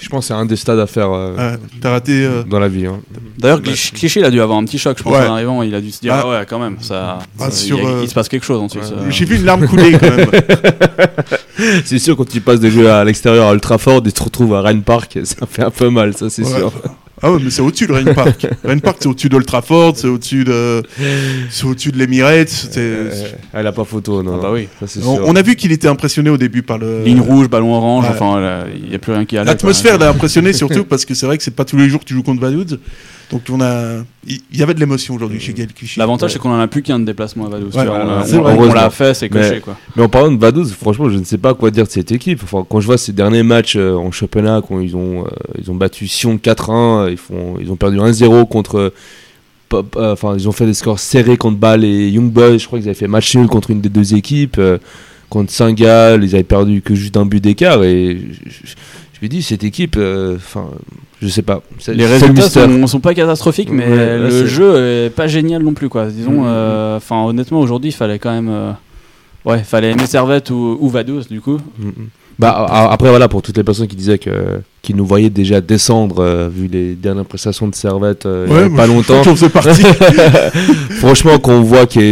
Je 0.00 0.08
pense 0.08 0.20
que 0.24 0.28
c'est 0.28 0.34
un 0.34 0.46
des 0.46 0.54
stades 0.56 0.78
à 0.78 0.86
faire 0.86 1.10
euh, 1.10 1.56
t'as 1.80 1.90
raté. 1.90 2.24
euh, 2.24 2.42
dans 2.44 2.60
la 2.60 2.68
vie. 2.68 2.86
hein. 2.86 3.00
D'ailleurs, 3.38 3.60
Clich- 3.60 3.92
Cliché, 3.92 4.20
il 4.20 4.26
a 4.26 4.30
dû 4.30 4.40
avoir 4.40 4.58
un 4.58 4.64
petit 4.64 4.78
choc, 4.78 4.96
je 4.98 5.02
pense, 5.02 5.12
Ouais. 5.12 5.26
en 5.26 5.32
arrivant. 5.32 5.62
Il 5.62 5.74
a 5.74 5.80
dû 5.80 5.90
se 5.90 6.00
dire, 6.00 6.12
Ah. 6.14 6.20
ah 6.24 6.28
ouais, 6.28 6.46
quand 6.48 6.60
même, 6.60 6.76
ça, 6.80 7.18
Ah, 7.40 7.44
ça- 7.46 7.50
sur, 7.50 7.78
il, 7.78 7.82
y 7.82 7.86
a- 7.86 7.90
euh, 7.90 8.00
il 8.04 8.08
se 8.08 8.14
passe 8.14 8.28
quelque 8.28 8.44
chose 8.46 8.60
en 8.60 8.68
Suisse. 8.68 8.92
euh. 8.92 9.10
J'ai 9.10 9.24
vu 9.24 9.36
une 9.36 9.44
larme 9.44 9.66
couler 9.66 9.92
quand 9.98 10.16
même. 10.16 10.30
C'est 11.84 11.98
sûr, 11.98 12.16
quand 12.16 12.28
tu 12.28 12.40
passes 12.42 12.60
de 12.60 12.68
jouer 12.70 12.88
à 12.90 13.04
l'extérieur 13.04 13.48
à 13.48 13.54
Ultraford 13.54 13.98
et 13.98 14.02
tu 14.08 14.12
te 14.12 14.22
retrouves 14.22 14.54
à 14.54 14.60
Rennes 14.62 14.82
Park, 14.82 15.18
ça 15.24 15.46
fait 15.48 15.62
un 15.62 15.70
peu 15.70 15.88
mal, 15.90 16.14
ça 16.16 16.28
c'est 16.30 16.42
Ouais. 16.44 16.58
sûr. 16.58 16.72
Ah 17.24 17.30
ouais, 17.30 17.38
mais 17.40 17.50
c'est 17.50 17.62
au-dessus 17.62 17.86
de 17.86 17.92
Rain 17.92 18.12
Park. 18.14 18.48
Rain 18.64 18.78
Park, 18.78 18.96
c'est 18.98 19.06
au-dessus 19.08 19.28
d'Old 19.28 19.46
Trafford, 19.46 19.92
c'est 19.96 20.08
au-dessus 20.08 20.42
de, 20.42 20.82
c'est 21.50 21.64
au-dessus 21.66 21.92
de 21.92 21.98
l'Emirates. 21.98 22.68
Euh, 22.76 23.10
elle 23.52 23.66
a 23.68 23.70
pas 23.70 23.84
photo, 23.84 24.24
non. 24.24 24.38
Ah 24.38 24.42
bah 24.42 24.50
oui. 24.52 24.66
Ça, 24.80 24.88
c'est 24.88 24.98
On, 25.04 25.14
sûr. 25.16 25.24
on 25.28 25.36
a 25.36 25.42
vu 25.42 25.54
qu'il 25.54 25.70
était 25.70 25.86
impressionné 25.86 26.30
au 26.30 26.36
début 26.36 26.62
par 26.62 26.78
le. 26.78 27.04
Ligne 27.04 27.20
rouge, 27.20 27.48
ballon 27.48 27.74
orange, 27.74 28.06
Ouais. 28.06 28.10
enfin, 28.12 28.64
il 28.74 28.88
n'y 28.88 28.94
a 28.96 28.98
plus 28.98 29.12
rien 29.12 29.24
qui 29.24 29.38
allait. 29.38 29.46
L'atmosphère 29.46 29.98
l'a 29.98 30.08
impressionné 30.08 30.52
surtout 30.52 30.82
parce 30.84 31.04
que 31.04 31.14
c'est 31.14 31.26
vrai 31.26 31.38
que 31.38 31.44
c'est 31.44 31.54
pas 31.54 31.64
tous 31.64 31.76
les 31.76 31.88
jours 31.88 32.00
que 32.00 32.06
tu 32.06 32.14
joues 32.14 32.24
contre 32.24 32.40
Vaduz. 32.40 32.76
Donc 33.32 33.42
on 33.50 33.60
a, 33.62 34.04
il 34.26 34.40
y 34.52 34.62
avait 34.62 34.74
de 34.74 34.78
l'émotion 34.80 35.14
aujourd'hui 35.14 35.40
chez 35.40 35.54
Gaël 35.54 35.72
Clichy. 35.72 35.98
L'avantage, 35.98 36.32
c'est 36.34 36.38
qu'on 36.38 36.50
en 36.50 36.60
a 36.60 36.68
plus 36.68 36.82
qu'un 36.82 36.98
de 37.00 37.04
déplacement 37.06 37.46
à 37.46 37.48
Vaduz. 37.48 37.74
Ouais, 37.74 37.86
on 37.88 38.72
l'a- 38.74 38.90
fait, 38.90 39.14
c'est 39.14 39.32
Mais- 39.32 39.40
coché. 39.48 39.60
Quoi. 39.60 39.76
Mais 39.96 40.02
en 40.02 40.08
parlant 40.10 40.30
de 40.30 40.38
Vaduz, 40.38 40.70
franchement, 40.72 41.08
je 41.08 41.16
ne 41.18 41.24
sais 41.24 41.38
pas 41.38 41.54
quoi 41.54 41.70
dire 41.70 41.84
de 41.86 41.90
cette 41.90 42.12
équipe. 42.12 42.40
Enfin, 42.44 42.64
quand 42.68 42.80
je 42.80 42.86
vois 42.86 42.98
ces 42.98 43.12
derniers 43.12 43.42
matchs 43.42 43.76
euh, 43.76 43.94
en 43.94 44.10
championnat, 44.10 44.60
quand 44.66 44.80
ils 44.80 44.94
ont, 44.96 45.24
euh, 45.24 45.28
ils 45.58 45.70
ont 45.70 45.74
battu 45.74 46.06
Sion 46.06 46.36
4-1, 46.36 47.08
ils, 47.10 47.16
font, 47.16 47.56
ils 47.58 47.70
ont 47.72 47.76
perdu 47.76 47.96
1-0 47.98 48.46
contre. 48.46 48.76
euh, 48.78 48.90
euh, 49.96 50.12
Enfin, 50.12 50.34
ils 50.36 50.46
ont 50.46 50.52
fait 50.52 50.66
des 50.66 50.74
scores 50.74 50.98
serrés 51.00 51.38
contre 51.38 51.56
Bâle 51.56 51.84
et 51.84 52.10
Young 52.10 52.30
Boys. 52.30 52.58
Je 52.58 52.66
crois 52.66 52.78
qu'ils 52.78 52.88
avaient 52.88 52.94
fait 52.98 53.08
match 53.08 53.34
nul 53.34 53.46
contre 53.46 53.70
une 53.70 53.80
des 53.80 53.88
deux 53.88 54.14
équipes. 54.14 54.56
euh, 54.58 54.76
contre 55.30 55.50
Saint-Gall, 55.50 56.22
ils 56.24 56.34
avaient 56.34 56.44
perdu 56.44 56.82
que 56.82 56.94
juste 56.94 57.16
un 57.16 57.24
but 57.24 57.40
d'écart. 57.40 57.82
Et 57.84 58.18
je, 58.44 58.50
je, 58.68 58.74
je 59.22 59.26
me 59.26 59.30
dis, 59.30 59.40
cette 59.42 59.62
équipe, 59.62 59.94
euh, 59.96 60.34
enfin, 60.36 60.66
je 61.22 61.28
sais 61.28 61.42
pas. 61.42 61.62
Les 61.86 62.06
résultats 62.06 62.50
sont, 62.50 62.86
sont 62.88 62.98
pas 63.00 63.14
catastrophiques, 63.14 63.70
mais 63.70 63.86
Ouais, 63.88 63.96
là, 63.96 64.16
le 64.18 64.46
jeu 64.46 65.04
est 65.06 65.10
pas 65.10 65.28
génial 65.28 65.62
non 65.62 65.74
plus. 65.74 65.88
Quoi. 65.88 66.06
Disons, 66.06 66.42
Mhm. 66.42 66.46
euh, 66.46 66.96
enfin, 66.96 67.22
honnêtement, 67.24 67.60
aujourd'hui, 67.60 67.90
il 67.90 67.94
fallait 67.94 68.18
quand 68.18 68.32
même. 68.32 68.48
euh, 68.50 68.72
Ouais, 69.44 69.58
fallait 69.62 69.90
aimer 69.92 70.06
Servette 70.06 70.50
ou, 70.50 70.76
ou 70.80 70.88
Vaduz, 70.88 71.26
du 71.28 71.40
coup. 71.40 71.58
Mm, 71.78 71.86
mm. 71.88 71.92
Bah, 72.38 72.66
après, 72.90 73.10
voilà, 73.10 73.28
pour 73.28 73.42
toutes 73.42 73.56
les 73.56 73.62
personnes 73.64 73.86
qui 73.86 73.94
disaient 73.96 74.18
que, 74.18 74.30
qui 74.82 74.94
nous 74.94 75.04
voyaient 75.06 75.30
déjà 75.30 75.60
descendre, 75.60 76.20
euh, 76.20 76.48
vu 76.52 76.66
les 76.66 76.94
dernières 76.94 77.24
prestations 77.26 77.68
de 77.68 77.74
Servette 77.76 78.26
euh, 78.26 78.46
il 78.48 78.54
y 78.56 78.74
a 78.74 78.76
pas 78.76 78.86
longtemps. 78.86 79.22
Partie. 79.52 79.82
Franchement, 80.98 81.38
quand 81.38 81.52
on 81.52 81.62
voit 81.62 81.86
qu'il 81.86 82.02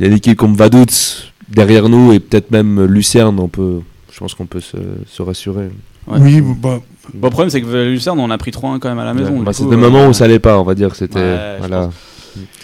y 0.00 0.04
a 0.04 0.06
une 0.06 0.12
équipe 0.14 0.36
comme 0.36 0.54
Vaduz 0.54 1.30
derrière 1.48 1.88
nous 1.88 2.12
et 2.12 2.20
peut-être 2.20 2.50
même 2.50 2.84
Lucerne, 2.84 3.38
on 3.40 3.48
peut, 3.48 3.80
je 4.12 4.18
pense 4.18 4.34
qu'on 4.34 4.46
peut 4.46 4.60
se, 4.60 4.76
se 5.06 5.22
rassurer. 5.22 5.68
Ouais. 6.06 6.18
Oui, 6.20 6.40
bah, 6.40 6.80
Bon, 7.12 7.26
le 7.26 7.30
problème, 7.30 7.50
c'est 7.50 7.60
que 7.60 7.90
Lucerne, 7.90 8.20
on 8.20 8.30
a 8.30 8.38
pris 8.38 8.52
3-1 8.52 8.78
quand 8.78 8.88
même 8.88 8.98
à 8.98 9.04
la 9.04 9.14
maison. 9.14 9.38
Ouais. 9.38 9.44
Bah, 9.44 9.52
c'était 9.52 9.70
le 9.74 9.76
euh, 9.82 9.90
moment 9.90 10.06
où 10.06 10.12
ça 10.12 10.24
allait 10.24 10.38
pas, 10.38 10.58
on 10.58 10.62
va 10.62 10.74
dire. 10.74 10.94
C'était, 10.94 11.36
voilà. 11.58 11.90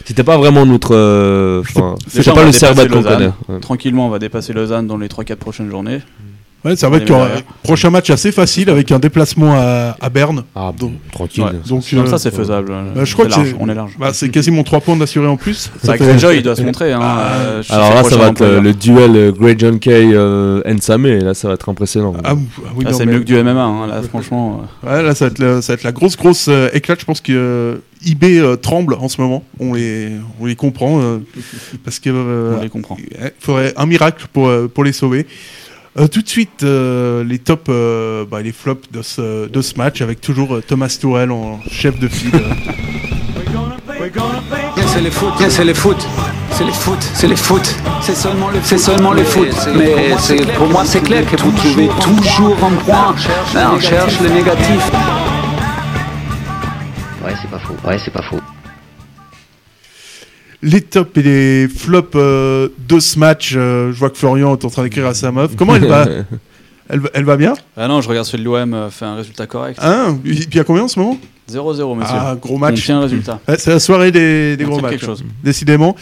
C'était 0.04 0.22
pas 0.22 0.36
vraiment 0.38 0.64
notre. 0.64 0.94
euh, 0.94 1.62
c'était 1.64 1.80
on 2.30 2.34
pas 2.34 2.40
va 2.40 2.46
le 2.46 2.52
Servette 2.52 2.88
qu'on 2.88 2.96
Lausanne. 2.96 3.16
connaît. 3.18 3.32
Ouais. 3.48 3.60
Tranquillement, 3.60 4.06
on 4.06 4.10
va 4.10 4.18
dépasser 4.20 4.52
Lausanne 4.52 4.86
dans 4.86 4.98
les 4.98 5.08
3-4 5.08 5.36
prochaines 5.36 5.68
journées. 5.70 6.00
Ouais, 6.66 6.76
ça 6.76 6.88
va 6.88 6.96
être 6.98 7.04
derrière. 7.06 7.42
prochain 7.62 7.90
match 7.90 8.10
assez 8.10 8.32
facile 8.32 8.68
avec 8.70 8.90
un 8.92 8.98
déplacement 8.98 9.54
à, 9.54 9.96
à 10.00 10.08
Berne. 10.10 10.42
Ah, 10.54 10.72
Donc- 10.78 10.92
tranquille. 11.12 11.44
Ouais. 11.44 11.50
Donc, 11.68 11.84
Comme 11.88 12.00
euh, 12.00 12.06
ça, 12.06 12.18
c'est 12.18 12.34
faisable. 12.34 12.72
bah, 12.94 13.04
je 13.04 13.12
crois 13.14 13.26
C'est 13.26 13.30
que 13.30 13.36
large, 13.36 13.56
on 13.58 13.68
est 13.68 13.74
large. 13.74 13.92
bah, 13.98 14.10
c'est 14.12 14.28
quasiment 14.28 14.62
3 14.62 14.80
points 14.80 14.96
d'assuré 14.96 15.26
en 15.26 15.36
plus. 15.36 15.70
C'est 15.80 15.86
vrai 15.86 15.98
que 15.98 16.04
fait- 16.04 16.10
Greyjoy, 16.10 16.36
il 16.38 16.42
doit 16.42 16.56
se 16.56 16.62
montrer. 16.62 16.92
Hein, 16.92 17.00
euh, 17.02 17.62
chez 17.62 17.72
Alors 17.72 17.94
là, 17.94 18.02
ça 18.04 18.16
va 18.16 18.28
être 18.28 18.42
euh, 18.42 18.60
le 18.60 18.74
duel 18.74 19.16
euh, 19.16 19.32
Grey 19.32 19.54
John 19.58 19.78
Kay 19.78 20.10
euh, 20.12 20.62
Nsame, 20.66 21.06
là, 21.06 21.34
ça 21.34 21.48
va 21.48 21.54
être 21.54 21.68
impressionnant. 21.68 22.14
Ah, 22.24 22.34
oui, 22.34 22.40
ah 22.56 22.84
Là, 22.84 22.90
non, 22.92 22.98
c'est 22.98 23.06
mieux 23.06 23.18
que 23.20 23.24
du 23.24 23.34
MMA. 23.42 23.62
hein, 23.62 23.86
Là, 23.86 24.02
franchement. 24.02 24.62
euh, 24.84 24.96
Ouais, 24.96 25.02
là, 25.02 25.14
ça 25.14 25.26
va 25.26 25.30
être 25.30 25.38
la, 25.38 25.62
ça 25.62 25.72
va 25.72 25.74
être 25.74 25.84
la 25.84 25.92
grosse, 25.92 26.16
grosse 26.16 26.46
euh, 26.48 26.68
éclate. 26.72 27.00
Je 27.00 27.04
pense 27.04 27.20
que 27.20 27.32
euh, 27.32 27.74
eBay 28.06 28.38
euh, 28.38 28.56
tremble 28.56 28.94
en 28.94 29.08
ce 29.08 29.20
moment. 29.20 29.42
On 29.60 29.74
les, 29.74 30.10
on 30.40 30.46
les 30.46 30.56
comprend. 30.56 31.00
euh, 31.00 31.18
parce 31.84 31.98
que. 31.98 32.10
euh, 32.10 32.56
on 32.58 32.62
les 32.62 32.68
comprend. 32.68 32.96
Il 33.00 33.30
faudrait 33.40 33.72
un 33.76 33.86
miracle 33.86 34.26
pour, 34.32 34.48
euh, 34.48 34.68
pour 34.72 34.84
les 34.84 34.92
sauver. 34.92 35.26
Euh, 35.98 36.08
tout 36.08 36.20
de 36.20 36.28
suite, 36.28 36.62
euh, 36.62 37.24
les 37.24 37.38
tops, 37.38 37.64
euh, 37.70 38.26
bah, 38.26 38.42
les 38.42 38.52
flops 38.52 38.90
de 38.92 39.00
ce, 39.00 39.48
de 39.48 39.62
ce 39.62 39.76
match 39.76 40.02
avec 40.02 40.20
toujours 40.20 40.58
Thomas 40.66 40.94
Tourel 41.00 41.30
en 41.30 41.58
chef 41.70 41.98
de 41.98 42.06
file. 42.06 42.32
C'est 44.86 45.00
les 45.00 45.10
foot, 45.10 45.32
c'est 45.48 45.64
les 45.64 45.74
foot, 45.74 45.96
c'est 46.50 46.64
les 46.64 46.72
foot, 46.72 46.98
c'est 47.14 47.28
les 47.28 47.36
foot. 47.36 47.76
C'est 48.02 48.14
seulement 48.14 48.50
le, 48.50 48.58
c'est 48.62 48.78
seulement 48.78 49.12
le 49.12 49.24
foot. 49.24 49.48
Mais 49.74 50.14
c'est 50.18 50.52
pour 50.52 50.68
moi 50.68 50.84
c'est 50.84 51.00
clair 51.00 51.24
que 51.30 51.36
vous 51.36 51.52
trouvez 51.52 51.88
toujours 52.00 52.56
un 52.62 52.76
point. 52.84 53.14
On 53.54 53.80
cherche 53.80 54.20
le 54.20 54.28
négatif. 54.28 54.90
Ouais, 57.24 57.32
c'est 57.40 57.50
pas 57.50 57.58
faux. 57.58 57.76
Ouais, 57.86 57.98
c'est 57.98 58.12
pas 58.12 58.22
faux. 58.22 58.40
Les 60.62 60.80
tops 60.80 61.16
et 61.18 61.22
les 61.22 61.68
flops 61.68 62.10
euh, 62.14 62.68
de 62.88 62.98
ce 62.98 63.18
match. 63.18 63.54
euh, 63.56 63.92
je 63.92 63.98
vois 63.98 64.10
que 64.10 64.16
Florian 64.18 64.54
est 64.56 64.64
en 64.64 64.70
train 64.70 64.82
d'écrire 64.82 65.06
à 65.06 65.14
sa 65.14 65.30
meuf. 65.32 65.54
Comment 65.56 65.76
elle 65.76 65.86
va 65.86 66.06
elle, 66.88 67.00
va- 67.00 67.10
elle 67.14 67.24
va 67.24 67.36
bien? 67.36 67.54
Ah 67.76 67.88
non, 67.88 68.00
je 68.00 68.08
regarde 68.08 68.26
celui 68.26 68.44
de 68.44 68.48
l'OM 68.48 68.74
euh, 68.74 68.90
fait 68.90 69.04
un 69.04 69.16
résultat 69.16 69.46
correct. 69.46 69.78
Hein 69.82 70.16
Et 70.24 70.28
puis 70.30 70.46
il 70.50 70.56
y 70.56 70.60
a 70.60 70.64
combien 70.64 70.84
en 70.84 70.88
ce 70.88 70.98
moment? 70.98 71.18
0-0, 71.50 71.96
monsieur. 71.96 72.14
Ah, 72.18 72.36
gros 72.40 72.54
On 72.56 72.58
match. 72.58 72.84
tient 72.84 72.98
un 72.98 73.02
résultat. 73.02 73.38
Ouais, 73.48 73.56
c'est 73.58 73.70
la 73.70 73.78
soirée 73.78 74.10
des, 74.10 74.56
des 74.56 74.64
On 74.64 74.68
gros 74.70 74.80
matchs. 74.80 75.04
chose. 75.04 75.24
Décidément. 75.44 75.94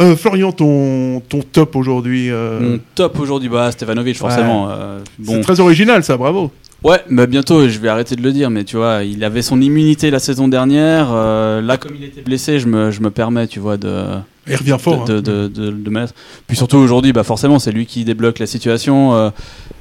Euh, 0.00 0.16
Florian, 0.16 0.52
ton, 0.52 1.20
ton 1.28 1.40
top 1.42 1.76
aujourd'hui. 1.76 2.30
euh, 2.30 2.58
Mon 2.60 2.80
top 2.94 3.18
aujourd'hui, 3.20 3.50
bah, 3.50 3.70
Stevanovic, 3.70 4.16
forcément. 4.16 4.68
euh, 4.70 5.00
C'est 5.22 5.40
très 5.42 5.60
original, 5.60 6.02
ça, 6.02 6.16
bravo. 6.16 6.50
Ouais, 6.84 7.00
mais 7.08 7.28
bientôt, 7.28 7.68
je 7.68 7.78
vais 7.78 7.88
arrêter 7.88 8.16
de 8.16 8.22
le 8.22 8.32
dire, 8.32 8.50
mais 8.50 8.64
tu 8.64 8.76
vois, 8.76 9.04
il 9.04 9.22
avait 9.22 9.42
son 9.42 9.60
immunité 9.60 10.10
la 10.10 10.18
saison 10.18 10.48
dernière. 10.48 11.10
euh, 11.12 11.60
là, 11.60 11.76
comme 11.76 11.94
il 11.94 12.02
était 12.04 12.22
blessé, 12.22 12.58
je 12.58 12.66
me, 12.66 12.90
je 12.90 13.00
me 13.00 13.10
permets, 13.12 13.46
tu 13.46 13.60
vois, 13.60 13.76
de, 13.76 14.04
Il 14.48 14.56
revient 14.56 14.76
fort. 14.80 15.04
de, 15.04 15.18
hein. 15.18 15.20
de, 15.22 15.46
de- 15.46 15.70
de 15.70 15.90
mettre. 15.90 16.12
Puis 16.48 16.56
surtout 16.56 16.78
aujourd'hui, 16.78 17.12
bah 17.12 17.22
forcément, 17.22 17.60
c'est 17.60 17.70
lui 17.70 17.86
qui 17.86 18.04
débloque 18.04 18.40
la 18.40 18.46
situation. 18.46 19.14
euh, 19.14 19.30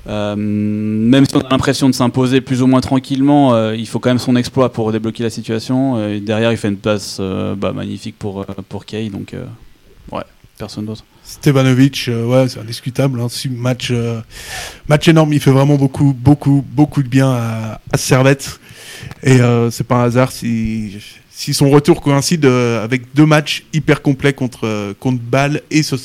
euh, 0.08 0.36
même 0.36 1.26
si 1.26 1.36
on 1.36 1.40
a 1.42 1.50
l'impression 1.50 1.90
de 1.90 1.96
s'imposer 1.96 2.40
plus 2.40 2.62
ou 2.62 2.68
moins 2.68 2.82
tranquillement, 2.82 3.72
il 3.72 3.88
faut 3.88 3.98
quand 4.00 4.10
même 4.12 4.20
son 4.20 4.36
exploit 4.36 4.72
pour 4.72 4.92
débloquer 4.92 5.24
la 5.24 5.30
situation. 5.32 6.08
Et 6.08 6.20
derrière, 6.20 6.52
il 6.52 6.58
fait 6.58 6.68
une 6.70 6.78
passe 6.78 7.20
bah, 7.58 7.72
magnifique 7.74 8.16
pour, 8.20 8.46
pour 8.70 8.86
Kay. 8.86 9.10
Donc, 9.10 9.34
ouais, 10.12 10.24
personne 10.60 10.86
d'autre. 10.86 11.04
Stevanovic, 11.32 12.08
euh, 12.10 12.26
ouais, 12.26 12.50
c'est 12.50 12.60
indiscutable. 12.60 13.22
Hein, 13.22 13.28
match, 13.52 13.88
euh, 13.92 14.20
match 14.90 15.08
énorme. 15.08 15.32
Il 15.32 15.40
fait 15.40 15.52
vraiment 15.52 15.76
beaucoup, 15.76 16.14
beaucoup, 16.14 16.64
beaucoup 16.74 17.02
de 17.02 17.08
bien 17.08 17.32
à, 17.32 17.82
à 17.92 17.98
Servette. 17.98 18.60
Et 19.24 19.40
euh, 19.40 19.72
c'est 19.72 19.86
pas 19.86 19.96
un 19.96 20.04
hasard 20.04 20.32
si, 20.32 21.00
si 21.44 21.56
son 21.56 21.72
retour 21.72 22.04
coïncide 22.04 22.46
euh, 22.46 22.84
avec 22.84 23.16
deux 23.16 23.26
matchs 23.26 23.64
hyper 23.74 24.04
complets 24.04 24.34
contre, 24.34 24.68
euh, 24.68 24.94
contre 25.00 25.20
Bâle 25.24 25.62
et 25.72 25.82
ce, 25.82 25.96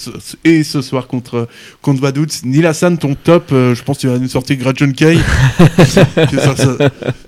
et 0.44 0.64
ce 0.64 0.80
soir 0.80 1.06
contre, 1.06 1.46
contre 1.82 2.00
Vaduz. 2.00 2.40
Nilassan, 2.42 2.96
ton 2.96 3.14
top, 3.14 3.50
euh, 3.52 3.74
je 3.74 3.82
pense 3.82 3.98
que 3.98 4.00
tu 4.00 4.06
vas 4.06 4.18
nous 4.18 4.28
sortir 4.28 4.56
Gradjon 4.56 4.92
Kay. 4.92 5.18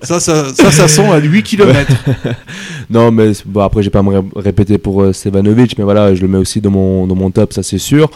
ça, 0.01 0.21
ça, 0.21 0.55
ça, 0.55 0.89
sent 0.89 1.05
à 1.05 1.19
8 1.19 1.43
km. 1.43 1.93
Non, 2.91 3.11
mais 3.11 3.33
bon, 3.45 3.61
après, 3.61 3.83
je 3.83 3.89
vais 3.89 3.91
pas 3.91 4.03
me 4.03 4.21
ré- 4.21 4.29
répéter 4.37 4.79
pour 4.79 5.15
Stevanovic, 5.15 5.77
mais 5.77 5.85
voilà, 5.85 6.15
je 6.15 6.23
le 6.23 6.29
mets 6.29 6.39
aussi 6.39 6.63
dans 6.63 6.71
mon, 6.71 7.07
dans 7.07 7.15
mon 7.15 7.31
top, 7.31 7.53
ça 7.53 7.63
c'est 7.63 7.77
sûr. 7.77 8.11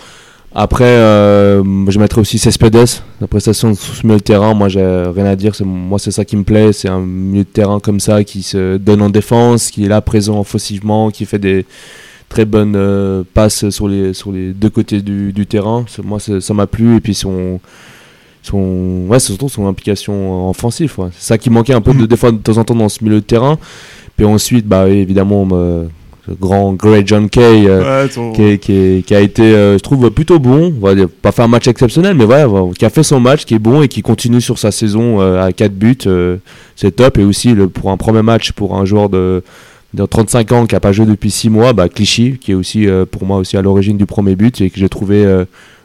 Après, 0.55 0.85
euh, 0.85 1.63
je 1.91 1.99
mettrais 1.99 2.21
aussi 2.21 2.39
Cespedes, 2.39 2.87
la 3.23 3.27
prestation 3.27 3.75
sous 3.75 3.95
ce 3.95 4.07
milieu 4.07 4.19
de 4.19 4.23
terrain. 4.23 4.53
Moi, 4.53 4.69
j'ai 4.69 4.85
rien 4.85 5.25
à 5.25 5.35
dire. 5.35 5.55
C'est, 5.55 5.65
moi, 5.65 5.99
c'est 5.99 6.11
ça 6.11 6.25
qui 6.27 6.37
me 6.37 6.45
plaît. 6.45 6.73
C'est 6.75 6.89
un 6.89 7.01
milieu 7.01 7.45
de 7.45 7.49
terrain 7.49 7.81
comme 7.81 8.01
ça 8.01 8.23
qui 8.23 8.43
se 8.43 8.77
donne 8.77 9.01
en 9.01 9.09
défense, 9.09 9.71
qui 9.71 9.87
est 9.87 9.89
là 9.89 10.03
présent 10.03 10.39
offensivement, 10.41 11.11
qui 11.11 11.25
fait 11.25 11.39
des 11.39 11.65
très 12.29 12.45
bonnes 12.45 12.75
euh, 12.77 13.25
passes 13.33 13.71
sur 13.71 13.89
les, 13.89 14.13
sur 14.13 14.31
les 14.31 14.53
deux 14.53 14.69
côtés 14.71 15.01
du, 15.01 15.33
du 15.33 15.47
terrain. 15.47 15.87
Moi, 16.05 16.19
ça 16.21 16.53
m'a 16.55 16.67
plu. 16.67 16.97
Et 16.97 17.01
puis, 17.01 17.15
son, 17.15 17.59
son, 18.43 19.07
ouais, 19.09 19.21
surtout 19.21 19.49
son 19.49 19.67
implication 19.67 20.51
offensive. 20.51 20.93
ouais. 20.99 21.09
C'est 21.17 21.29
ça 21.29 21.39
qui 21.39 21.49
manquait 21.49 21.75
un 21.75 21.81
peu 21.81 21.95
de, 21.95 22.05
des 22.05 22.17
fois 22.17 22.31
de 22.31 22.37
temps 22.37 22.59
en 22.59 22.65
temps 22.65 22.75
dans 22.75 22.91
ce 22.91 23.03
milieu 23.03 23.21
de 23.21 23.25
terrain. 23.25 23.59
Puis 24.19 24.27
ensuite, 24.27 24.67
bah, 24.67 24.87
évidemment, 24.91 25.47
me- 25.47 25.89
le 26.29 26.35
grand 26.35 26.73
Grey 26.75 27.03
John 27.05 27.29
Kay, 27.29 27.67
euh, 27.67 28.05
Ouais, 28.05 28.09
ton- 28.09 28.33
qui, 28.33 29.05
a 29.15 29.21
été, 29.21 29.43
euh, 29.43 29.75
je 29.77 29.83
trouve, 29.83 30.09
plutôt 30.11 30.39
bon. 30.39 30.73
On 30.81 30.87
va 30.87 30.95
dire, 30.95 31.09
pas 31.09 31.33
fait 31.33 31.43
un 31.43 31.49
match 31.49 31.67
exceptionnel, 31.69 32.15
mais 32.17 32.25
voilà, 32.25 32.49
qui 32.79 32.85
a 32.85 32.91
fait 32.91 33.03
son 33.03 33.19
match, 33.21 33.45
qui 33.45 33.55
est 33.55 33.59
bon 33.59 33.83
et 33.83 33.89
qui 33.89 34.03
continue 34.03 34.41
sur 34.41 34.59
sa 34.59 34.71
saison 34.71 35.21
euh, 35.21 35.43
à 35.43 35.53
4 35.53 35.73
buts. 35.75 35.99
c'est 36.77 36.93
top. 36.97 37.19
Et 37.19 37.25
aussi, 37.25 37.55
le, 37.55 37.69
pour 37.69 37.91
un 37.91 37.97
premier 37.97 38.23
match 38.23 38.53
pour 38.53 38.77
un 38.77 38.85
joueur 38.85 39.09
de, 39.09 39.43
de 39.95 40.07
35 40.07 40.53
ans 40.53 40.67
qui 40.67 40.75
n'a 40.75 40.81
pas 40.81 40.93
joué 40.93 41.07
depuis 41.07 41.31
6 41.31 41.51
mois, 41.51 41.73
bah, 41.73 41.89
Clichy, 41.89 42.39
qui 42.41 42.53
est 42.53 42.55
aussi 42.55 42.87
pour 43.11 43.25
moi 43.27 43.39
aussi 43.39 43.57
à 43.57 43.63
l'origine 43.63 43.97
du 43.97 44.07
premier 44.07 44.37
but 44.37 44.61
et 44.61 44.71
que 44.71 44.79
j'ai 44.79 44.89
trouvé 44.89 45.27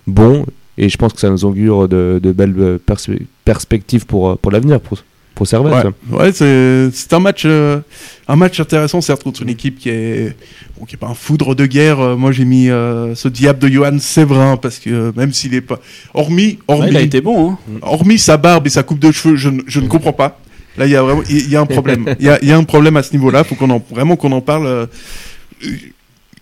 bon. 0.06 0.45
Et 0.78 0.89
je 0.89 0.97
pense 0.97 1.13
que 1.13 1.19
ça 1.19 1.32
nous 1.32 1.43
augure 1.45 1.88
de, 1.89 2.19
de 2.21 2.32
belles 2.32 2.78
perspe- 2.88 3.19
perspectives 3.43 4.06
pour, 4.06 4.38
pour 4.38 4.52
l'avenir, 4.52 4.80
pour, 4.80 5.00
pour 5.38 5.47
Servette. 5.47 5.73
Ouais, 6.10 6.17
ouais, 6.19 6.32
c'est 6.34 6.89
c'est 6.91 7.13
un 7.13 7.19
match, 7.19 7.43
euh, 7.45 7.80
un 8.28 8.36
match 8.36 8.60
intéressant, 8.60 9.00
certes, 9.02 9.23
contre 9.23 9.43
une 9.43 9.50
équipe 9.50 9.78
qui 9.80 9.89
est, 9.89 10.36
bon, 10.78 10.86
qui 10.86 10.95
est 10.95 10.97
pas 10.97 11.08
un 11.08 11.13
foudre 11.13 11.54
de 11.56 11.65
guerre. 11.65 12.00
Euh, 12.00 12.15
moi, 12.17 12.32
j'ai 12.32 12.43
mis 12.43 12.69
euh, 12.69 13.13
ce 13.15 13.28
diable 13.28 13.60
de 13.60 13.67
Johan 13.67 14.00
Séverin 14.00 14.58
parce 14.58 14.80
que 14.80 14.89
euh, 14.89 15.12
même 15.15 15.32
s'il 15.34 15.54
est 15.54 15.62
pas, 15.62 15.80
hormis, 16.13 16.60
hormis, 16.67 16.86
Ouais, 16.86 16.91
il 16.91 16.97
a 16.97 17.02
été 17.02 17.21
bon. 17.21 17.52
Hein. 17.52 17.58
hormis 17.84 18.17
sa 18.17 18.38
barbe 18.38 18.67
et 18.67 18.69
sa 18.71 18.84
coupe 18.84 19.00
de 19.00 19.12
cheveux, 19.12 19.36
je, 19.36 19.50
ne- 19.50 19.62
je 19.67 19.80
ne 19.80 19.88
comprends 19.88 20.13
pas. 20.13 20.39
Là, 20.78 20.86
il 20.88 20.91
y 20.91 20.95
a 20.95 21.02
vraiment, 21.04 21.23
il 21.30 21.50
y 21.50 21.56
a 21.56 21.62
un 21.62 21.65
problème. 21.65 22.06
Il 22.19 22.26
y 22.26 22.30
a, 22.30 22.38
il 22.41 22.47
y 22.47 22.52
a 22.52 22.58
un 22.58 22.63
problème 22.63 22.97
à 22.97 23.04
ce 23.04 23.12
niveau-là. 23.13 23.43
Faut 23.43 23.56
qu'on 23.56 23.69
en, 23.69 23.84
vraiment 23.89 24.15
qu'on 24.15 24.32
en 24.32 24.41
parle. 24.41 24.65
euh, 24.67 24.86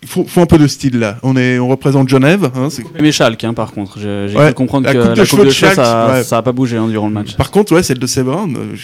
Il 0.02 0.08
faut, 0.08 0.24
faut 0.24 0.40
un 0.40 0.46
peu 0.46 0.58
de 0.58 0.66
style 0.66 0.98
là. 0.98 1.18
On 1.22 1.36
est, 1.36 1.58
on 1.58 1.68
représente 1.68 2.08
Genève. 2.08 2.50
Hein, 2.54 2.68
c'est- 2.70 2.84
Mais 3.00 3.12
Schalke, 3.12 3.42
hein, 3.44 3.54
par 3.54 3.72
contre. 3.72 3.98
J'ai 3.98 4.32
Ouais, 4.36 4.46
cru 4.46 4.54
comprendre 4.54 4.86
la 4.86 4.92
que 4.92 4.98
coupe 4.98 5.12
de 5.12 5.16
la 5.18 5.24
cheveux 5.24 5.36
coupe 5.36 5.40
de 5.40 5.50
de 5.50 5.54
cheveux, 5.54 5.74
ça, 5.74 6.08
ouais. 6.12 6.22
ça 6.24 6.38
a 6.38 6.42
pas 6.42 6.52
bougé 6.52 6.76
hein, 6.76 6.86
durant 6.88 7.08
le 7.08 7.14
match. 7.14 7.34
Par 7.36 7.50
contre, 7.50 7.74
ouais, 7.74 7.82
celle 7.82 7.98
de 7.98 8.06
Séverin, 8.06 8.48
euh, 8.54 8.76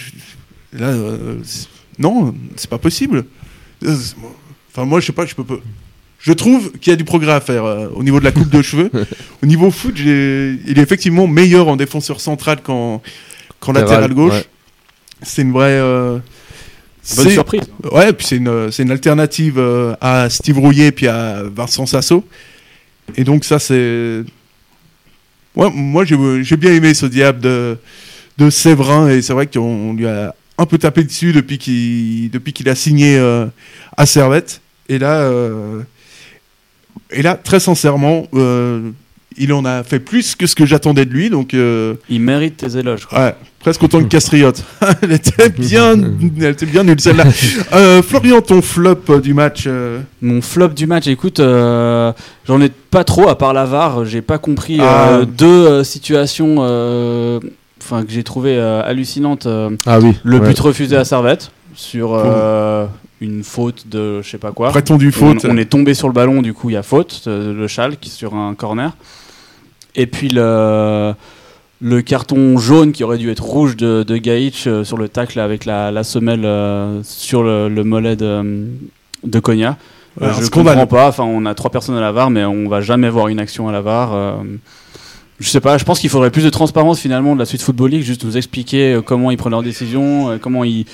là, 0.77 0.87
euh, 0.87 1.35
non, 1.99 2.33
c'est 2.55 2.69
pas 2.69 2.77
possible. 2.79 3.25
Euh, 3.85 3.95
Enfin, 4.75 4.85
moi, 4.85 4.99
je 4.99 5.05
sais 5.05 5.11
pas, 5.13 5.25
je 5.27 5.35
peux 5.35 5.43
pas. 5.43 5.57
Je 6.19 6.33
trouve 6.33 6.71
qu'il 6.79 6.89
y 6.89 6.93
a 6.93 6.95
du 6.95 7.03
progrès 7.03 7.33
à 7.33 7.41
faire 7.41 7.63
euh, 7.63 7.89
au 7.93 8.01
niveau 8.01 8.19
de 8.19 8.23
la 8.25 8.31
coupe 8.31 8.49
de 8.49 8.61
cheveux. 8.63 8.89
Au 9.43 9.45
niveau 9.45 9.69
foot, 9.69 9.93
j'ai- 9.95 10.57
il 10.67 10.79
est 10.79 10.81
effectivement 10.81 11.27
meilleur 11.27 11.67
en 11.67 11.75
défenseur 11.75 12.19
central 12.19 12.61
qu'en 12.63 13.01
qu'en 13.59 13.73
Latéral, 13.73 14.01
latéral 14.01 14.13
gauche. 14.15 14.33
ouais. 14.33 14.45
C'est 15.21 15.43
une 15.43 15.51
vraie. 15.51 15.79
Bonne 17.17 17.29
surprise. 17.29 17.63
Ouais, 17.91 18.13
puis 18.13 18.25
c'est 18.25 18.37
une, 18.37 18.69
une 18.79 18.91
alternative 18.91 19.55
euh, 19.57 19.95
à 19.99 20.29
Steve 20.29 20.57
Rouillet 20.57 20.91
puis 20.91 21.07
à 21.07 21.43
Vincent 21.43 21.85
Sasso. 21.85 22.25
Et 23.15 23.23
donc 23.23 23.43
ça, 23.43 23.59
c'est... 23.59 24.23
Ouais, 25.55 25.69
moi, 25.71 26.03
j'ai 26.05 26.57
bien 26.57 26.73
aimé 26.73 26.93
ce 26.93 27.05
diable 27.05 27.39
de, 27.41 27.77
de 28.37 28.49
Séverin, 28.49 29.09
et 29.09 29.21
c'est 29.21 29.33
vrai 29.33 29.45
qu'on 29.45 29.93
lui 29.93 30.07
a 30.07 30.33
un 30.57 30.65
peu 30.65 30.77
tapé 30.77 31.03
dessus 31.03 31.31
depuis 31.33 31.57
qu'il 31.57 32.29
depuis 32.31 32.53
qu'il 32.53 32.69
a 32.69 32.75
signé 32.75 33.17
euh, 33.17 33.45
à 33.97 34.05
Servette. 34.05 34.61
Et 34.89 34.97
là, 34.97 35.21
euh, 35.21 35.81
et 37.11 37.21
là 37.21 37.35
très 37.35 37.59
sincèrement, 37.59 38.27
euh, 38.33 38.91
il 39.37 39.53
en 39.53 39.65
a 39.65 39.83
fait 39.83 39.99
plus 39.99 40.35
que 40.35 40.47
ce 40.47 40.55
que 40.55 40.65
j'attendais 40.65 41.05
de 41.05 41.11
lui, 41.11 41.29
donc... 41.29 41.53
euh, 41.53 41.95
Il 42.09 42.21
mérite 42.21 42.57
tes 42.57 42.77
éloges. 42.77 43.05
quoi. 43.05 43.19
Ouais, 43.19 43.35
presque 43.59 43.81
autant 43.83 43.99
que 43.99 44.07
Castriote. 44.07 44.63
elle 45.01 45.11
était 45.13 45.49
bien, 45.49 45.95
elle 46.39 46.45
était 46.51 46.65
bien 46.65 46.83
nulle 46.83 46.99
celle-là. 46.99 47.25
Euh, 47.73 48.01
Florian, 48.03 48.41
ton 48.41 48.61
flop 48.61 48.97
euh, 49.09 49.19
du 49.19 49.33
match. 49.33 49.63
euh, 49.67 49.99
Mon 50.21 50.41
flop 50.41 50.69
du 50.69 50.85
match, 50.87 51.07
écoute, 51.07 51.39
euh, 51.39 52.11
j'en 52.47 52.61
ai 52.61 52.69
pas 52.69 53.03
trop 53.03 53.27
à 53.29 53.37
part 53.37 53.53
la 53.53 53.65
VAR. 53.65 54.05
J'ai 54.05 54.21
pas 54.21 54.37
compris 54.37 54.79
euh, 54.79 55.21
Ah. 55.21 55.25
deux 55.25 55.45
euh, 55.67 55.83
situations 55.83 56.57
euh, 56.59 57.39
enfin, 57.81 58.03
que 58.03 58.11
j'ai 58.11 58.23
trouvées 58.23 58.57
euh, 58.57 58.81
hallucinantes. 58.83 59.45
euh, 59.47 59.71
Ah 59.85 59.99
oui. 59.99 60.13
le 60.23 60.37
ouais. 60.39 60.47
but 60.49 60.59
refusé 60.59 60.95
à 60.95 61.05
Servette 61.05 61.51
sur 61.75 62.13
euh, 62.13 62.85
une 63.21 63.43
faute 63.43 63.87
de 63.87 64.21
je 64.21 64.29
sais 64.29 64.37
pas 64.37 64.51
quoi. 64.51 64.69
prétendu 64.69 65.11
faute. 65.11 65.45
On, 65.45 65.51
on 65.51 65.57
est 65.57 65.69
tombé 65.69 65.93
sur 65.93 66.07
le 66.07 66.13
ballon, 66.13 66.41
du 66.41 66.53
coup 66.53 66.69
il 66.69 66.73
y 66.73 66.77
a 66.77 66.83
faute, 66.83 67.23
euh, 67.27 67.53
le 67.53 67.67
Schalke 67.67 68.05
sur 68.05 68.35
un 68.35 68.53
corner. 68.55 68.91
Et 69.95 70.07
puis 70.07 70.27
le, 70.29 71.13
le 71.81 72.01
carton 72.01 72.57
jaune 72.57 72.91
qui 72.91 73.03
aurait 73.03 73.17
dû 73.19 73.29
être 73.29 73.43
rouge 73.43 73.77
de, 73.77 74.03
de 74.03 74.17
Gaïch 74.17 74.65
euh, 74.67 74.83
sur 74.83 74.97
le 74.97 75.07
tacle 75.07 75.39
avec 75.39 75.65
la, 75.65 75.91
la 75.91 76.03
semelle 76.03 76.45
euh, 76.45 77.01
sur 77.03 77.43
le, 77.43 77.69
le 77.69 77.83
mollet 77.83 78.15
de, 78.15 78.67
de 79.23 79.41
Euh, 79.49 79.71
un 80.21 80.33
je 80.33 80.43
scandale. 80.45 80.77
comprends 80.79 80.87
pas. 80.97 81.07
Enfin, 81.09 81.23
on 81.23 81.45
a 81.45 81.53
trois 81.55 81.71
personnes 81.71 81.95
à 81.95 82.01
la 82.01 82.11
VAR, 82.11 82.29
mais 82.29 82.43
on 82.45 82.67
va 82.67 82.81
jamais 82.81 83.09
voir 83.09 83.27
une 83.29 83.39
action 83.39 83.67
à 83.67 83.71
la 83.71 83.81
VAR. 83.81 84.43
je 85.39 85.49
sais 85.49 85.61
pas. 85.61 85.77
Je 85.77 85.85
pense 85.85 85.99
qu'il 85.99 86.09
faudrait 86.09 86.29
plus 86.31 86.43
de 86.43 86.49
transparence 86.49 86.99
finalement 86.99 87.33
de 87.35 87.39
la 87.39 87.45
suite 87.45 87.61
footballique, 87.61 88.03
juste 88.03 88.23
nous 88.23 88.37
expliquer 88.37 88.99
comment 89.05 89.31
ils 89.31 89.37
prennent 89.37 89.51
leurs 89.51 89.63
décisions, 89.63 90.37
comment 90.39 90.63
ils, 90.63 90.85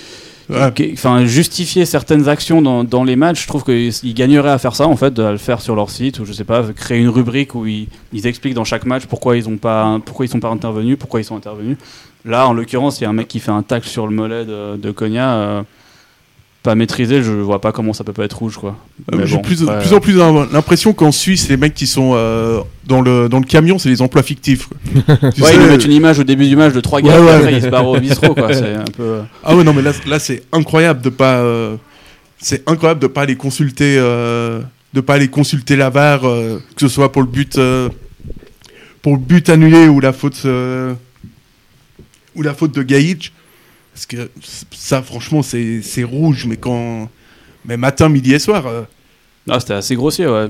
Enfin 0.51 1.25
justifier 1.25 1.85
certaines 1.85 2.27
actions 2.27 2.61
dans, 2.83 3.03
les 3.03 3.15
matchs. 3.15 3.43
Je 3.43 3.47
trouve 3.47 3.63
qu'ils 3.63 4.13
gagneraient 4.13 4.49
à 4.49 4.57
faire 4.57 4.75
ça 4.75 4.87
en 4.87 4.95
fait, 4.95 5.17
à 5.19 5.31
le 5.31 5.37
faire 5.37 5.61
sur 5.61 5.75
leur 5.75 5.89
site 5.89 6.19
ou 6.19 6.25
je 6.25 6.33
sais 6.33 6.43
pas, 6.43 6.63
créer 6.73 6.99
une 6.99 7.09
rubrique 7.09 7.55
où 7.55 7.65
ils, 7.67 7.87
expliquent 8.25 8.55
dans 8.55 8.63
chaque 8.63 8.85
match 8.85 9.05
pourquoi 9.05 9.37
ils 9.37 9.47
ont 9.47 9.57
pas, 9.57 9.99
pourquoi 10.03 10.25
ils 10.25 10.29
sont 10.29 10.39
pas 10.39 10.49
intervenus, 10.49 10.97
pourquoi 10.97 11.19
ils 11.19 11.25
sont 11.25 11.35
intervenus. 11.35 11.77
Là, 12.25 12.47
en 12.47 12.53
l'occurrence, 12.53 12.99
il 12.99 13.03
y 13.03 13.07
a 13.07 13.09
un 13.09 13.13
mec 13.13 13.27
qui 13.27 13.39
fait 13.39 13.51
un 13.51 13.63
tacle 13.63 13.87
sur 13.87 14.05
le 14.07 14.13
mollet 14.13 14.45
de, 14.45 14.75
de 14.75 14.91
Konya. 14.91 15.33
euh, 15.33 15.61
pas 16.61 16.75
maîtrisé, 16.75 17.23
je 17.23 17.31
vois 17.31 17.61
pas 17.61 17.71
comment 17.71 17.93
ça 17.93 18.03
peut 18.03 18.11
pas 18.13 18.25
être 18.25 18.37
rouge 18.37 18.57
quoi. 18.57 18.75
Euh, 19.13 19.25
J'ai 19.25 19.37
bon, 19.37 19.41
plus, 19.41 19.63
après, 19.63 19.79
plus 19.79 19.93
en 19.93 19.99
plus 20.01 20.51
l'impression 20.53 20.91
qu'en 20.93 21.11
Suisse, 21.13 21.47
les 21.47 21.55
mecs 21.55 21.73
qui 21.73 21.87
sont 21.87 22.11
euh, 22.15 22.59
dans, 22.85 22.99
le, 23.01 23.29
dans 23.29 23.39
le 23.39 23.45
camion, 23.45 23.79
c'est 23.79 23.87
les 23.89 24.01
emplois 24.01 24.23
fictifs. 24.23 24.67
quoi. 24.67 24.77
Tu 25.31 25.41
Ouais, 25.41 25.47
sais, 25.49 25.55
ils 25.55 25.59
nous 25.61 25.67
mettent 25.67 25.85
une 25.85 25.93
image 25.93 26.19
au 26.19 26.23
début 26.25 26.47
du 26.47 26.55
match 26.57 26.73
de 26.73 26.81
trois 26.81 27.01
gars, 27.01 27.17
Ouais, 27.19 27.25
ouais. 27.25 27.31
après 27.33 27.53
ils 27.53 27.61
se 27.61 27.67
barrent 27.67 27.87
au 27.87 27.97
bistrot 27.99 28.33
quoi. 28.35 28.53
C'est 28.53 28.75
un 28.75 28.83
peu. 28.95 29.19
Ah 29.43 29.55
ouais, 29.55 29.63
non, 29.63 29.73
mais 29.73 29.81
là, 29.81 29.91
là 30.05 30.19
c'est 30.19 30.43
incroyable 30.51 31.01
de 31.01 31.09
pas. 31.09 31.37
euh, 31.37 31.75
c'est 32.41 32.67
incroyable 32.69 32.99
de 33.01 33.07
pas 33.07 33.21
aller 33.21 33.35
consulter. 33.35 33.95
euh, 33.97 34.59
de 34.93 35.01
pas 35.01 35.13
aller 35.13 35.27
consulter 35.29 35.75
la 35.75 35.89
VAR, 35.89 36.25
euh, 36.27 36.57
que 36.75 36.81
ce 36.81 36.87
soit 36.89 37.11
pour 37.11 37.21
le 37.21 37.27
but. 37.29 37.57
euh, 37.57 37.89
pour 39.01 39.13
le 39.13 39.19
but 39.19 39.47
annulé 39.49 39.87
ou 39.87 40.01
la 40.01 40.11
faute. 40.11 40.41
euh, 40.45 40.93
ou 42.35 42.41
la 42.41 42.53
faute 42.53 42.73
de 42.75 42.83
Gaïch. 42.83 43.31
Parce 43.99 44.05
que 44.05 44.31
ça, 44.71 45.01
franchement, 45.01 45.41
c'est 45.41 46.03
rouge, 46.03 46.45
mais 46.47 46.55
quand. 46.55 47.09
Mais 47.65 47.75
matin, 47.75 48.07
midi 48.07 48.33
et 48.33 48.39
soir. 48.39 48.65
euh, 48.67 48.83
Ah, 49.49 49.59
c'était 49.59 49.73
assez 49.73 49.95
grossier, 49.95 50.25
ouais. 50.25 50.47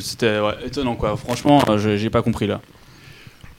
C'était 0.00 0.40
ouais, 0.40 0.54
étonnant 0.66 0.96
quoi. 0.96 1.16
Franchement, 1.16 1.62
euh, 1.68 1.78
je- 1.78 1.96
j'ai 1.96 2.10
pas 2.10 2.22
compris 2.22 2.48
là. 2.48 2.60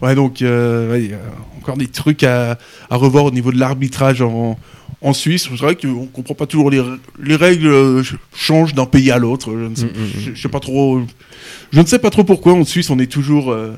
Ouais, 0.01 0.13
donc 0.15 0.41
euh, 0.41 0.91
ouais, 0.91 1.03
il 1.03 1.11
y 1.11 1.13
a 1.13 1.19
encore 1.57 1.77
des 1.77 1.87
trucs 1.87 2.23
à, 2.23 2.57
à 2.89 2.95
revoir 2.97 3.23
au 3.25 3.31
niveau 3.31 3.51
de 3.53 3.59
l'arbitrage 3.59 4.21
en, 4.21 4.57
en 5.01 5.13
Suisse. 5.13 5.47
C'est 5.49 5.55
vrai 5.63 5.75
qu'on 5.77 6.07
comprend 6.07 6.33
pas 6.33 6.45
toujours 6.45 6.69
les, 6.69 6.83
les 7.21 7.35
règles 7.37 7.67
euh, 7.67 8.03
ch- 8.03 8.15
changent 8.35 8.73
d'un 8.73 8.85
pays 8.85 9.09
à 9.11 9.17
l'autre. 9.19 9.51
Je 9.53 9.65
ne 9.65 9.75
sais, 9.75 9.85
Mm, 9.85 9.87
mm, 9.87 10.19
je- 10.19 10.33
je 10.35 10.41
sais 10.41 10.49
pas 10.49 10.59
trop. 10.59 11.01
Je 11.71 11.79
ne 11.79 11.85
sais 11.85 11.99
pas 11.99 12.09
trop 12.09 12.25
pourquoi 12.25 12.53
en 12.53 12.65
Suisse 12.65 12.89
on 12.89 12.99
est 12.99 13.09
toujours. 13.11 13.51
euh, 13.53 13.73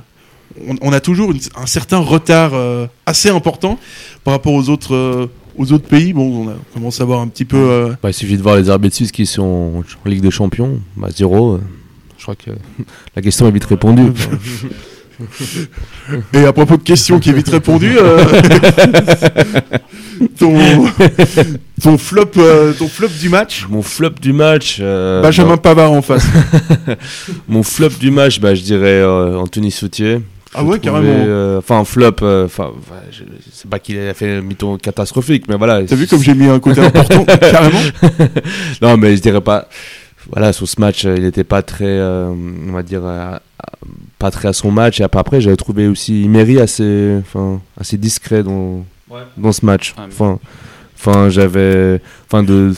on, 0.68 0.76
on 0.82 0.92
a 0.94 1.00
toujours 1.00 1.32
une- 1.32 1.40
un 1.56 1.66
certain 1.68 2.00
retard 2.00 2.54
euh, 2.56 2.88
assez 3.06 3.30
important 3.30 3.78
par 4.24 4.34
rapport 4.34 4.54
aux 4.54 4.70
autres. 4.70 5.30
Aux 5.58 5.72
autres 5.74 5.88
pays, 5.88 6.14
bon, 6.14 6.46
on, 6.46 6.50
a, 6.50 6.54
commence 6.74 7.00
à 7.02 7.06
voir 7.06 7.22
un 7.22 7.28
petit 7.28 7.46
peu. 7.46 7.58
euh, 7.58 7.90
Bah, 8.02 8.10
il 8.10 8.14
suffit 8.14 8.38
de 8.38 8.42
voir 8.42 8.56
les 8.58 8.70
arbitres 8.70 8.96
suisses 8.96 9.12
qui 9.12 9.26
sont 9.26 9.84
en 10.06 10.10
Ligue 10.10 10.22
des 10.22 10.32
Champions. 10.32 10.80
Bah, 10.98 11.10
zéro. 11.16 11.54
euh, 11.56 11.62
Je 12.18 12.24
crois 12.24 12.36
que 12.36 12.52
la 13.16 13.22
question 13.22 13.48
est 13.48 13.52
vite 13.52 13.66
répondue. 13.66 14.12
Et 16.34 16.46
à 16.46 16.52
propos 16.54 16.78
de 16.78 16.82
questions 16.84 17.20
qui 17.20 17.30
est 17.30 17.34
vite 17.34 17.50
répondues, 17.50 17.96
euh, 18.00 18.26
ton, 20.40 20.58
ton 21.80 21.98
flop, 22.00 22.32
ton 22.80 22.88
flop 22.88 23.10
du 23.20 23.30
match, 23.30 23.68
Mon 23.70 23.84
flop 23.84 24.12
du 24.20 24.34
match. 24.34 24.80
Benjamin 24.82 25.58
Pavard 25.58 25.92
en 25.92 26.02
face. 26.02 26.26
bah, 26.88 26.96
mon 27.48 27.62
flop 27.62 27.90
du 28.00 28.10
match, 28.10 28.40
bah, 28.40 28.56
je 28.56 28.64
dirais 28.64 29.04
Anthony 29.06 29.70
Soutier. 29.70 30.22
Ah 30.54 30.64
ouais, 30.64 30.80
trouvais, 30.80 30.80
carrément. 30.80 31.08
euh, 31.28 31.58
Enfin, 31.60 31.84
flop. 31.86 32.16
euh, 32.24 32.46
Enfin, 32.46 32.66
ouais, 32.68 32.98
je- 33.12 33.24
c'est 33.52 33.70
pas 33.70 33.80
qu'il 33.80 33.98
a 34.00 34.14
fait 34.14 34.38
un 34.38 34.42
mytho 34.42 34.78
catastrophique, 34.78 35.46
mais 35.48 35.56
voilà. 35.56 35.84
T'as 35.84 35.96
vu 35.96 36.08
comme 36.08 36.22
j'ai 36.22 36.34
mis 36.34 36.48
un 36.48 36.60
côté 36.60 36.82
important, 36.86 37.24
carrément 37.26 37.80
non, 38.82 38.98
mais 38.98 39.16
je 39.16 39.22
dirais 39.22 39.42
pas. 39.42 39.68
Voilà, 40.30 40.54
sur 40.54 40.68
ce 40.68 40.80
match, 40.80 41.06
euh, 41.06 41.16
il 41.18 41.24
n'était 41.24 41.44
pas 41.44 41.62
très, 41.64 41.86
euh, 41.86 42.28
on 42.68 42.72
va 42.72 42.84
dire, 42.84 43.02
euh, 43.04 43.38
pas 44.20 44.30
très 44.30 44.50
à 44.50 44.54
son 44.54 44.72
match. 44.72 45.00
Et 45.02 45.04
après, 45.04 45.42
j'avais 45.42 45.56
trouvé 45.56 45.88
aussi 45.88 46.24
Imery 46.24 46.60
assez, 46.60 47.18
enfin, 47.22 47.60
assez 47.80 47.98
discret 47.98 48.44
dans, 48.44 48.86
dans 49.38 49.52
ce 49.52 49.66
match. 49.66 49.94
Ah, 49.98 50.04
Enfin, 50.08 50.40
enfin, 50.96 51.30
j'avais, 51.30 52.00
enfin, 52.28 52.44
de, 52.44 52.72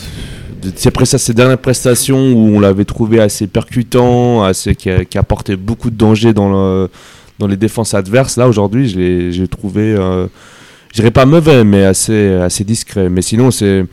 ses 1.19 1.33
dernières 1.33 1.57
prestations 1.57 2.31
où 2.31 2.55
on 2.55 2.59
l'avait 2.61 2.85
trouvé 2.85 3.19
assez 3.19 3.47
percutant, 3.47 4.43
assez 4.43 4.73
qui, 4.75 4.89
a- 4.89 5.03
qui 5.03 5.17
apportait 5.17 5.57
beaucoup 5.57 5.89
de 5.89 5.97
danger 5.97 6.33
dans 6.33 6.49
le, 6.49 6.89
dans 7.39 7.47
les 7.47 7.57
défenses 7.57 7.93
adverses. 7.93 8.37
Là, 8.37 8.47
aujourd'hui, 8.47 8.89
je 8.89 9.31
j'ai 9.31 9.47
trouvé, 9.47 9.93
euh, 9.93 10.27
je 10.91 10.95
dirais 10.95 11.11
pas 11.11 11.25
mauvais, 11.25 11.63
mais 11.63 11.83
assez, 11.83 12.33
assez 12.33 12.63
discret. 12.63 13.09
Mais 13.09 13.21
sinon, 13.21 13.51
c'est 13.51 13.85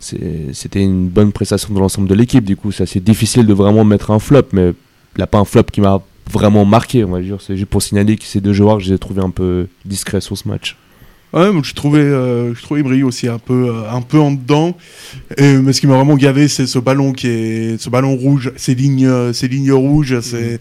c'était 0.00 0.82
une 0.82 1.08
bonne 1.08 1.32
prestation 1.32 1.74
de 1.74 1.80
l'ensemble 1.80 2.08
de 2.08 2.14
l'équipe. 2.14 2.44
Du 2.44 2.56
coup, 2.56 2.70
c'est 2.72 2.84
assez 2.84 3.00
difficile 3.00 3.46
de 3.46 3.54
vraiment 3.54 3.84
mettre 3.84 4.10
un 4.10 4.18
flop, 4.18 4.48
mais 4.52 4.68
il 5.16 5.20
n'a 5.20 5.26
pas 5.26 5.38
un 5.38 5.44
flop 5.44 5.64
qui 5.64 5.80
m'a 5.80 6.00
vraiment 6.30 6.64
marqué, 6.64 7.04
on 7.04 7.10
va 7.10 7.20
dire. 7.20 7.40
C'est 7.40 7.56
juste 7.56 7.68
pour 7.68 7.82
signaler 7.82 8.16
que 8.16 8.24
ces 8.24 8.40
deux 8.40 8.52
joueurs, 8.52 8.80
je 8.80 8.90
les 8.90 8.94
ai 8.94 8.98
trouvés 8.98 9.22
un 9.22 9.30
peu 9.30 9.66
discrets 9.84 10.20
sur 10.20 10.36
ce 10.36 10.46
match. 10.46 10.76
Ouais, 11.34 11.50
je 11.62 11.74
trouvais, 11.74 12.00
euh, 12.00 12.54
je 12.54 12.62
trouvais 12.62 12.82
Brie 12.82 13.02
aussi 13.02 13.28
un 13.28 13.38
peu, 13.38 13.68
euh, 13.68 13.90
un 13.90 14.00
peu 14.00 14.18
en 14.18 14.32
dedans. 14.32 14.76
Et, 15.36 15.58
mais 15.58 15.74
ce 15.74 15.80
qui 15.80 15.86
m'a 15.86 15.96
vraiment 15.96 16.16
gavé, 16.16 16.48
c'est 16.48 16.66
ce 16.66 16.78
ballon 16.78 17.12
qui 17.12 17.26
est, 17.26 17.80
ce 17.80 17.90
ballon 17.90 18.16
rouge, 18.16 18.52
ces 18.56 18.74
lignes, 18.74 19.06
euh, 19.06 19.32
ces 19.32 19.48
lignes 19.48 19.72
rouges, 19.72 20.20
c'est. 20.20 20.60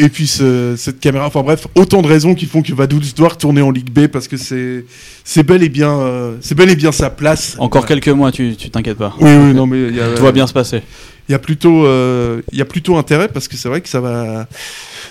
Et 0.00 0.08
puis 0.08 0.28
ce- 0.28 0.74
cette 0.76 1.00
caméra, 1.00 1.26
enfin 1.26 1.42
bref, 1.42 1.66
autant 1.74 2.02
de 2.02 2.06
raisons 2.06 2.34
qui 2.34 2.46
font 2.46 2.62
que 2.62 2.72
Vaduz 2.72 3.14
doit 3.16 3.30
retourner 3.30 3.62
en 3.62 3.72
Ligue 3.72 3.90
B 3.90 4.06
parce 4.06 4.28
que 4.28 4.36
c'est, 4.36 4.84
c'est 5.24 5.42
bel 5.42 5.62
et 5.64 5.68
bien, 5.68 5.90
euh, 5.98 6.36
c'est 6.40 6.54
bel 6.54 6.70
et 6.70 6.76
bien 6.76 6.92
sa 6.92 7.10
place. 7.10 7.56
Encore 7.58 7.84
quelques 7.84 8.08
mois, 8.08 8.30
tu 8.30 8.54
tu 8.56 8.70
t'inquiètes 8.70 8.98
pas. 8.98 9.14
Oui, 9.20 9.30
oui, 9.34 9.54
non 9.54 9.66
mais 9.66 9.88
il 9.88 9.96
y 9.96 10.00
a, 10.00 10.14
Tout 10.14 10.22
va 10.22 10.30
bien 10.32 10.46
se 10.46 10.52
passer. 10.52 10.82
Il 11.28 11.32
y 11.32 11.34
a 11.34 11.38
plutôt, 11.40 11.84
euh, 11.84 12.40
il 12.52 12.58
y 12.58 12.62
a 12.62 12.64
plutôt 12.64 12.96
intérêt 12.96 13.28
parce 13.28 13.48
que 13.48 13.56
c'est 13.56 13.68
vrai 13.68 13.80
que 13.80 13.88
ça 13.88 14.00
va, 14.00 14.46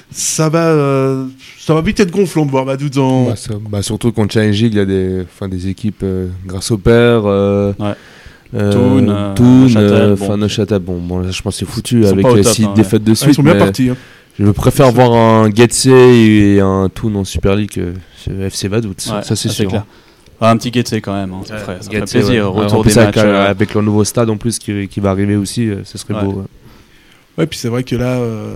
ça 0.09 0.47
va, 0.49 0.67
euh, 0.67 1.25
ça 1.59 1.73
va 1.73 1.81
vite 1.81 1.99
être 1.99 2.11
gonflant 2.11 2.45
de 2.45 2.51
voir 2.51 2.63
Vaduz 2.65 2.97
en. 2.97 3.25
Bah, 3.25 3.35
ça- 3.35 3.53
bah, 3.69 3.81
surtout 3.81 4.11
contre 4.13 4.33
Challenge 4.33 4.59
il 4.61 4.73
y 4.73 4.79
a 4.79 4.85
des, 4.85 5.23
enfin, 5.23 5.47
des 5.49 5.67
équipes 5.67 6.01
euh, 6.03 6.27
grâce 6.45 6.71
au 6.71 6.77
père. 6.77 7.23
Euh, 7.25 7.73
Ouais. 7.77 7.93
euh, 8.55 8.71
Toon, 8.71 9.33
Toon, 9.35 9.61
Neuchâtel, 9.63 9.91
euh, 9.93 10.15
bon. 10.15 10.25
enfin, 10.25 10.37
Neuchâtel, 10.37 10.79
bon, 10.79 10.97
bon, 11.01 11.19
là, 11.19 11.29
je 11.31 11.41
pense 11.41 11.55
que 11.55 11.65
c'est 11.65 11.71
foutu 11.71 12.05
avec 12.05 12.21
pas 12.23 12.31
au 12.31 12.35
les 12.37 12.43
top, 12.43 12.53
six 12.53 12.63
hein, 12.63 12.69
ouais. 12.69 12.73
défaites 12.75 13.03
de 13.03 13.11
Ah, 13.11 13.15
suite. 13.15 13.29
ils 13.31 13.35
sont 13.35 13.43
bien 13.43 13.53
mais 13.53 13.59
partis. 13.59 13.89
hein. 13.89 13.97
Je 14.39 14.51
préfère 14.51 14.91
voir 14.91 15.13
un 15.13 15.49
Getse 15.53 15.87
et 15.87 16.59
un 16.61 16.89
Toon 16.93 17.15
en 17.15 17.23
Super 17.25 17.55
League 17.55 17.71
que 17.71 17.93
ce 18.23 18.29
FC 18.29 18.67
Vaduz. 18.67 18.89
Ouais, 18.89 19.23
ça, 19.23 19.35
c'est 19.35 19.49
sûr. 19.49 19.69
clair. 19.69 19.85
Ah, 20.39 20.51
un 20.51 20.57
petit 20.57 20.71
Getse 20.71 20.93
quand 21.01 21.13
même, 21.15 21.33
hein, 21.33 21.41
ça 21.47 21.57
ferait, 21.57 21.77
ça 21.81 21.89
ferait 21.89 22.01
plaisir. 22.05 22.53
ouais. 22.53 22.63
Retour 22.65 22.83
des 22.83 22.97
avec, 22.99 23.15
matchs. 23.15 23.25
euh, 23.25 23.29
euh, 23.33 23.49
avec 23.49 23.73
le 23.73 23.81
nouveau 23.81 24.03
stade 24.03 24.29
en 24.29 24.37
plus 24.37 24.59
qui, 24.59 24.87
qui 24.87 24.99
va 24.99 25.09
arriver 25.09 25.35
aussi, 25.35 25.67
euh, 25.67 25.81
ce 25.83 25.97
serait 25.97 26.13
Ouais. 26.13 26.23
beau. 26.23 26.31
ouais. 26.33 26.43
Ouais, 27.39 27.47
puis 27.47 27.57
c'est 27.57 27.69
vrai 27.69 27.83
que 27.83 27.95
là, 27.95 28.17
euh, 28.17 28.55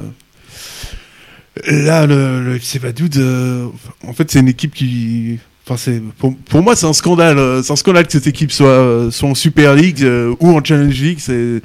là, 1.67 2.05
le, 2.05 2.43
le 2.43 2.55
FC 2.57 2.79
Vaduz, 2.79 3.09
euh, 3.17 3.65
en 4.07 4.13
fait, 4.13 4.29
c'est 4.31 4.39
une 4.39 4.47
équipe 4.47 4.73
qui, 4.73 5.39
enfin, 5.65 5.77
c'est 5.77 6.01
pour, 6.19 6.35
pour 6.35 6.61
moi, 6.61 6.75
c'est 6.75 6.85
un 6.85 6.93
scandale. 6.93 7.37
euh, 7.39 7.61
C'est 7.63 7.73
un 7.73 7.75
scandale 7.75 8.05
que 8.05 8.11
cette 8.11 8.27
équipe 8.27 8.51
soit, 8.51 8.67
euh, 8.67 9.11
soit 9.11 9.29
en 9.29 9.35
Super 9.35 9.73
League 9.75 10.03
euh, 10.03 10.35
ou 10.39 10.55
en 10.55 10.63
Challenge 10.63 10.99
League. 11.01 11.19
C'est, 11.19 11.61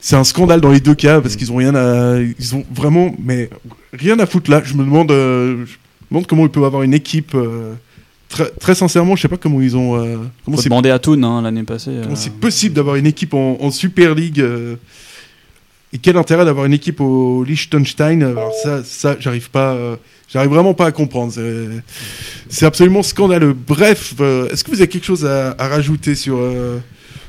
c'est 0.00 0.16
un 0.16 0.24
scandale 0.24 0.60
dans 0.60 0.70
les 0.70 0.80
deux 0.80 0.94
cas 0.94 1.20
parce 1.20 1.36
qu'ils 1.36 1.50
ont 1.52 1.56
rien 1.56 1.74
à, 1.74 2.18
ils 2.38 2.54
ont 2.54 2.64
vraiment, 2.74 3.14
mais 3.22 3.50
rien 3.92 4.18
à 4.18 4.26
foutre 4.26 4.50
là. 4.50 4.62
Je 4.64 4.74
me 4.74 4.84
demande, 4.84 5.10
euh, 5.10 5.56
je 5.56 5.60
me 5.62 5.66
demande 6.10 6.26
comment 6.26 6.44
ils 6.44 6.50
peuvent 6.50 6.64
avoir 6.64 6.82
une 6.82 6.94
équipe. 6.94 7.34
euh, 7.34 7.74
très, 8.28 8.48
très 8.60 8.74
sincèrement, 8.74 9.16
je 9.16 9.22
sais 9.22 9.28
pas 9.28 9.36
comment 9.38 9.60
ils 9.60 9.76
ont, 9.76 9.96
euh, 9.96 10.16
comment 10.44 10.56
Faut 10.56 10.62
c'est 10.62 10.68
demander 10.68 10.90
à 10.90 10.98
Toon 10.98 11.22
hein, 11.22 11.42
l'année 11.42 11.62
passée. 11.64 11.90
euh, 11.90 12.02
Comment 12.04 12.16
c'est 12.16 12.32
possible 12.34 12.74
d'avoir 12.74 12.96
une 12.96 13.06
équipe 13.06 13.34
en, 13.34 13.56
en 13.60 13.70
Super 13.70 14.14
League 14.14 14.40
euh, 14.40 14.76
Et 15.92 15.98
quel 15.98 16.16
intérêt 16.18 16.44
d'avoir 16.44 16.66
une 16.66 16.74
équipe 16.74 17.00
au 17.00 17.42
Liechtenstein 17.44 18.22
Alors 18.22 18.52
ça, 18.62 18.84
ça 18.84 19.16
j'arrive 19.18 19.50
pas, 19.50 19.72
euh, 19.72 19.96
j'arrive 20.30 20.50
vraiment 20.50 20.74
pas 20.74 20.86
à 20.86 20.92
comprendre. 20.92 21.32
C'est- 21.32 22.66
absolument 22.66 23.02
scandaleux. 23.02 23.54
Bref, 23.54 24.14
euh, 24.20 24.48
est-ce 24.50 24.62
que 24.62 24.70
vous 24.70 24.80
avez 24.80 24.88
quelque 24.88 25.06
chose 25.06 25.24
à, 25.24 25.54
à 25.58 25.68
rajouter 25.68 26.14
sur 26.14 26.36
euh, 26.38 26.78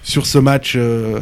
sur 0.03 0.25
ce 0.25 0.37
match 0.37 0.73
euh, 0.75 1.19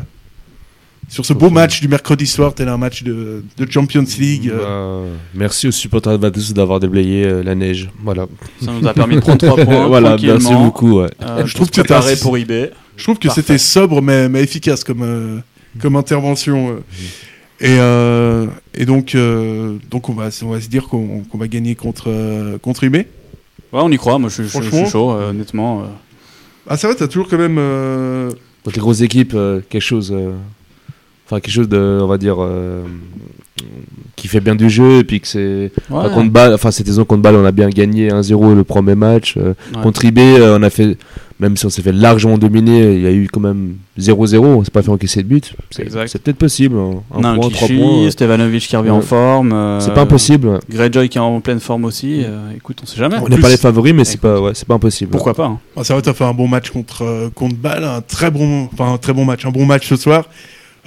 sur 1.08 1.26
ce 1.26 1.34
beau 1.34 1.50
match 1.50 1.80
du 1.82 1.88
mercredi 1.88 2.28
soir, 2.28 2.54
tel 2.54 2.68
un 2.68 2.78
match 2.78 3.04
de, 3.04 3.44
de 3.58 3.72
Champions 3.72 4.06
League 4.20 4.52
Bah, 4.56 5.02
merci 5.34 5.68
aux 5.68 5.72
supporters 5.72 6.14
de 6.14 6.18
Vaduz 6.22 6.54
d'avoir 6.54 6.80
déblayé 6.80 7.26
euh, 7.26 7.44
la 7.44 7.56
neige. 7.56 7.90
Voilà. 8.04 8.26
Ça 8.62 8.72
nous 8.74 8.86
a 8.88 8.94
permis 8.94 9.16
de 9.16 9.22
prendre 9.22 9.38
3 9.38 9.56
points. 9.66 9.88
voilà, 9.88 10.18
merci 10.22 10.54
beaucoup. 10.54 11.00
ouais. 11.02 11.10
Euh, 11.22 11.46
Je 11.46 11.56
trouve 11.56 11.70
que 11.70 11.82
t'as- 11.82 12.02
pour 12.22 12.38
eBay. 12.38 12.72
Je 12.98 13.04
trouve 13.04 13.20
que 13.20 13.30
c'était 13.30 13.58
sobre 13.58 14.02
mais, 14.02 14.28
mais 14.28 14.42
efficace 14.44 14.84
comme, 14.84 15.02
euh, 15.04 15.38
comme 15.82 15.96
intervention. 15.96 16.72
euh. 16.72 16.80
Et, 17.60 17.78
euh, 17.80 18.46
et 18.76 18.86
donc, 18.86 19.16
euh, 19.16 19.78
donc 19.90 20.10
on, 20.10 20.14
va, 20.14 20.30
on 20.44 20.50
va 20.50 20.62
se 20.62 20.68
dire 20.68 20.88
qu'on 20.88 21.22
qu'on 21.24 21.38
va 21.40 21.48
gagner 21.48 21.74
contre, 21.76 22.06
euh, 22.08 22.58
contre 22.60 22.84
eBay. 22.84 23.08
Ouais, 23.74 23.80
on 23.84 23.90
y 23.92 23.98
croit. 23.98 24.20
Moi, 24.20 24.30
je, 24.30 24.44
suis- 24.44 24.62
je, 24.64 24.70
suis 24.70 24.86
chaud, 24.90 25.12
euh, 25.12 25.30
honnêtement. 25.32 25.82
euh. 25.82 25.86
Ah, 26.70 26.76
c'est 26.78 26.86
vrai, 26.88 26.96
t'as 26.96 27.08
toujours 27.08 27.28
quand 27.30 27.38
même. 27.38 27.58
euh, 27.60 28.30
Contre 28.64 28.76
les 28.76 28.82
grosses 28.82 29.02
équipes, 29.02 29.34
euh, 29.36 29.62
quelque 29.70 29.82
chose. 29.82 30.14
Enfin, 31.30 31.40
quelque 31.42 31.54
chose 31.54 31.68
de, 31.70 32.00
on 32.02 32.08
va 32.08 32.18
dire, 32.18 32.38
euh, 32.40 32.84
qui 34.16 34.28
fait 34.28 34.40
bien 34.40 34.56
du 34.56 34.70
jeu, 34.70 35.00
et 35.00 35.04
puis 35.04 35.20
que 35.20 35.28
c'est. 35.28 35.72
Ouais. 35.90 35.98
Enfin, 35.98 36.10
contre 36.10 36.32
Bâle, 36.32 36.54
enfin, 36.54 36.72
cette 36.72 36.88
saison 36.88 37.06
contre 37.06 37.22
Bâle, 37.22 37.36
on 37.36 37.46
a 37.46 37.52
bien 37.52 37.70
gagné 37.70 38.10
1-0 38.10 38.56
le 38.56 38.64
premier 38.64 38.96
match. 38.96 39.36
euh, 39.38 39.54
Ouais. 39.76 39.82
Contre 39.84 40.06
IB, 40.06 40.20
euh, 40.20 40.58
on 40.60 40.64
a 40.64 40.70
fait, 40.70 40.98
même 41.40 41.58
si 41.58 41.66
on 41.66 41.70
s'est 41.70 41.82
fait 41.82 41.92
largement 41.92 42.38
dominer, 42.38 42.94
il 42.96 43.02
y 43.02 43.08
a 43.08 43.12
eu 43.12 43.28
quand 43.32 43.40
même 43.42 43.76
0-0, 44.00 44.38
on 44.46 44.64
s'est 44.64 44.72
pas 44.72 44.82
fait 44.84 44.90
encaisser 44.90 45.22
de 45.22 45.28
but. 45.28 45.54
C'est 45.70 45.84
Exact. 45.84 46.08
c'est 46.08 46.22
peut-être 46.22 46.38
possible. 46.38 46.78
hein. 46.78 47.02
Un 47.14 47.20
On 47.20 47.24
a 47.26 47.30
un 47.30 47.36
point, 47.36 47.50
trois 47.50 47.68
points. 47.68 48.06
euh, 48.06 48.10
Stevanovic 48.10 48.68
qui 48.68 48.76
revient 48.78 48.90
en 48.92 49.02
forme. 49.02 49.52
euh, 49.54 49.80
C'est 49.82 49.94
pas 49.94 50.02
impossible. 50.02 50.48
ouais. 50.48 50.60
Greyjoy 50.70 51.10
qui 51.10 51.18
est 51.18 51.22
en 51.22 51.40
pleine 51.42 51.60
forme 51.60 51.86
aussi. 51.86 52.24
euh, 52.26 52.52
écoute, 52.56 52.80
on 52.82 52.86
sait 52.86 52.98
jamais. 52.98 53.18
On 53.22 53.28
n'est 53.28 53.38
pas 53.38 53.50
les 53.50 53.58
favoris, 53.58 53.94
mais 53.94 54.06
c'est 54.06 54.20
pas, 54.22 54.40
ouais, 54.40 54.52
c'est 54.54 54.68
pas 54.68 54.76
impossible. 54.76 55.12
Pourquoi 55.12 55.34
pas 55.34 55.46
hein. 55.48 55.60
ah, 55.76 55.82
c'est 55.84 55.94
vrai, 55.94 56.02
t'as 56.02 56.14
fait 56.14 56.24
un 56.26 56.34
bon 56.34 56.48
match 56.48 56.70
contre, 56.72 57.04
euh, 57.04 57.30
contre 57.36 57.56
Bâle, 57.58 57.84
un 57.84 58.02
très 58.02 58.32
bon, 58.32 58.70
enfin, 58.74 58.94
un 58.94 58.98
très 58.98 59.14
bon 59.14 59.26
match, 59.26 59.46
un 59.46 59.52
bon 59.52 59.66
match 59.66 59.88
ce 59.90 59.96
soir 59.98 60.30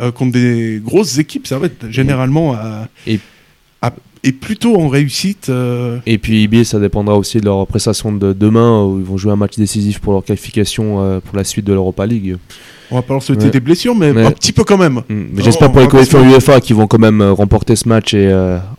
euh, 0.01 0.11
contre 0.13 0.33
des 0.33 0.81
grosses 0.85 1.19
équipes. 1.19 1.47
Ça 1.47 1.59
va 1.59 1.67
être 1.67 1.91
généralement 1.91 2.55
à, 2.55 2.89
Et- 3.07 3.21
à- 3.83 3.93
et 4.23 4.33
plutôt 4.33 4.77
en 4.81 4.89
réussite. 4.89 5.49
euh, 5.49 5.99
Et 6.07 6.19
puis 6.19 6.43
IB, 6.43 6.65
ça 6.65 6.79
dépendra 6.79 7.17
aussi 7.17 7.39
de 7.41 7.45
leur 7.47 7.67
prestation 7.67 8.13
de 8.13 8.33
demain, 8.33 8.85
où 8.85 8.99
ils 8.99 9.05
vont 9.05 9.17
jouer 9.17 9.33
un 9.33 9.37
match 9.37 9.57
décisif 9.57 9.99
pour 9.99 10.13
leur 10.13 10.25
qualification 10.25 11.01
euh, 11.03 11.21
pour 11.21 11.37
la 11.37 11.45
suite 11.45 11.65
de 11.67 11.73
l'Europa 11.73 12.05
League. 12.07 12.37
on 12.91 12.97
va 12.97 13.03
pas 13.03 13.15
leur 13.15 13.23
souhaiter 13.23 13.45
Ouais. 13.47 13.51
des 13.51 13.61
blessures, 13.61 13.95
mais 13.95 14.09
un 14.11 14.31
petit 14.33 14.53
peu 14.53 14.65
quand 14.65 14.77
même. 14.79 15.03
Mm. 15.09 15.41
J'espère 15.43 15.71
pour 15.73 15.81
les 15.81 15.87
mentir. 15.89 16.21
UEFA 16.23 16.61
qui 16.61 16.73
vont 16.73 16.87
quand 16.87 16.99
même 16.99 17.23
remporter 17.23 17.77
ce 17.77 17.89
match 17.89 18.15
et 18.15 18.29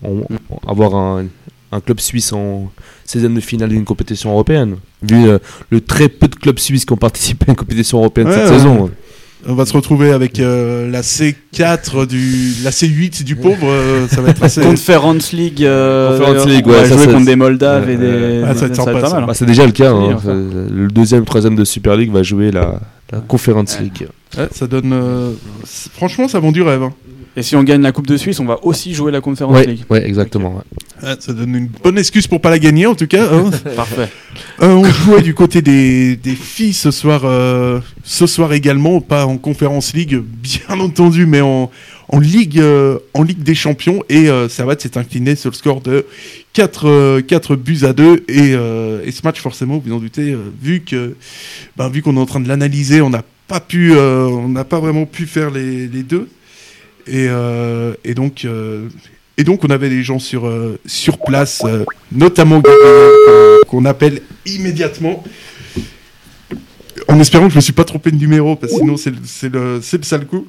on- 0.03 0.26
on- 0.30 0.69
avoir 0.69 0.93
un, 0.95 1.26
un 1.72 1.80
club 1.80 1.99
suisse 2.01 2.34
en 2.34 2.69
16e 3.05 3.34
de 3.34 3.39
finale 3.39 3.69
d'une 3.69 3.86
compétition 3.86 4.32
européenne. 4.32 4.76
Vu 5.01 5.28
euh, 5.28 5.39
le 5.69 5.80
très 5.82 6.07
peu 6.09 6.28
de 6.28 6.36
clubs 6.36 6.59
suisses 6.59 6.86
qui 6.86 6.91
ont 6.93 6.97
participé 6.97 7.45
à 7.47 7.51
une 7.51 7.55
compétition 7.55 7.97
européenne 7.99 8.28
Ouais, 8.28 8.34
cette 8.34 8.49
ouais. 8.51 8.57
saison. 8.57 8.89
On 9.48 9.56
va 9.56 9.66
se 9.66 9.74
retrouver 9.74 10.12
avec 10.12 10.39
euh, 10.39 10.89
la 10.92 11.02
C4 11.02 12.06
du, 12.06 12.54
la 12.64 12.70
C8 12.70 13.24
du 13.24 13.36
pauvre. 13.36 13.68
euh, 13.70 14.08
ça 14.08 14.22
va 14.22 14.30
être 14.30 14.44
assez. 14.44 14.62
Conference 14.62 15.34
League. 15.34 15.64
euh, 15.64 16.18
Conference 16.20 16.46
League, 16.48 16.64
on 16.68 16.72
va 16.72 16.82
ouais, 16.82 16.88
ça, 16.89 16.96
jouer 16.96 17.06
ça, 17.06 17.12
contre 17.14 17.26
des 17.26 17.36
Moldaves 17.36 17.89
et 17.89 17.98
des. 17.98 18.44
Ah, 18.46 18.54
ça 18.54 18.62
va 18.62 18.68
être 18.68 18.76
sympa, 18.76 18.92
pas 18.94 19.02
ça. 19.08 19.14
mal. 19.16 19.24
hein. 19.24 19.28
Bah, 19.28 19.34
c'est 19.34 19.46
déjà 19.46 19.66
le 19.66 19.72
cas. 19.72 19.92
Hein. 19.92 20.14
enfin. 20.16 20.34
Le 20.34 20.88
deuxième, 20.89 21.26
troisième 21.26 21.56
de 21.56 21.64
Super 21.66 21.96
League 21.98 22.12
va 22.12 22.22
jouer 22.24 22.52
la, 22.52 22.80
la 23.12 23.20
Conference 23.20 23.80
League. 23.80 24.08
Ouais, 24.38 24.48
ça 24.52 24.68
donne. 24.68 24.94
euh, 24.94 25.32
Franchement, 25.66 26.28
ça 26.28 26.39
vend 26.39 26.52
du 26.52 26.62
rêve. 26.62 26.84
hein. 26.84 26.94
Et 27.38 27.43
si 27.43 27.55
on 27.55 27.63
gagne 27.63 27.82
la 27.82 27.93
Coupe 27.93 28.07
de 28.07 28.17
Suisse, 28.17 28.39
on 28.41 28.45
va 28.45 28.59
aussi 28.65 28.93
jouer 28.93 29.11
la 29.11 29.21
Conference 29.21 29.55
Ouais, 29.55 29.65
League. 29.65 29.84
ouais, 29.89 30.05
exactement. 30.05 30.61
Ouais, 31.01 31.15
ça 31.19 31.32
donne 31.32 31.55
une 31.55 31.67
bonne 31.82 31.97
excuse 31.97 32.27
pour 32.27 32.41
pas 32.41 32.49
la 32.49 32.59
gagner, 32.59 32.88
en 32.88 32.95
tout 32.95 33.07
cas. 33.07 33.25
hein. 33.34 33.49
Parfait. 33.75 34.09
Euh, 34.61 34.67
on 34.73 34.84
jouait 34.84 35.21
du 35.21 35.34
côté 35.34 35.61
des, 35.61 36.17
des 36.17 36.36
filles 36.36 36.73
ce 36.73 36.91
soir, 36.91 37.21
euh, 37.23 37.79
ce 38.03 38.27
soir 38.27 38.51
également, 38.51 38.99
pas 38.99 39.25
en 39.25 39.38
Conférence 39.38 39.93
League, 39.93 40.17
bien 40.21 40.79
entendu, 40.82 41.25
mais 41.25 41.39
en, 41.39 41.71
en 42.09 42.19
Ligue, 42.19 42.59
euh, 42.59 42.99
en 43.13 43.23
Ligue 43.23 43.43
des 43.43 43.55
Champions. 43.55 44.03
Et 44.09 44.29
euh, 44.29 44.49
Servette 44.49 44.82
s'est 44.82 44.97
incliné 44.97 45.38
sur 45.38 45.51
le 45.51 45.55
score 45.55 45.79
de 45.79 46.05
4, 46.51 46.88
euh, 46.89 47.21
4 47.21 47.55
buts 47.55 47.79
à 47.84 47.93
2. 47.93 48.25
Et, 48.27 48.53
euh, 48.55 49.01
et 49.05 49.11
ce 49.11 49.21
match, 49.23 49.39
forcément, 49.39 49.82
vous 49.84 49.93
en 49.93 49.99
doutez, 49.99 50.32
euh, 50.34 50.51
vu 50.61 50.82
que, 50.82 51.15
ben, 51.77 51.88
vu 51.88 52.01
qu'on 52.01 52.17
est 52.17 52.19
en 52.19 52.25
train 52.25 52.41
de 52.41 52.49
l'analyser, 52.49 52.99
on 53.01 53.09
n'a 53.09 53.23
pas 53.47 53.61
pu, 53.61 53.93
euh, 53.93 54.25
on 54.27 54.49
n'a 54.49 54.65
pas 54.65 54.82
vraiment 54.82 55.05
pu 55.05 55.25
faire 55.27 55.49
les, 55.49 55.88
les 55.88 56.03
deux. 56.03 56.27
Et, 57.08 57.28
euh, 57.30 57.93
et 58.04 58.14
donc. 58.14 58.45
euh, 58.45 58.88
et 59.38 59.43
donc 59.43 59.64
on 59.64 59.70
avait 59.70 59.89
des 59.89 60.04
gens 60.04 60.20
sur, 60.20 60.45
euh, 60.45 60.78
sur 60.86 61.18
place, 61.18 61.64
notamment 62.12 62.60
Gabriel, 62.60 63.12
qu'on- 63.68 63.86
appelle 63.86 64.22
immédiatement. 64.45 65.24
En 67.08 67.20
espérant 67.20 67.45
que 67.45 67.52
je 67.52 67.56
me 67.56 67.62
suis 67.62 67.74
pas 67.74 67.86
trompé 67.86 68.12
de 68.12 68.18
numéro, 68.18 68.56
parce 68.56 68.74
que 68.74 68.80
sinon 68.80 68.97
c'est 68.97 69.10
le, 69.10 69.18
c'est 69.26 69.52
le, 69.52 69.80
c'est 69.82 69.97
le 69.97 70.04
sale 70.04 70.28
coup. 70.28 70.45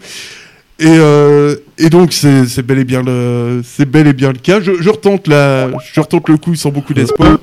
Et, 0.78 0.86
euh, 0.88 1.56
et 1.78 1.88
donc 1.90 2.12
c'est 2.12 2.60
bel 2.62 2.80
et 2.80 2.84
bien 2.84 3.02
le, 3.02 3.62
c'est 3.64 3.86
bel 3.88 4.06
et 4.08 4.12
bien 4.12 4.32
le 4.32 4.38
cas. 4.38 4.60
Je, 4.60 4.72
je 4.82 4.90
retente 4.90 5.26
la, 5.28 5.70
je 5.94 6.00
retente 6.00 6.28
le 6.28 6.36
coup 6.36 6.54
sans 6.54 6.70
beaucoup 6.70 6.92
d'espoir. 6.92 7.38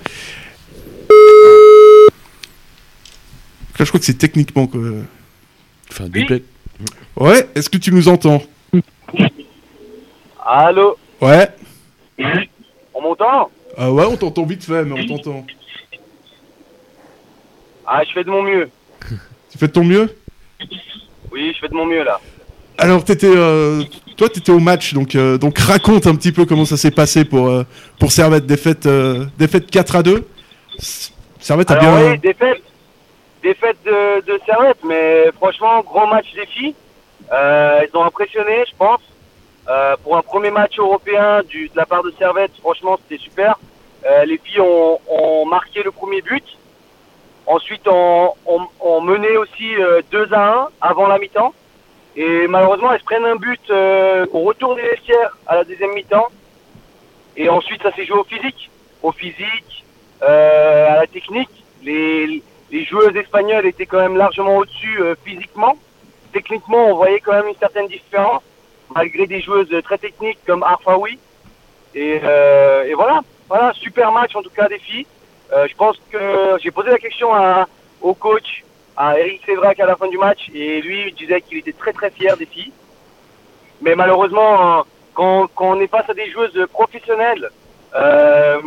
Là, 3.80 3.86
je 3.86 3.86
crois 3.86 4.00
que 4.00 4.06
c'est 4.06 4.18
techniquement 4.18 4.68
que. 4.68 5.02
Enfin, 5.90 6.10
duplex. 6.10 6.46
Ouais, 7.16 7.48
est-ce 7.56 7.70
que 7.70 7.78
tu 7.78 7.92
nous 7.92 8.08
entends? 8.10 8.44
Allô 10.46 10.98
Ouais. 11.22 11.48
On 12.94 13.02
m'entend 13.02 13.50
Ah 13.78 13.92
ouais, 13.92 14.06
on 14.06 14.18
t'entend 14.18 14.44
vite 14.46 14.64
fait, 14.64 14.84
mais 14.84 15.00
on 15.00 15.06
t'entend. 15.18 15.46
Ah, 17.86 18.02
je 18.08 18.12
fais 18.14 18.24
de 18.24 18.30
mon 18.30 18.44
mieux. 18.44 18.70
Tu 19.52 19.58
fais 19.58 19.68
de 19.68 19.72
ton 19.72 19.84
mieux? 19.84 20.16
Oui, 21.32 21.52
je 21.56 21.60
fais 21.60 21.68
de 21.68 21.74
mon 21.74 21.86
mieux 21.86 22.04
là. 22.04 22.20
Alors, 22.78 23.04
t'étais, 23.04 23.28
euh, 23.30 23.84
toi, 24.16 24.30
t'étais 24.30 24.52
au 24.52 24.60
match, 24.60 24.94
donc, 24.94 25.16
euh, 25.16 25.38
donc 25.38 25.58
raconte 25.58 26.08
un 26.08 26.16
petit 26.16 26.32
peu 26.32 26.46
comment 26.46 26.66
ça 26.66 26.78
s'est 26.78 26.92
passé 26.92 27.26
pour, 27.26 27.48
euh, 27.50 27.64
pour 28.00 28.12
Servette. 28.12 28.46
Défaite, 28.46 28.86
euh, 28.86 29.26
défaite 29.38 29.70
4 29.70 29.96
à 29.98 30.04
2. 30.04 30.26
S- 30.78 31.12
Servette 31.40 31.72
a 31.72 31.76
bien. 31.80 32.12
oui, 32.12 32.18
défaite, 32.20 32.62
défaite 33.44 33.78
de, 33.86 34.22
de 34.26 34.40
Servette, 34.46 34.78
mais 34.86 35.26
franchement, 35.36 35.82
gros 35.82 36.08
match 36.08 36.28
des 36.36 36.46
filles. 36.46 36.76
Euh, 37.32 37.86
ils 37.88 37.98
ont 37.98 38.04
impressionné, 38.04 38.64
je 38.70 38.76
pense. 38.76 39.02
Euh, 39.68 39.96
pour 40.04 40.18
un 40.18 40.22
premier 40.22 40.50
match 40.50 40.80
européen 40.80 41.42
du, 41.44 41.70
de 41.70 41.78
la 41.78 41.86
part 41.86 42.04
de 42.04 42.12
Servette, 42.18 42.52
franchement, 42.60 42.98
c'était 43.02 43.22
super. 43.22 43.60
Euh, 44.06 44.26
les 44.26 44.38
filles 44.38 44.62
ont, 44.62 45.00
ont 45.08 45.46
marqué 45.46 45.84
le 45.84 45.92
premier 45.92 46.22
but. 46.22 46.44
Ensuite, 47.46 47.88
on, 47.88 48.32
on, 48.46 48.62
on 48.80 49.02
menait 49.02 49.38
aussi 49.38 49.76
euh, 49.76 50.02
2 50.12 50.34
à 50.34 50.54
1 50.54 50.68
avant 50.82 51.08
la 51.08 51.20
mi-temps. 51.20 51.54
Et 52.16 52.48
malheureusement, 52.48 52.92
elles 52.92 53.00
se 53.00 53.06
prennent 53.06 53.26
un 53.26 53.36
but 53.36 53.62
euh, 53.70 54.26
au 54.34 54.42
retour 54.42 54.76
des 54.76 54.82
vestiaires 54.82 55.38
à 55.48 55.56
la 55.56 55.64
deuxième 55.64 55.94
mi-temps. 55.94 56.28
Et 57.38 57.48
ensuite, 57.50 57.82
ça 57.84 57.92
s'est 57.94 58.06
joué 58.06 58.18
au 58.18 58.24
physique. 58.24 58.70
Au 59.04 59.12
physique, 59.12 59.86
euh, 60.24 60.88
à 60.90 60.96
la 60.98 61.08
technique. 61.08 61.50
Les, 61.84 62.42
les 62.72 62.86
joueuses 62.86 63.16
espagnoles 63.16 63.66
étaient 63.66 63.86
quand 63.86 64.00
même 64.00 64.18
largement 64.18 64.58
au-dessus 64.58 65.00
euh, 65.02 65.16
physiquement. 65.24 65.76
Techniquement, 66.32 66.88
on 66.88 66.96
voyait 66.96 67.20
quand 67.20 67.34
même 67.34 67.48
une 67.48 67.56
certaine 67.56 67.88
différence, 67.88 68.44
malgré 68.94 69.26
des 69.26 69.42
joueuses 69.42 69.74
très 69.84 69.98
techniques 69.98 70.40
comme 70.46 70.64
Arfaoui. 70.64 71.18
Et, 71.96 72.20
euh, 72.24 72.92
voilà, 72.96 73.22
voilà, 73.48 73.74
super 73.74 74.12
match 74.12 74.36
en 74.36 74.42
tout 74.42 74.52
cas 74.52 74.68
des 74.68 74.80
filles. 74.80 75.08
Euh, 75.52 75.68
je 75.68 75.76
pense 75.76 76.00
que 76.12 76.58
j'ai 76.62 76.72
posé 76.72 76.92
la 76.92 77.00
question 77.00 77.30
au 78.02 78.14
coach, 78.14 78.64
à 78.96 79.18
Eric 79.18 79.42
Sévrac 79.46 79.80
à 79.80 79.86
la 79.86 79.96
fin 79.96 80.08
du 80.08 80.18
match, 80.18 80.50
et 80.54 80.82
lui 80.82 81.12
disait 81.14 81.42
qu'il 81.42 81.58
était 81.58 81.74
très 81.74 81.94
très 81.94 82.12
fier 82.12 82.38
des 82.38 82.46
filles. 82.46 82.72
Mais 83.82 83.96
malheureusement, 83.96 84.86
quand, 85.14 85.50
on 85.58 85.80
est 85.80 85.88
face 85.88 86.10
à 86.10 86.14
des 86.14 86.30
joueuses 86.32 86.68
professionnelles, 86.72 87.50
euh, 87.96 88.62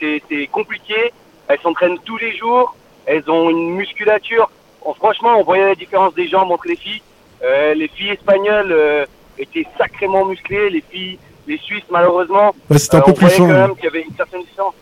c'est 0.00 0.46
compliqué. 0.48 1.12
Elles 1.48 1.60
s'entraînent 1.60 1.98
tous 2.04 2.16
les 2.16 2.36
jours, 2.36 2.76
elles 3.06 3.30
ont 3.30 3.50
une 3.50 3.76
musculature. 3.76 4.50
Franchement, 4.94 5.36
on 5.38 5.42
voyait 5.42 5.66
la 5.66 5.74
différence 5.74 6.14
des 6.14 6.28
jambes 6.28 6.50
entre 6.50 6.68
les 6.68 6.76
filles. 6.76 7.02
Euh, 7.42 7.74
les 7.74 7.88
filles 7.88 8.10
espagnoles 8.10 8.72
euh, 8.72 9.04
étaient 9.38 9.66
sacrément 9.76 10.24
musclées, 10.24 10.70
les 10.70 10.82
filles, 10.90 11.18
les 11.46 11.58
Suisses 11.58 11.84
malheureusement. 11.90 12.54
Ouais, 12.70 12.78
c'était 12.78 12.96
un 12.96 13.00
euh, 13.00 13.02
peu 13.02 13.10
on 13.12 13.14
plus 13.14 13.28
fin, 13.28 13.36
quand 13.46 13.52
même 13.52 13.74
qu'il 13.74 13.84
y 13.84 13.88
avait 13.88 14.02
une 14.02 14.14
certaine 14.16 14.42
différence. 14.42 14.74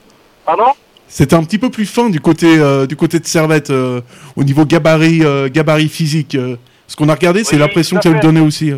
Pardon? 0.44 0.72
C'était 1.08 1.34
un 1.34 1.44
petit 1.44 1.58
peu 1.58 1.70
plus 1.70 1.86
fin 1.86 2.08
du 2.10 2.20
côté, 2.20 2.58
du 2.88 2.96
côté 2.96 3.20
de 3.20 3.26
Servette, 3.26 3.70
au 3.70 4.42
niveau 4.42 4.64
gabarit, 4.64 5.22
gabarit 5.50 5.88
physique. 5.88 6.36
ce 6.86 6.96
qu'on 6.96 7.08
a 7.08 7.14
regardé, 7.14 7.44
c'est 7.44 7.54
Oui, 7.56 7.60
l'impression 7.60 7.98
que 7.98 8.02
ça 8.02 8.08
lui 8.08 8.20
donnait 8.20 8.40
aussi. 8.40 8.72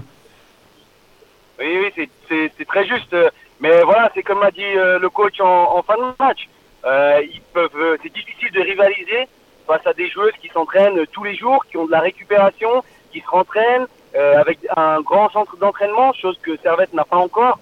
Oui, 1.59 1.79
oui, 1.97 2.09
c'est- 2.29 2.65
très 2.67 2.87
juste. 2.87 3.17
Mais 3.61 3.83
voilà, 3.85 4.11
c'est 4.15 4.23
comme 4.23 4.43
a 4.43 4.51
dit 4.51 4.61
le 4.75 5.09
coach 5.09 5.41
en, 5.41 5.79
en 5.79 5.83
fin 5.83 5.95
de 5.97 6.03
match. 6.23 6.47
Euh, 6.87 7.21
ils 7.23 7.41
peuvent, 7.53 7.99
c'est 8.03 8.13
difficile 8.13 8.51
de 8.53 8.61
rivaliser 8.61 9.27
face 9.67 9.87
à 9.87 9.93
des 9.93 10.09
joueuses 10.09 10.33
qui 10.41 10.49
s'entraînent 10.49 11.07
tous 11.13 11.25
les 11.25 11.35
jours, 11.35 11.65
qui 11.67 11.77
ont 11.77 11.87
de 11.87 11.91
la 11.91 12.01
récupération, 12.01 12.83
qui 13.13 13.21
se 13.21 13.29
rentraînent 13.29 13.87
euh, 14.15 14.41
avec 14.41 14.59
un 14.77 15.01
grand 15.01 15.29
centre 15.31 15.57
d'entraînement, 15.57 16.13
chose 16.13 16.39
que 16.43 16.57
Servette 16.63 16.93
n'a 16.95 17.05
pas 17.05 17.17
encore. 17.17 17.59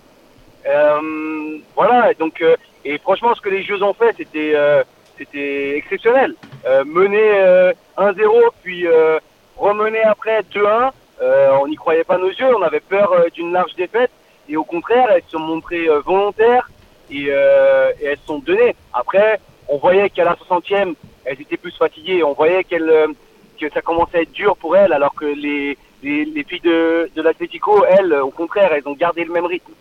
Euh, 0.67 1.59
voilà, 1.75 2.15
donc 2.15 2.41
euh, 2.41 2.57
et 2.85 2.99
franchement, 2.99 3.35
ce 3.35 3.41
que 3.41 3.49
les 3.49 3.63
Jeux 3.63 3.83
ont 3.83 3.95
fait, 3.95 4.15
c'était 4.17 4.53
euh, 4.55 4.83
c'était 5.19 5.77
exceptionnel. 5.77 6.35
Euh, 6.67 6.85
mener 6.85 7.31
euh, 7.35 7.73
1-0, 7.97 8.51
puis 8.63 8.87
euh, 8.87 9.19
remener 9.57 10.03
après 10.03 10.41
2-1, 10.53 10.91
euh, 11.23 11.57
on 11.61 11.69
n'y 11.69 11.77
croyait 11.77 12.05
pas 12.05 12.19
nos 12.19 12.31
yeux, 12.31 12.55
on 12.57 12.63
avait 12.63 12.81
peur 12.81 13.15
d'une 13.35 13.53
large 13.53 13.75
défaite, 13.77 14.11
et 14.49 14.57
au 14.57 14.65
contraire, 14.65 15.09
elles 15.11 15.23
se 15.25 15.33
sont 15.33 15.39
montrées 15.39 15.89
volontaires 16.05 16.69
et, 17.11 17.27
et 17.27 18.05
elles 18.05 18.19
se 18.19 18.27
sont 18.27 18.41
données. 18.41 18.75
Après, 18.93 19.41
on 19.69 19.79
voyait 19.79 20.11
qu'à 20.11 20.25
la 20.25 20.35
60e, 20.35 20.95
elles 21.25 21.41
étaient 21.41 21.57
plus 21.57 21.72
fatiguées, 21.77 22.22
on 22.22 22.35
voyait 22.35 22.64
qu'elles 22.64 22.89
euh, 22.89 23.09
que 23.61 23.66
ça 23.72 23.81
commençait 23.81 24.18
à 24.18 24.22
être 24.22 24.33
dur 24.33 24.57
pour 24.57 24.77
elles, 24.77 24.93
alors 24.93 25.14
que 25.14 25.27
les, 25.27 25.79
les, 26.03 26.25
les 26.25 26.45
filles 26.45 26.61
de, 26.64 27.09
de 27.14 27.22
l'Atlético, 27.22 27.85
elles, 27.89 28.12
au 28.14 28.31
contraire, 28.31 28.70
elles 28.75 28.87
ont 28.87 28.95
gardé 28.95 29.25
le 29.25 29.33
même 29.33 29.47
rythme. 29.47 29.72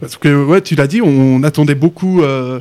Parce 0.00 0.16
que, 0.16 0.44
ouais, 0.44 0.60
tu 0.60 0.74
l'as 0.74 0.88
dit, 0.88 1.00
on 1.00 1.42
attendait 1.44 1.76
beaucoup. 1.76 2.22
euh, 2.22 2.60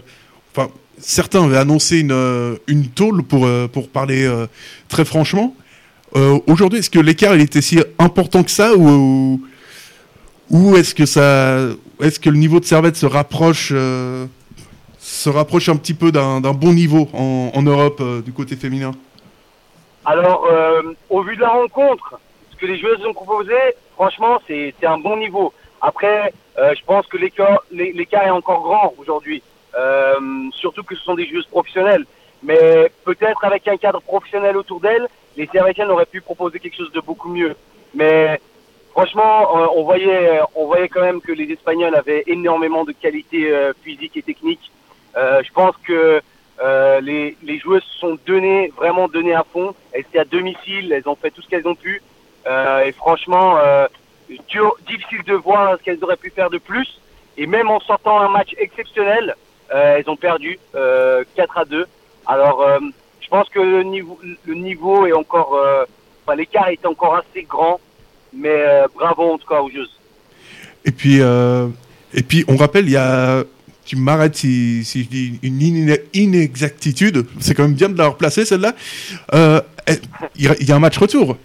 Enfin, 0.53 0.69
certains 0.99 1.43
avaient 1.45 1.57
annoncé 1.57 1.99
une, 1.99 2.11
euh, 2.11 2.55
une 2.67 2.87
tôle 2.87 3.23
pour, 3.23 3.45
euh, 3.45 3.67
pour 3.67 3.89
parler 3.89 4.25
euh, 4.25 4.47
très 4.89 5.05
franchement. 5.05 5.55
Euh, 6.15 6.37
Aujourd'hui, 6.45 6.79
est-ce 6.79 6.89
que 6.89 6.99
l'écart 6.99 7.33
il 7.35 7.41
était 7.41 7.61
si 7.61 7.79
important 7.97 8.43
que 8.43 8.51
ça 8.51 8.75
ou, 8.75 9.41
ou 10.49 10.75
est-ce 10.75 10.93
que 10.93 11.05
ça, 11.05 11.69
est-ce 12.01 12.19
que 12.19 12.29
le 12.29 12.35
niveau 12.37 12.59
de 12.59 12.65
Servette 12.65 12.97
se 12.97 13.05
rapproche, 13.05 13.69
euh, 13.71 14.25
se 15.11 15.29
rapproche 15.29 15.67
un 15.67 15.75
petit 15.75 15.93
peu 15.93 16.11
d'un 16.11 16.39
bon 16.39 16.73
niveau 16.73 17.07
en, 17.13 17.61
Europe 17.61 17.99
euh, 17.99 18.21
du 18.21 18.31
côté 18.31 18.55
féminin 18.55 18.91
Alors, 20.05 20.45
euh, 20.49 20.81
au 21.09 21.21
vu 21.21 21.35
de 21.35 21.41
la 21.41 21.49
rencontre, 21.49 22.19
ce 22.51 22.55
que 22.55 22.65
les 22.65 22.79
joueuses 22.79 23.05
ont 23.05 23.13
proposé, 23.13 23.53
franchement, 23.95 24.39
c'est 24.47 24.73
un 24.85 24.97
bon 24.97 25.17
niveau. 25.17 25.53
Après, 25.81 26.33
euh, 26.57 26.73
je 26.77 26.83
pense 26.85 27.05
que 27.07 27.17
l'écart 27.17 27.59
l'é- 27.71 27.91
l'écart 27.93 28.25
est 28.25 28.29
encore 28.41 28.61
grand 28.61 28.93
aujourd'hui, 28.97 29.43
surtout 30.53 30.83
que 30.83 30.95
ce 30.95 31.03
sont 31.03 31.15
des 31.15 31.27
joueuses 31.27 31.47
professionnelles. 31.47 32.05
Mais 32.43 32.91
peut-être 33.05 33.43
avec 33.43 33.67
un 33.67 33.77
cadre 33.77 34.01
professionnel 34.01 34.55
autour 34.57 34.79
d'elles, 34.79 35.07
les 35.37 35.47
Servetiennes 35.51 35.89
auraient 35.91 36.05
pu 36.05 36.21
proposer 36.21 36.59
quelque 36.59 36.77
chose 36.77 36.91
de 36.93 37.01
beaucoup 37.01 37.29
mieux. 37.29 37.55
Mais 37.93 38.39
franchement, 38.91 39.35
on 39.77 39.83
voyait, 39.83 40.39
on 40.55 40.65
voyait 40.65 40.87
quand 40.87 41.01
même 41.01 41.21
que 41.21 41.31
les 41.33 41.51
Espagnols 41.51 41.95
avaient 41.95 42.23
énormément 42.27 42.83
de 42.85 42.93
qualités 42.93 43.51
euh, 43.51 43.73
physiques 43.83 44.17
et 44.17 44.21
techniques. 44.23 44.71
Euh, 45.17 45.41
je 45.45 45.51
pense 45.51 45.75
que 45.83 46.21
euh, 46.63 47.01
les, 47.01 47.59
joueuses 47.59 47.83
se 47.83 47.99
sont 47.99 48.17
données, 48.25 48.71
vraiment 48.75 49.07
données 49.07 49.33
à 49.33 49.45
fond. 49.51 49.73
Elles 49.91 50.01
étaient 50.01 50.19
à 50.19 50.25
domicile, 50.25 50.91
elles 50.91 51.07
ont 51.07 51.15
fait 51.15 51.31
tout 51.31 51.41
ce 51.41 51.47
qu'elles 51.47 51.67
ont 51.67 51.75
pu. 51.75 52.01
Euh, 52.47 52.83
et 52.83 52.91
franchement, 52.91 53.57
difficile 54.29 55.23
de 55.25 55.33
voir 55.33 55.77
ce 55.77 55.83
qu'elles 55.83 56.03
auraient 56.03 56.17
pu 56.17 56.29
faire 56.29 56.49
de 56.49 56.57
plus. 56.57 56.99
Et 57.37 57.47
même 57.47 57.69
en 57.69 57.79
sortant 57.79 58.19
un 58.19 58.29
match 58.29 58.53
exceptionnel, 58.57 59.35
elles 59.69 60.09
ont 60.09 60.17
perdu 60.17 60.59
euh, 60.75 61.23
4 61.35 61.57
à 61.57 61.65
2. 61.65 61.85
Alors, 62.27 62.65
je 63.19 63.27
pense 63.27 63.49
que 63.49 63.59
le 63.59 63.83
niveau, 63.83 64.19
le 64.45 64.53
niveau 64.53 65.07
est 65.07 65.13
encore, 65.13 65.59
enfin, 66.25 66.35
l'écart 66.35 66.69
est 66.69 66.85
encore 66.85 67.15
assez 67.15 67.43
grand. 67.43 67.79
Mais 68.33 68.63
bravo 68.95 69.33
en 69.33 69.37
tout 69.37 69.47
cas 69.47 69.59
aux 69.61 69.69
joueuses. 69.69 69.99
Et 70.85 70.91
puis, 70.91 71.21
et 72.13 72.23
puis, 72.23 72.43
on 72.47 72.57
rappelle, 72.57 72.85
il 72.85 72.91
y 72.91 72.97
a, 72.97 73.43
tu 73.85 73.95
m'arrêtes 73.95 74.35
si, 74.35 74.83
si 74.85 75.03
je 75.03 75.09
dis 75.09 75.39
une 75.43 75.61
ine- 75.61 75.97
inexactitude, 76.13 77.25
c'est 77.39 77.53
quand 77.55 77.63
même 77.63 77.73
bien 77.73 77.89
de 77.89 77.97
l'avoir 77.97 78.17
placée 78.17 78.45
celle-là. 78.45 78.73
Euh, 79.33 79.61
Il 80.35 80.45
y, 80.45 80.47
a- 80.47 80.55
il 80.59 80.69
y 80.69 80.71
a 80.71 80.75
un 80.75 80.79
match 80.79 80.97
retour. 80.97 81.37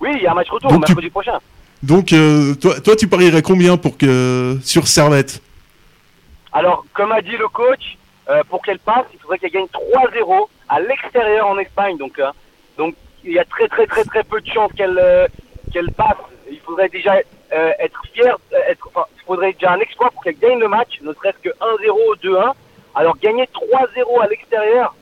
Oui, 0.00 0.10
il 0.14 0.22
y 0.22 0.26
a 0.26 0.30
un 0.30 0.34
match 0.34 0.48
retour 0.48 0.70
Donc 0.70 0.84
tu- 0.86 0.92
mercredi 0.92 1.10
prochain. 1.10 1.38
Donc, 1.82 2.12
euh, 2.12 2.54
toi, 2.54 2.80
toi, 2.80 2.94
tu 2.96 3.08
parierais 3.08 3.42
combien 3.42 3.76
pour 3.76 3.98
que 3.98 4.56
sur 4.62 4.86
Servette? 4.86 5.42
Alors, 6.52 6.84
comme 6.94 7.12
a 7.12 7.20
dit 7.20 7.36
le 7.38 7.48
coach, 7.48 7.98
euh, 8.28 8.42
pour 8.48 8.62
qu'elle 8.62 8.78
passe, 8.78 9.04
il 9.12 9.18
faudrait 9.20 9.38
qu'elle 9.38 9.50
gagne 9.50 9.66
3-0 9.72 10.48
à 10.68 10.80
l'extérieur 10.80 11.46
en 11.48 11.58
Espagne. 11.58 11.96
Donc, 11.98 12.20
donc, 12.78 12.94
il 13.24 13.32
y 13.32 13.38
a 13.38 13.44
très 13.44 13.68
très 13.68 13.86
très 13.86 14.04
très 14.04 14.24
peu 14.24 14.40
de 14.40 14.46
chances 14.48 14.72
qu'elle 14.76 14.98
qu'elle 15.72 15.90
passe. 15.92 16.16
Il 16.50 16.60
faudrait 16.60 16.88
déjà 16.88 17.14
euh, 17.52 17.72
être 17.78 18.02
fier, 18.12 18.38
euh, 18.52 18.58
être, 18.68 18.88
il 19.16 19.22
faudrait 19.24 19.52
déjà 19.52 19.72
un 19.72 19.80
exploit 19.80 20.10
pour 20.10 20.22
qu'elle 20.22 20.38
gagne 20.38 20.58
le 20.58 20.68
match, 20.68 21.00
ne 21.02 21.12
serait-ce 21.12 21.38
que 21.38 21.50
1-0 21.50 21.90
ou 21.90 22.14
2-1. 22.16 22.52
Alors, 22.94 23.16
gagner 23.18 23.44
3-0 23.44 24.20
à 24.20 24.26
l'extérieur, 24.26 24.94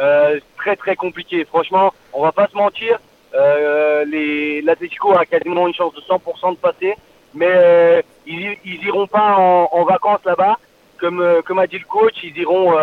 euh, 0.00 0.40
très 0.56 0.76
très 0.76 0.96
compliqué. 0.96 1.44
Franchement, 1.44 1.92
on 2.12 2.22
va 2.22 2.32
pas 2.32 2.48
se 2.48 2.56
mentir. 2.56 2.98
Euh, 3.34 4.04
les 4.04 4.62
l'Atlético 4.62 5.12
a 5.16 5.24
quasiment 5.24 5.66
une 5.66 5.74
chance 5.74 5.94
de 5.94 6.00
100% 6.00 6.52
de 6.52 6.56
passer, 6.56 6.94
mais 7.34 7.48
euh, 7.48 8.02
ils, 8.26 8.56
ils 8.64 8.84
iront 8.84 9.06
pas 9.06 9.36
en, 9.36 9.68
en 9.72 9.84
vacances 9.84 10.24
là-bas, 10.24 10.58
comme 10.98 11.20
euh, 11.20 11.40
comme 11.42 11.58
a 11.58 11.66
dit 11.66 11.78
le 11.78 11.84
coach, 11.84 12.14
ils 12.22 12.36
iront 12.38 12.74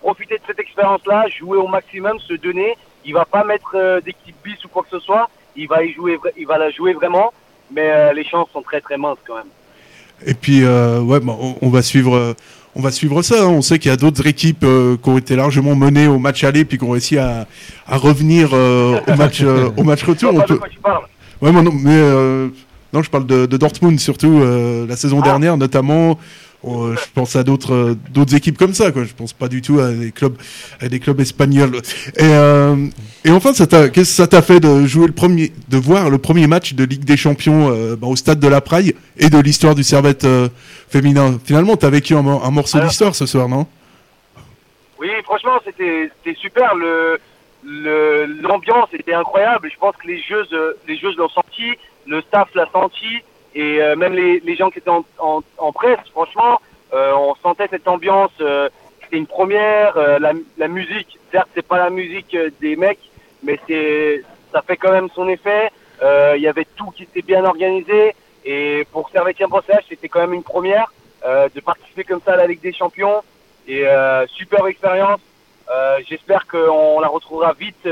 profiter 0.00 0.36
de 0.36 0.42
cette 0.46 0.58
expérience-là, 0.58 1.26
jouer 1.28 1.58
au 1.58 1.68
maximum, 1.68 2.18
se 2.20 2.34
donner. 2.34 2.76
Il 3.04 3.14
va 3.14 3.24
pas 3.24 3.44
mettre 3.44 4.00
d'équipe 4.04 4.36
bis 4.44 4.64
ou 4.64 4.68
quoi 4.68 4.82
que 4.82 4.90
ce 4.90 5.00
soit. 5.00 5.28
Il 5.54 5.68
va 5.68 5.84
y 5.84 5.92
jouer, 5.92 6.18
il 6.36 6.46
va 6.46 6.58
la 6.58 6.70
jouer 6.70 6.92
vraiment, 6.92 7.32
mais 7.74 7.90
euh, 7.90 8.12
les 8.12 8.24
chances 8.24 8.48
sont 8.52 8.62
très 8.62 8.80
très 8.80 8.96
minces 8.96 9.18
quand 9.26 9.36
même. 9.36 9.44
Et 10.26 10.34
puis, 10.34 10.64
euh, 10.64 11.00
ouais, 11.00 11.20
bah, 11.20 11.36
on, 11.38 11.56
on 11.60 11.68
va 11.68 11.82
suivre, 11.82 12.34
on 12.74 12.80
va 12.80 12.90
suivre 12.90 13.22
ça. 13.22 13.42
hein. 13.44 13.48
On 13.48 13.62
sait 13.62 13.78
qu'il 13.78 13.90
y 13.90 13.94
a 13.94 13.96
d'autres 13.96 14.26
équipes 14.26 14.64
euh, 14.64 14.96
qui 14.96 15.08
ont 15.08 15.18
été 15.18 15.36
largement 15.36 15.74
menées 15.74 16.06
au 16.06 16.18
match 16.18 16.42
aller, 16.44 16.64
puis 16.64 16.78
qui 16.78 16.84
ont 16.84 16.90
réussi 16.90 17.18
à, 17.18 17.46
à 17.86 17.96
revenir 17.96 18.52
au 18.54 19.14
match, 19.16 19.42
au 19.42 19.82
match 19.84 20.02
retour. 20.04 20.32
On 20.34 20.40
peut-. 20.40 20.60
Ouais, 21.42 21.52
non, 21.52 21.70
mais 21.72 22.50
non, 22.92 23.02
je 23.02 23.10
parle 23.10 23.26
de, 23.26 23.44
de 23.46 23.56
Dortmund 23.56 24.00
surtout 24.00 24.40
la 24.88 24.96
saison 24.96 25.20
dernière, 25.20 25.56
notamment. 25.56 26.18
Euh, 26.64 26.96
je 26.96 27.04
pense 27.14 27.36
à 27.36 27.44
d'autres 27.44 27.74
euh, 27.74 27.94
d'autres 28.10 28.34
équipes 28.34 28.58
comme 28.58 28.74
ça, 28.74 28.90
quoi. 28.90 29.04
Je 29.04 29.12
pense 29.14 29.32
pas 29.32 29.46
du 29.48 29.62
tout 29.62 29.78
à 29.78 29.92
des 29.92 30.10
clubs 30.10 30.36
à 30.80 30.88
des 30.88 30.98
clubs 30.98 31.20
espagnols. 31.20 31.76
Et 32.16 32.22
euh, 32.24 32.86
et 33.24 33.30
enfin, 33.30 33.52
ça 33.52 33.66
t'a 33.66 33.88
qu'est-ce 33.88 34.10
que 34.10 34.16
ça 34.16 34.26
t'a 34.26 34.42
fait 34.42 34.58
de 34.58 34.84
jouer 34.86 35.06
le 35.06 35.12
premier, 35.12 35.52
de 35.68 35.76
voir 35.76 36.10
le 36.10 36.18
premier 36.18 36.46
match 36.48 36.74
de 36.74 36.82
Ligue 36.84 37.04
des 37.04 37.16
Champions 37.16 37.70
euh, 37.70 37.94
bah, 37.94 38.08
au 38.08 38.16
stade 38.16 38.40
de 38.40 38.48
la 38.48 38.60
Praille 38.60 38.94
et 39.18 39.28
de 39.30 39.38
l'histoire 39.38 39.74
du 39.76 39.84
Servette 39.84 40.24
euh, 40.24 40.48
féminin? 40.88 41.38
Finalement, 41.44 41.76
t'as 41.76 41.90
vécu 41.90 42.14
un, 42.14 42.22
mo- 42.22 42.40
un 42.42 42.50
morceau 42.50 42.78
Alors- 42.78 42.88
d'histoire 42.88 43.14
ce 43.14 43.26
soir, 43.26 43.48
non? 43.48 43.66
Oui, 44.98 45.08
franchement, 45.24 45.60
c'était 45.64 46.10
c'était 46.24 46.38
super. 46.40 46.74
Le 46.74 47.18
le- 47.64 48.26
l'ambiance 48.42 48.88
était 48.92 49.14
incroyable. 49.14 49.68
Je 49.72 49.78
pense 49.78 49.94
que 49.96 50.06
les 50.08 50.20
euh, 50.52 50.72
les 50.88 50.98
joueuses 50.98 51.16
l'ont 51.16 51.28
senti, 51.28 51.74
le 52.06 52.22
staff 52.22 52.48
l'a 52.54 52.66
senti 52.72 53.06
Et 53.56 53.80
euh, 53.80 53.96
même 53.96 54.12
les, 54.12 54.38
les 54.40 54.54
gens 54.54 54.68
qui 54.70 54.78
étaient 54.80 54.90
en, 54.90 55.04
en, 55.18 55.40
en 55.56 55.72
presse, 55.72 56.06
franchement, 56.12 56.60
euh, 56.92 57.12
on 57.14 57.34
sentait 57.36 57.68
cette 57.70 57.88
ambiance. 57.88 58.30
euh, 58.40 58.68
C'était 59.02 59.16
une 59.16 59.26
première. 59.26 59.96
euh, 59.96 60.18
la, 60.18 60.32
la 60.58 60.68
musique, 60.68 61.18
certes, 61.32 61.48
c'est 61.54 61.66
pas 61.66 61.78
la 61.78 61.90
musique 61.90 62.34
euh, 62.34 62.50
des 62.60 62.76
mecs, 62.76 63.06
mais 63.42 63.58
c'est 63.66 64.22
ça 64.52 64.60
fait 64.60 64.76
quand 64.76 64.92
même 64.92 65.08
son 65.14 65.26
effet. 65.28 65.70
Il 66.36 66.42
y 66.42 66.48
avait 66.48 66.66
tout 66.76 66.90
qui 66.94 67.04
était 67.04 67.22
bien 67.22 67.44
organisé. 67.44 68.14
Et 68.44 68.86
pour 68.92 69.08
Servetien 69.10 69.48
Brossage, 69.48 69.84
c'était 69.88 70.08
quand 70.10 70.20
même 70.20 70.34
une 70.34 70.42
première 70.54 70.92
de 71.24 71.60
participer 71.60 72.04
comme 72.04 72.20
ça 72.24 72.34
à 72.34 72.36
la 72.36 72.46
Ligue 72.46 72.60
des 72.60 72.72
Champions. 72.72 73.22
Et 73.66 73.84
superbe 74.28 74.68
expérience. 74.68 75.20
J'espère 76.08 76.46
qu'on 76.46 77.00
la 77.00 77.08
retrouvera 77.08 77.54
vite, 77.54 77.88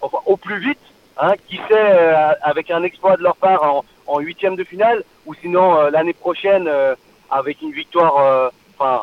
enfin, 0.00 0.18
au 0.26 0.36
plus 0.36 0.58
vite. 0.58 0.78
Hein, 1.20 1.34
qui 1.48 1.58
sait, 1.68 2.14
avec 2.42 2.70
un 2.70 2.82
exploit 2.84 3.16
de 3.16 3.22
leur 3.24 3.36
part 3.36 3.82
en 4.08 4.18
huitième 4.20 4.56
de 4.56 4.64
finale, 4.64 5.04
ou 5.26 5.34
sinon 5.40 5.76
euh, 5.76 5.90
l'année 5.90 6.12
prochaine 6.14 6.66
euh, 6.66 6.94
avec 7.30 7.60
une 7.62 7.72
victoire, 7.72 8.14
euh, 8.18 8.48
enfin, 8.78 9.02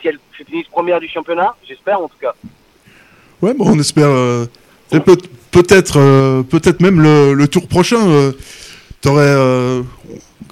si 0.00 0.08
elles 0.08 0.18
finissent 0.32 0.68
première 0.68 1.00
du 1.00 1.08
championnat, 1.08 1.54
j'espère 1.66 2.00
en 2.00 2.08
tout 2.08 2.18
cas. 2.20 2.34
Ouais, 3.40 3.54
bon, 3.54 3.66
on 3.74 3.78
espère. 3.80 4.08
peut- 4.08 5.16
peut-être, 5.50 6.42
peut-être 6.42 6.80
même 6.80 7.00
le, 7.00 7.32
le 7.34 7.48
tour 7.48 7.66
prochain. 7.66 7.98
t'aurais, 9.00 9.34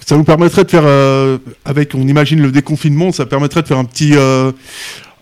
ça 0.05 0.16
nous 0.16 0.24
permettrait 0.24 0.64
de 0.64 0.70
faire, 0.70 0.82
euh, 0.86 1.38
avec, 1.64 1.94
on 1.94 2.01
imagine 2.01 2.42
le 2.42 2.51
déconfinement, 2.51 3.12
ça 3.12 3.26
permettrait 3.26 3.62
de 3.62 3.68
faire 3.68 3.78
un 3.78 3.84
petit, 3.84 4.12
euh, 4.16 4.51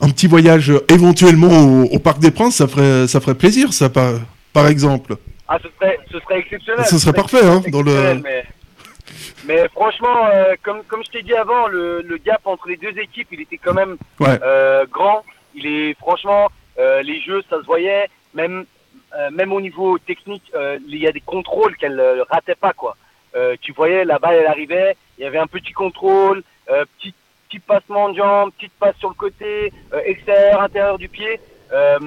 un 0.01 0.09
petit 0.09 0.27
voyage 0.29 0.73
éventuellement 0.89 1.49
au, 1.49 1.83
au 1.85 1.99
Parc 1.99 2.21
des 2.21 2.31
Princes. 2.31 2.57
Ça 2.57 2.69
ferait, 2.69 3.07
ça 3.07 3.21
ferait 3.21 3.35
plaisir, 3.35 3.73
ça, 3.75 3.89
par, 3.91 4.15
par 4.55 4.67
exemple. 4.69 5.17
Ah, 5.47 5.59
ce 5.63 5.69
serait, 5.79 5.99
ce 6.11 6.19
serait 6.21 6.39
exceptionnel. 6.39 6.85
Ce 6.89 6.99
serait 6.99 7.13
parfait, 7.13 7.45
hein, 7.45 7.63
dans 7.71 7.83
le- 7.83 8.21
Mais, 8.23 8.45
mais 9.47 9.69
franchement, 9.69 10.27
euh, 10.33 10.55
comme, 10.63 10.83
comme 10.85 11.03
je 11.05 11.11
t'ai 11.11 11.23
dit 11.23 11.35
avant, 11.35 11.67
le, 11.69 12.03
le 12.03 12.17
gap 12.19 12.41
entre 12.45 12.69
les 12.69 12.77
deux 12.77 12.97
équipes, 12.99 13.29
il 13.33 13.41
était 13.41 13.59
quand 13.59 13.75
même 13.75 13.97
Ouais. 14.21 14.39
euh, 14.43 14.85
grand. 14.91 15.25
Il 15.55 15.67
est 15.67 15.95
franchement, 15.99 16.49
euh, 16.79 17.03
les 17.03 17.21
jeux, 17.21 17.43
ça 17.49 17.57
se 17.61 17.65
voyait. 17.67 18.09
Même, 18.35 18.65
euh, 19.17 19.31
même 19.31 19.53
au 19.53 19.61
niveau 19.61 19.99
technique, 19.99 20.51
euh, 20.55 20.79
il 20.87 20.97
y 20.99 21.07
a 21.07 21.13
des 21.13 21.21
contrôles 21.21 21.77
qu'elle 21.77 21.99
euh, 21.99 22.25
ratait 22.31 22.55
pas, 22.55 22.73
quoi. 22.73 22.97
Euh, 23.37 23.57
tu 23.61 23.73
voyais, 23.73 24.05
la 24.05 24.19
balle, 24.19 24.37
elle 24.37 24.47
arrivait, 24.47 24.97
il 25.19 25.25
y 25.25 25.27
avait 25.27 25.39
un 25.39 25.47
petit 25.47 25.73
contrôle, 25.73 26.43
euh, 26.71 26.85
petit, 26.99 27.15
petit 27.49 27.59
passement 27.59 28.11
de 28.11 28.17
jambe, 28.17 28.53
petite 28.53 28.73
passe 28.79 28.97
sur 28.99 29.09
le 29.09 29.15
côté, 29.15 29.73
euh, 29.93 30.01
extérieur, 30.05 30.61
intérieur 30.63 30.99
du 30.99 31.09
pied. 31.09 31.41
Euh, 31.73 31.99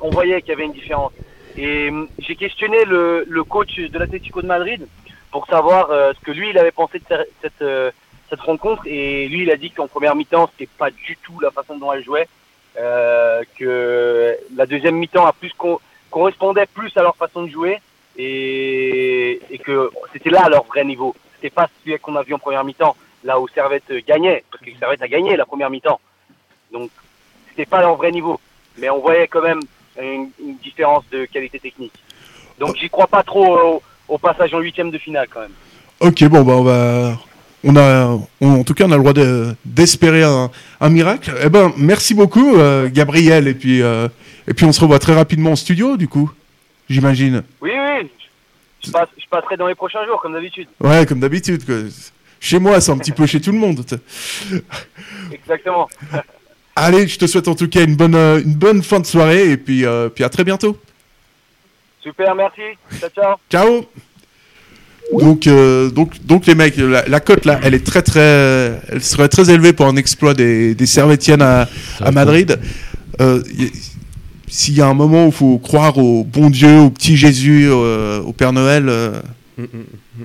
on 0.00 0.10
voyait 0.10 0.40
qu'il 0.40 0.50
y 0.50 0.54
avait 0.54 0.64
une 0.64 0.72
différence. 0.72 1.12
Et 1.56 1.90
j'ai 2.18 2.34
questionné 2.36 2.84
le, 2.86 3.24
le 3.28 3.44
coach 3.44 3.74
de 3.76 3.98
l'Atlético 3.98 4.40
de 4.40 4.46
Madrid 4.46 4.86
pour 5.32 5.46
savoir 5.46 5.90
euh, 5.90 6.12
ce 6.12 6.20
que 6.24 6.30
lui 6.30 6.50
il 6.50 6.58
avait 6.58 6.70
pensé 6.70 6.98
de 7.00 7.04
cette, 7.08 7.28
cette, 7.40 7.62
euh, 7.62 7.90
cette 8.30 8.40
rencontre. 8.40 8.82
Et 8.86 9.26
lui 9.28 9.42
il 9.42 9.50
a 9.50 9.56
dit 9.56 9.70
qu'en 9.70 9.88
première 9.88 10.14
mi-temps 10.14 10.48
c'était 10.52 10.70
pas 10.78 10.90
du 10.90 11.16
tout 11.24 11.40
la 11.40 11.50
façon 11.50 11.76
dont 11.78 11.92
elle 11.92 12.04
jouait, 12.04 12.28
euh, 12.78 13.42
que 13.58 14.36
la 14.54 14.66
deuxième 14.66 14.96
mi-temps 14.96 15.26
a 15.26 15.32
plus 15.32 15.52
co- 15.54 15.80
correspondait 16.10 16.66
plus 16.66 16.92
à 16.96 17.02
leur 17.02 17.16
façon 17.16 17.42
de 17.42 17.48
jouer 17.48 17.80
et, 18.16 19.40
et 19.50 19.58
que 19.58 19.90
c'était 20.12 20.30
là 20.30 20.48
leur 20.48 20.64
vrai 20.64 20.84
niveau. 20.84 21.14
C'était 21.36 21.50
pas 21.50 21.68
celui 21.82 21.98
qu'on 21.98 22.14
a 22.16 22.22
vu 22.22 22.34
en 22.34 22.38
première 22.38 22.64
mi-temps, 22.64 22.94
là 23.24 23.40
où 23.40 23.48
Servette 23.48 23.90
gagnait, 24.06 24.44
parce 24.50 24.62
que 24.62 24.70
Servette 24.78 25.02
a 25.02 25.08
gagné 25.08 25.36
la 25.36 25.46
première 25.46 25.70
mi-temps. 25.70 26.00
Donc 26.72 26.90
c'était 27.48 27.66
pas 27.66 27.80
leur 27.80 27.96
vrai 27.96 28.12
niveau, 28.12 28.38
mais 28.76 28.90
on 28.90 29.00
voyait 29.00 29.26
quand 29.28 29.42
même 29.42 29.60
une, 30.00 30.30
une 30.38 30.56
différence 30.58 31.04
de 31.10 31.24
qualité 31.24 31.58
technique. 31.58 31.92
Donc 32.58 32.76
j'y 32.76 32.88
crois 32.90 33.06
pas 33.06 33.22
trop 33.22 33.82
au, 34.14 34.18
passage 34.18 34.52
en 34.54 34.60
huitième 34.60 34.90
de 34.90 34.98
finale 34.98 35.26
quand 35.32 35.40
même. 35.40 35.50
Ok, 36.00 36.24
bon, 36.24 36.42
bah, 36.42 36.52
on 36.54 36.62
va. 36.62 37.18
On 37.64 37.76
a, 37.76 38.18
on- 38.40 38.60
en 38.60 38.64
tout 38.64 38.74
cas, 38.74 38.84
on 38.86 38.90
a 38.90 38.96
le 38.96 39.02
droit 39.02 39.12
de- 39.12 39.54
d'espérer 39.64 40.24
un, 40.24 40.50
un 40.80 40.88
miracle. 40.88 41.32
Eh 41.44 41.48
ben, 41.48 41.72
merci 41.76 42.12
beaucoup, 42.12 42.56
euh, 42.56 42.88
Gabriel, 42.92 43.46
et 43.46 43.54
puis, 43.54 43.82
euh, 43.82 44.08
et 44.48 44.52
puis 44.54 44.64
on 44.66 44.72
se 44.72 44.80
revoit 44.80 44.98
très 44.98 45.14
rapidement 45.14 45.52
en 45.52 45.56
studio, 45.56 45.96
du 45.96 46.08
coup, 46.08 46.28
j'imagine. 46.90 47.44
Oui, 47.60 47.70
oui, 47.72 48.08
je, 48.84 48.90
passe- 48.90 49.08
je 49.16 49.24
passerai 49.30 49.56
dans 49.56 49.68
les 49.68 49.76
prochains 49.76 50.04
jours 50.06 50.20
comme 50.20 50.32
d'habitude. 50.32 50.66
Ouais, 50.80 51.06
comme 51.06 51.20
d'habitude. 51.20 51.62
Chez 52.40 52.58
moi, 52.58 52.80
c'est 52.80 52.90
un 52.90 52.98
petit 52.98 53.12
peu 53.12 53.26
chez 53.26 53.40
tout 53.40 53.52
le 53.52 53.58
monde. 53.58 53.84
Exactement. 55.32 55.88
Allez, 56.74 57.06
je 57.06 57.18
te 57.18 57.26
souhaite 57.26 57.46
en 57.48 57.54
tout 57.54 57.68
cas 57.68 57.84
une 57.84 57.94
bonne, 57.96 58.16
une 58.16 58.54
bonne 58.54 58.82
fin 58.82 58.98
de 58.98 59.06
soirée, 59.06 59.52
et 59.52 59.56
puis, 59.56 59.84
euh, 59.84 60.08
puis 60.08 60.24
à 60.24 60.28
très 60.28 60.42
bientôt. 60.42 60.76
Super, 62.02 62.34
merci. 62.34 62.62
Ciao, 63.00 63.10
ciao. 63.10 63.36
Ciao. 63.50 63.86
Donc, 65.18 65.46
euh, 65.46 65.90
donc, 65.90 66.24
donc 66.24 66.46
les 66.46 66.54
mecs, 66.54 66.76
la, 66.76 67.06
la 67.06 67.20
cote 67.20 67.44
là, 67.44 67.60
elle 67.62 67.74
est 67.74 67.84
très 67.84 68.02
très, 68.02 68.80
elle 68.88 69.02
serait 69.02 69.28
très 69.28 69.50
élevée 69.50 69.72
pour 69.72 69.86
un 69.86 69.96
exploit 69.96 70.32
des, 70.32 70.74
des 70.74 70.86
Servetiennes 70.86 71.42
à, 71.42 71.68
à 72.00 72.10
Madrid. 72.12 72.58
Euh, 73.20 73.42
y- 73.58 73.70
S'il 74.48 74.74
y 74.74 74.80
a 74.80 74.86
un 74.86 74.94
moment 74.94 75.24
où 75.24 75.28
il 75.28 75.32
faut 75.34 75.58
croire 75.58 75.98
au 75.98 76.24
bon 76.24 76.50
Dieu, 76.50 76.78
au 76.80 76.90
petit 76.90 77.16
Jésus, 77.16 77.66
euh, 77.70 78.20
au 78.20 78.32
Père 78.32 78.52
Noël, 78.52 78.88
euh, 78.88 79.20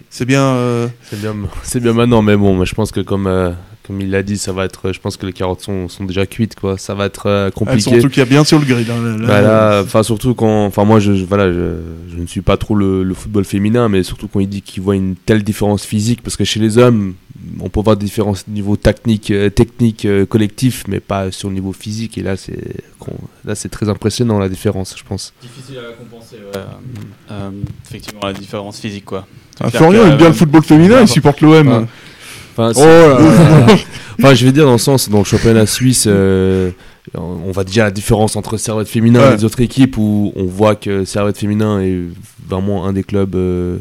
c'est 0.10 0.26
bien. 0.26 0.42
euh, 0.44 0.88
C'est 1.10 1.20
bien, 1.20 1.36
c'est 1.64 1.80
bien 1.82 1.94
maintenant, 1.94 2.22
mais 2.22 2.36
bon, 2.38 2.54
moi, 2.56 2.66
je 2.66 2.74
pense 2.76 2.92
que 2.92 3.00
comme, 3.02 3.28
euh, 3.28 3.52
comme 3.88 4.02
il 4.02 4.12
l'a 4.12 4.22
dit, 4.24 4.38
ça 4.38 4.52
va 4.54 4.66
être. 4.66 4.92
Je 4.92 5.00
pense 5.00 5.18
que 5.18 5.26
les 5.26 5.34
carottes 5.34 5.62
sont, 5.62 5.88
sont 5.90 6.04
déjà 6.04 6.26
cuites, 6.26 6.56
quoi. 6.56 6.78
Ça 6.78 6.94
va 6.94 7.06
être 7.06 7.26
euh, 7.28 7.46
elles 7.48 7.52
compliqué. 7.54 7.82
sont 7.82 7.96
en 7.96 8.02
tout 8.02 8.10
cas 8.10 8.26
bien 8.26 8.44
sur 8.44 8.60
le 8.60 8.66
grid. 8.66 8.88
hein, 8.90 9.02
là- 9.02 9.18
là. 9.18 9.28
Bah 9.28 9.42
là, 9.42 9.82
enfin 9.84 10.04
surtout 10.04 10.36
quand, 10.36 10.66
enfin 10.66 10.84
moi 10.86 11.00
je, 11.00 11.14
je- 11.14 11.26
voilà, 11.26 11.52
je, 11.52 11.78
je 12.10 12.18
ne 12.18 12.28
suis 12.28 12.42
pas 12.42 12.58
trop 12.58 12.76
le, 12.76 13.04
le 13.04 13.14
football 13.14 13.46
féminin, 13.46 13.88
mais 13.90 14.04
surtout 14.04 14.28
quand 14.28 14.40
il 14.40 14.50
dit 14.50 14.62
qu'il 14.62 14.84
voit 14.84 14.96
une 14.96 15.16
telle 15.16 15.44
différence 15.44 15.86
physique, 15.86 16.22
parce 16.22 16.36
que 16.36 16.44
chez 16.44 16.60
les 16.60 16.78
hommes, 16.78 17.16
on 17.60 17.70
peut 17.70 17.80
voir 17.82 17.96
des 17.98 18.06
différences 18.06 18.44
au 18.48 18.52
niveau 18.52 18.76
technique, 18.76 19.32
euh, 19.32 19.50
technique, 19.50 20.06
euh, 20.06 20.26
collectif, 20.26 20.84
mais 20.88 21.00
pas 21.00 21.32
sur 21.32 21.48
le 21.50 21.56
niveau 21.56 21.72
physique. 21.72 22.18
Et 22.18 22.22
là 22.24 22.36
c'est, 22.36 22.58
là 23.46 23.56
c'est 23.56 23.70
très 23.70 23.90
impressionnant 23.90 24.40
la 24.40 24.50
différence, 24.50 24.96
je 24.98 25.04
pense. 25.04 25.34
Difficile 25.42 25.78
à 25.80 25.94
compenser, 25.94 26.36
ouais. 26.38 26.62
Euh, 27.32 27.50
effectivement, 27.88 28.22
la 28.26 28.34
différence 28.34 28.80
physique, 28.80 29.06
quoi. 29.06 29.26
Ah, 29.60 29.70
Florian 29.72 30.04
aime 30.06 30.18
bien 30.18 30.28
euh, 30.28 30.30
le 30.30 30.36
football 30.36 30.64
féminin, 30.64 31.02
il 31.02 31.08
supporte 31.08 31.42
l'OM. 31.42 31.88
Enfin, 32.58 32.72
Oh 32.76 32.80
c'est- 32.80 32.86
là 32.86 33.08
là. 33.68 33.76
enfin, 34.20 34.34
je 34.34 34.46
vais 34.46 34.52
dire 34.52 34.66
dans 34.66 34.72
le 34.74 34.78
sens, 34.80 35.10
dans 35.10 35.20
le 35.20 35.24
championnat 35.24 35.66
suisse, 35.68 36.06
euh, 36.08 36.72
on 37.14 37.52
voit 37.52 37.64
déjà 37.64 37.84
la 37.84 37.92
différence 37.92 38.36
entre 38.36 38.58
Servette 38.58 38.88
féminin 38.88 39.20
Ouais. 39.22 39.34
et 39.34 39.38
les 39.38 39.46
autres 39.46 39.62
équipes 39.62 39.98
où 39.98 40.34
on 40.36 40.46
voit 40.46 40.76
que 40.76 41.06
Servette 41.06 41.38
féminin 41.38 41.80
est 41.82 41.98
vraiment 42.50 42.86
un 42.88 42.94
des 42.94 43.04
clubs, 43.04 43.36
euh, 43.36 43.78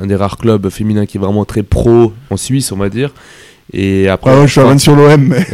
un 0.00 0.06
des 0.06 0.14
rares 0.16 0.38
clubs 0.38 0.68
féminins 0.70 1.04
qui 1.06 1.16
est 1.16 1.20
vraiment 1.20 1.44
très 1.44 1.62
pro 1.62 2.12
en 2.30 2.36
Suisse, 2.36 2.70
on 2.72 2.76
va 2.76 2.88
dire. 2.88 3.10
Et 3.72 4.08
après, 4.08 4.30
Ah 4.32 4.40
ouais, 4.40 4.46
je 4.46 4.52
suis 4.52 4.60
à 4.60 4.78
sur 4.78 4.94
l'OM, 4.94 5.20
mais. 5.28 5.46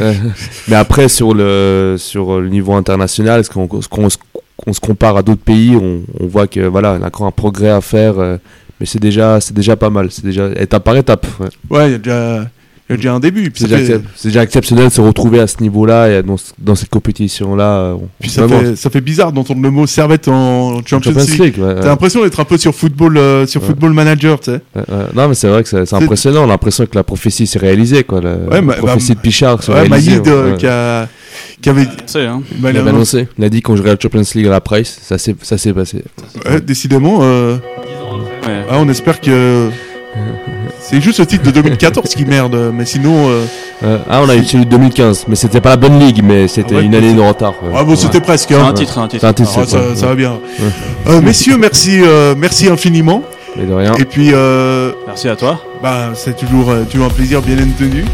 mais 0.67 0.75
après 0.75 1.07
sur 1.07 1.33
le 1.33 1.95
sur 1.97 2.39
le 2.39 2.49
niveau 2.49 2.73
international, 2.73 3.39
est-ce 3.39 3.49
qu'on 3.49 4.09
se- 4.09 4.79
compare 4.81 5.17
à 5.17 5.23
d'autres 5.23 5.41
pays, 5.41 5.75
on, 5.75 6.01
on 6.19 6.27
voit 6.27 6.45
que 6.47 6.59
voilà, 6.59 6.95
il 6.97 7.01
y 7.01 7.03
a 7.03 7.07
encore 7.07 7.25
un 7.25 7.31
progrès 7.31 7.69
à 7.69 7.81
faire, 7.81 8.19
euh, 8.19 8.37
mais 8.81 8.85
c'est 8.87 8.99
déjà 8.99 9.39
c'est 9.39 9.53
déjà 9.53 9.77
pas 9.77 9.89
mal, 9.89 10.07
c'est 10.11 10.25
déjà 10.25 10.49
étape 10.57 10.83
par 10.83 10.97
étape. 10.97 11.25
ouais. 11.39 11.47
Ouais, 11.69 11.87
il 11.87 11.91
y 11.91 11.95
a 11.95 11.97
déjà, 11.99 12.45
il 12.89 12.91
y 12.91 12.93
a 12.93 12.97
déjà 12.97 13.13
un 13.13 13.19
début. 13.21 13.49
C'est 13.55 13.69
déjà, 13.69 13.77
fait- 13.77 14.41
exceptionnel 14.43 14.89
de 14.89 14.91
se 14.91 14.99
retrouver 14.99 15.39
à 15.39 15.47
ce 15.47 15.61
niveau-là 15.61 16.09
et 16.09 16.23
dans, 16.23 16.35
dans 16.59 16.75
cette 16.75 16.89
compétition-là. 16.89 17.93
on- 17.95 18.09
Puis 18.19 18.29
ça 18.29 18.45
fait, 18.47 18.75
ça 18.75 18.89
fait 18.89 18.99
bizarre 18.99 19.31
d'entendre 19.31 19.61
le 19.61 19.71
mot 19.71 19.87
servette 19.87 20.27
en 20.27 20.79
Champions, 20.85 21.13
Champions 21.13 21.43
League. 21.45 21.55
Ouais, 21.57 21.73
T'as 21.75 21.79
ouais. 21.81 21.85
l'impression 21.85 22.21
d'être 22.23 22.39
un 22.39 22.43
peu 22.43 22.57
sur 22.57 22.75
football, 22.75 23.15
euh, 23.17 23.45
sur 23.47 23.61
Ouais. 23.61 23.67
football 23.67 23.93
manager, 23.93 24.39
tu 24.41 24.51
sais. 24.51 24.61
Ouais, 24.75 24.81
ouais. 24.89 25.05
Non, 25.15 25.29
mais 25.29 25.35
c'est 25.35 25.47
vrai 25.47 25.63
que 25.63 25.69
c'est 25.69 25.93
impressionnant. 25.93 26.41
On 26.41 26.45
a 26.45 26.47
l'impression 26.47 26.85
que 26.85 26.95
la 26.95 27.03
prophétie 27.03 27.47
s'est 27.47 27.59
réalisée. 27.59 28.03
Quoi. 28.03 28.19
La, 28.19 28.31
Ouais, 28.35 28.55
la 28.55 28.61
bah, 28.61 28.73
prophétie 28.73 29.09
bah, 29.09 29.15
de 29.15 29.19
Pichard 29.21 29.63
s'est 29.63 29.71
Ouais, 29.71 29.81
réalisée. 29.87 30.11
Maïd 30.11 30.27
euh, 30.27 30.51
ouais. 30.51 30.57
qui, 30.57 30.67
a, 30.67 31.07
qui 31.61 31.69
avait 31.69 31.87
C'est, 32.07 32.25
hein. 32.25 32.41
bah, 32.57 32.71
Il 32.71 32.77
avait 32.77 32.89
annoncé. 32.89 33.27
Il 33.37 33.43
a 33.45 33.49
dit 33.49 33.61
qu'on 33.61 33.77
jouerait 33.77 33.91
la 33.91 33.97
Champions 34.01 34.23
League 34.35 34.47
à 34.47 34.51
la 34.51 34.59
Price. 34.61 34.99
Ça 35.01 35.17
s'est 35.17 35.35
ça 35.41 35.57
s'est 35.57 35.71
passé. 35.71 36.03
ouais, 36.45 36.59
décidément. 36.59 37.19
euh, 37.21 37.55
Ouais. 38.47 38.63
ah, 38.69 38.77
on 38.79 38.87
espère 38.89 39.19
que 39.21 39.69
c'est 40.79 40.99
juste 40.99 41.19
le 41.19 41.25
titre 41.25 41.43
de 41.43 41.51
2014 41.51 42.09
qui 42.15 42.25
merde, 42.25 42.71
mais 42.73 42.85
sinon. 42.85 43.29
euh, 43.29 43.45
Euh, 43.83 43.97
ah, 44.09 44.21
on 44.23 44.29
a 44.29 44.35
eu 44.35 44.43
celui 44.45 44.65
de 44.65 44.69
2015. 44.69 45.25
Mais 45.27 45.35
c'était 45.35 45.59
pas 45.61 45.69
la 45.69 45.77
bonne 45.77 45.97
ligue, 45.99 46.21
mais 46.23 46.47
c'était 46.47 46.75
Ah 46.75 46.77
ouais, 46.79 46.83
une 46.85 46.93
année 46.93 47.13
de 47.13 47.19
retard. 47.21 47.55
ouais. 47.63 47.71
Ah 47.75 47.83
bon, 47.83 47.95
c'était 47.95 48.21
presque. 48.21 48.49
C'est 48.49 48.55
hein. 48.55 48.67
un 48.67 48.73
titre, 48.73 48.99
un 48.99 49.07
titre. 49.07 49.21
C'est 49.21 49.27
un 49.27 49.33
titre, 49.33 49.49
Ah, 49.57 49.63
c'est 49.65 49.95
ça, 49.95 50.05
va 50.07 50.13
bien. 50.15 50.33
Ouais. 50.33 50.67
Euh, 51.07 51.21
messieurs, 51.21 51.57
merci, 51.57 51.99
euh, 52.03 52.35
merci 52.37 52.67
infiniment. 52.69 53.23
Mais 53.57 53.65
de 53.65 53.73
rien. 53.73 53.95
Et 53.95 54.05
puis, 54.05 54.29
euh, 54.33 54.91
Merci 55.07 55.29
à 55.29 55.35
toi. 55.35 55.59
bah, 55.81 56.11
c'est 56.13 56.37
toujours, 56.37 56.69
euh, 56.69 56.83
toujours 56.89 57.07
un 57.07 57.09
plaisir, 57.09 57.41
bien 57.41 57.55
entendu. 57.57 58.05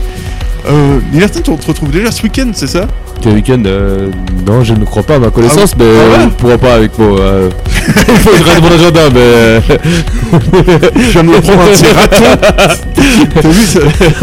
Euh, 0.70 1.00
Nilerton, 1.12 1.42
on 1.52 1.58
te 1.58 1.68
retrouve 1.68 1.92
déjà 1.92 2.12
ce 2.12 2.24
week-end, 2.24 2.50
c'est 2.54 2.68
ça? 2.68 2.88
Quel 3.22 3.34
week-end 3.34 3.62
euh, 3.66 4.10
Non, 4.46 4.64
je 4.64 4.74
ne 4.74 4.86
crois 4.86 5.04
pas 5.04 5.16
à 5.16 5.20
ma 5.20 5.30
connaissance, 5.30 5.72
Ah 5.74 5.78
mais 5.80 5.86
Ah 5.86 6.18
ouais 6.20 6.28
pourra 6.38 6.58
pas 6.58 6.74
avec 6.76 6.92
euh, 7.00 7.50
Il 7.88 8.16
faut 8.18 8.30
que 8.30 8.38
je 8.38 8.44
regarde 8.44 8.64
mon 8.64 8.72
agenda, 8.72 9.02
mais. 9.14 9.62
Je 10.96 11.10
viens 11.12 11.24
de 11.24 11.30
me 11.30 11.42
prendre 11.42 11.62
un 11.62 11.68
petit 11.68 11.86
raton. 11.86 12.78
T'as 13.42 13.50
vu, 13.50 13.64
ça, 13.64 13.80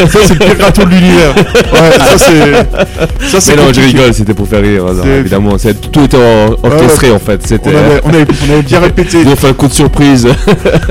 ça, 0.06 0.18
c'est 0.26 0.34
le 0.34 0.38
pire 0.54 0.64
raton 0.64 0.84
de 0.84 0.90
l'univers. 0.90 1.34
Ouais, 1.34 1.98
ça 1.98 2.18
c'est. 2.18 3.40
Ça 3.40 3.52
Mais 3.56 3.62
non, 3.62 3.72
je 3.72 3.80
rigole, 3.80 4.14
c'était 4.14 4.34
pour 4.34 4.46
faire 4.48 4.62
rire. 4.62 4.84
C'est- 5.02 5.08
évidemment, 5.08 5.58
c'est 5.58 5.90
tout 5.90 6.04
était 6.04 6.18
orchestré 6.62 7.10
en 7.10 7.18
fait. 7.18 7.40
On 7.64 7.68
avait, 7.68 8.00
on, 8.04 8.08
avait, 8.10 8.26
on 8.48 8.52
avait 8.52 8.62
bien 8.62 8.80
répété. 8.80 9.18
Ils 9.24 9.28
ont 9.28 9.36
fait 9.36 9.48
un 9.48 9.52
coup 9.54 9.68
de 9.68 9.72
surprise. 9.72 10.28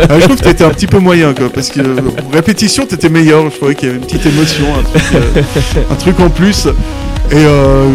Ah, 0.10 0.20
je 0.20 0.24
trouve 0.26 0.38
que 0.38 0.44
t'étais 0.44 0.64
un 0.64 0.70
petit 0.70 0.88
peu 0.88 1.00
moyen, 1.00 1.34
quoi, 1.34 1.50
parce 1.54 1.70
que 1.70 1.80
euh, 1.82 1.96
répétition, 2.34 2.86
t'étais 2.86 3.10
meilleur. 3.10 3.50
Je 3.52 3.58
trouvais 3.58 3.76
qu'il 3.76 3.88
y 3.88 3.92
avait 3.92 4.00
une 4.00 4.06
petite 4.06 4.26
émotion, 4.26 4.66
un 4.80 4.84
truc, 4.84 5.04
euh, 5.16 5.82
un 5.92 5.96
truc 5.96 6.20
en 6.20 6.30
plus. 6.30 6.68
Et 7.34 7.46
euh, 7.46 7.88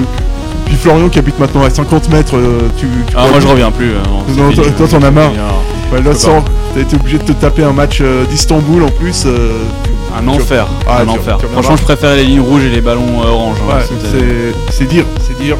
puis 0.66 0.74
Florian 0.76 1.09
qui 1.09 1.18
habite 1.18 1.39
maintenant 1.39 1.62
à 1.62 1.70
50 1.70 2.11
mètres, 2.11 2.36
euh, 2.36 2.68
tu. 2.76 2.86
tu 3.07 3.14
Ah, 3.16 3.26
moi 3.30 3.41
je 3.41 3.47
reviens 3.47 3.70
plus. 3.70 3.91
euh, 3.93 3.99
non, 4.05 4.22
c'est 4.28 4.41
Non, 4.41 4.51
fini. 4.51 4.62
toi, 4.76 4.86
toi, 4.86 4.99
t'en 5.01 5.07
as 5.07 5.11
marre. 5.11 5.32
Je 5.93 5.97
là, 6.03 6.14
sans, 6.14 6.45
t'as 6.74 6.80
été 6.82 6.97
obligé 6.97 7.16
de 7.18 7.22
te 7.22 7.32
taper 7.32 7.62
un 7.62 7.72
match 7.72 7.99
euh, 8.03 8.24
d'Istanbul 8.26 8.82
en 8.82 8.91
plus. 8.91 9.24
euh, 9.26 9.53
Un 10.20 10.26
enfer. 10.28 10.66
Ah, 10.86 11.01
un 11.03 11.05
tu- 11.05 11.11
enfer. 11.18 11.39
tu. 11.39 11.47
Franchement, 11.53 11.76
je 11.76 11.82
préfère 11.82 12.14
les 12.16 12.24
lignes 12.24 12.41
rouges 12.41 12.64
et 12.64 12.68
les 12.68 12.80
ballons 12.80 13.22
euh, 13.22 13.28
orange. 13.28 13.57
hein, 13.70 13.76
Ouais, 13.76 13.82
c'est- 13.89 14.72
c'est 14.72 14.84
dire, 14.89 15.05
c'est 15.26 15.39
dire. 15.41 15.57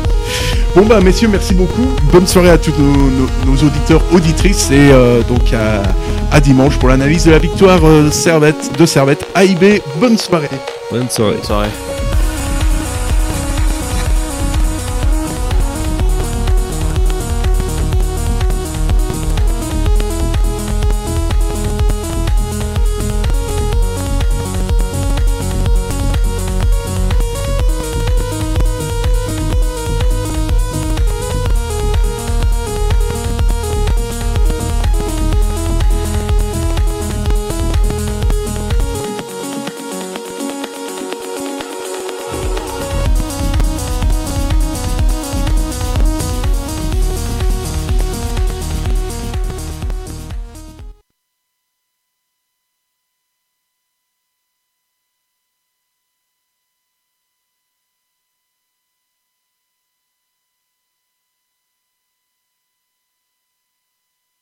Bon 0.77 0.85
bah 0.85 1.01
messieurs, 1.01 1.29
merci 1.31 1.55
beaucoup. 1.55 1.89
Bonne 2.13 2.27
soirée 2.27 2.51
à 2.51 2.59
tous 2.59 2.73
nos, 2.79 2.85
nos- 2.93 3.53
nos 3.53 3.63
auditeurs, 3.67 4.03
auditrices 4.13 4.71
et 4.71 4.91
euh, 4.93 5.23
donc 5.27 5.53
à, 5.55 5.83
à 6.37 6.41
dimanche 6.41 6.77
pour 6.77 6.89
l'analyse 6.91 7.25
de 7.25 7.31
la 7.31 7.39
victoire 7.39 7.79
euh, 7.85 8.11
Servette 8.11 8.77
de 8.79 8.85
Servette 8.85 9.27
AIB. 9.35 9.81
Bonne 9.99 10.19
soirée. 10.19 10.51
Bonne 10.91 11.09
soirée. 11.09 11.35
Bonne 11.37 11.45
soirée. 11.45 11.69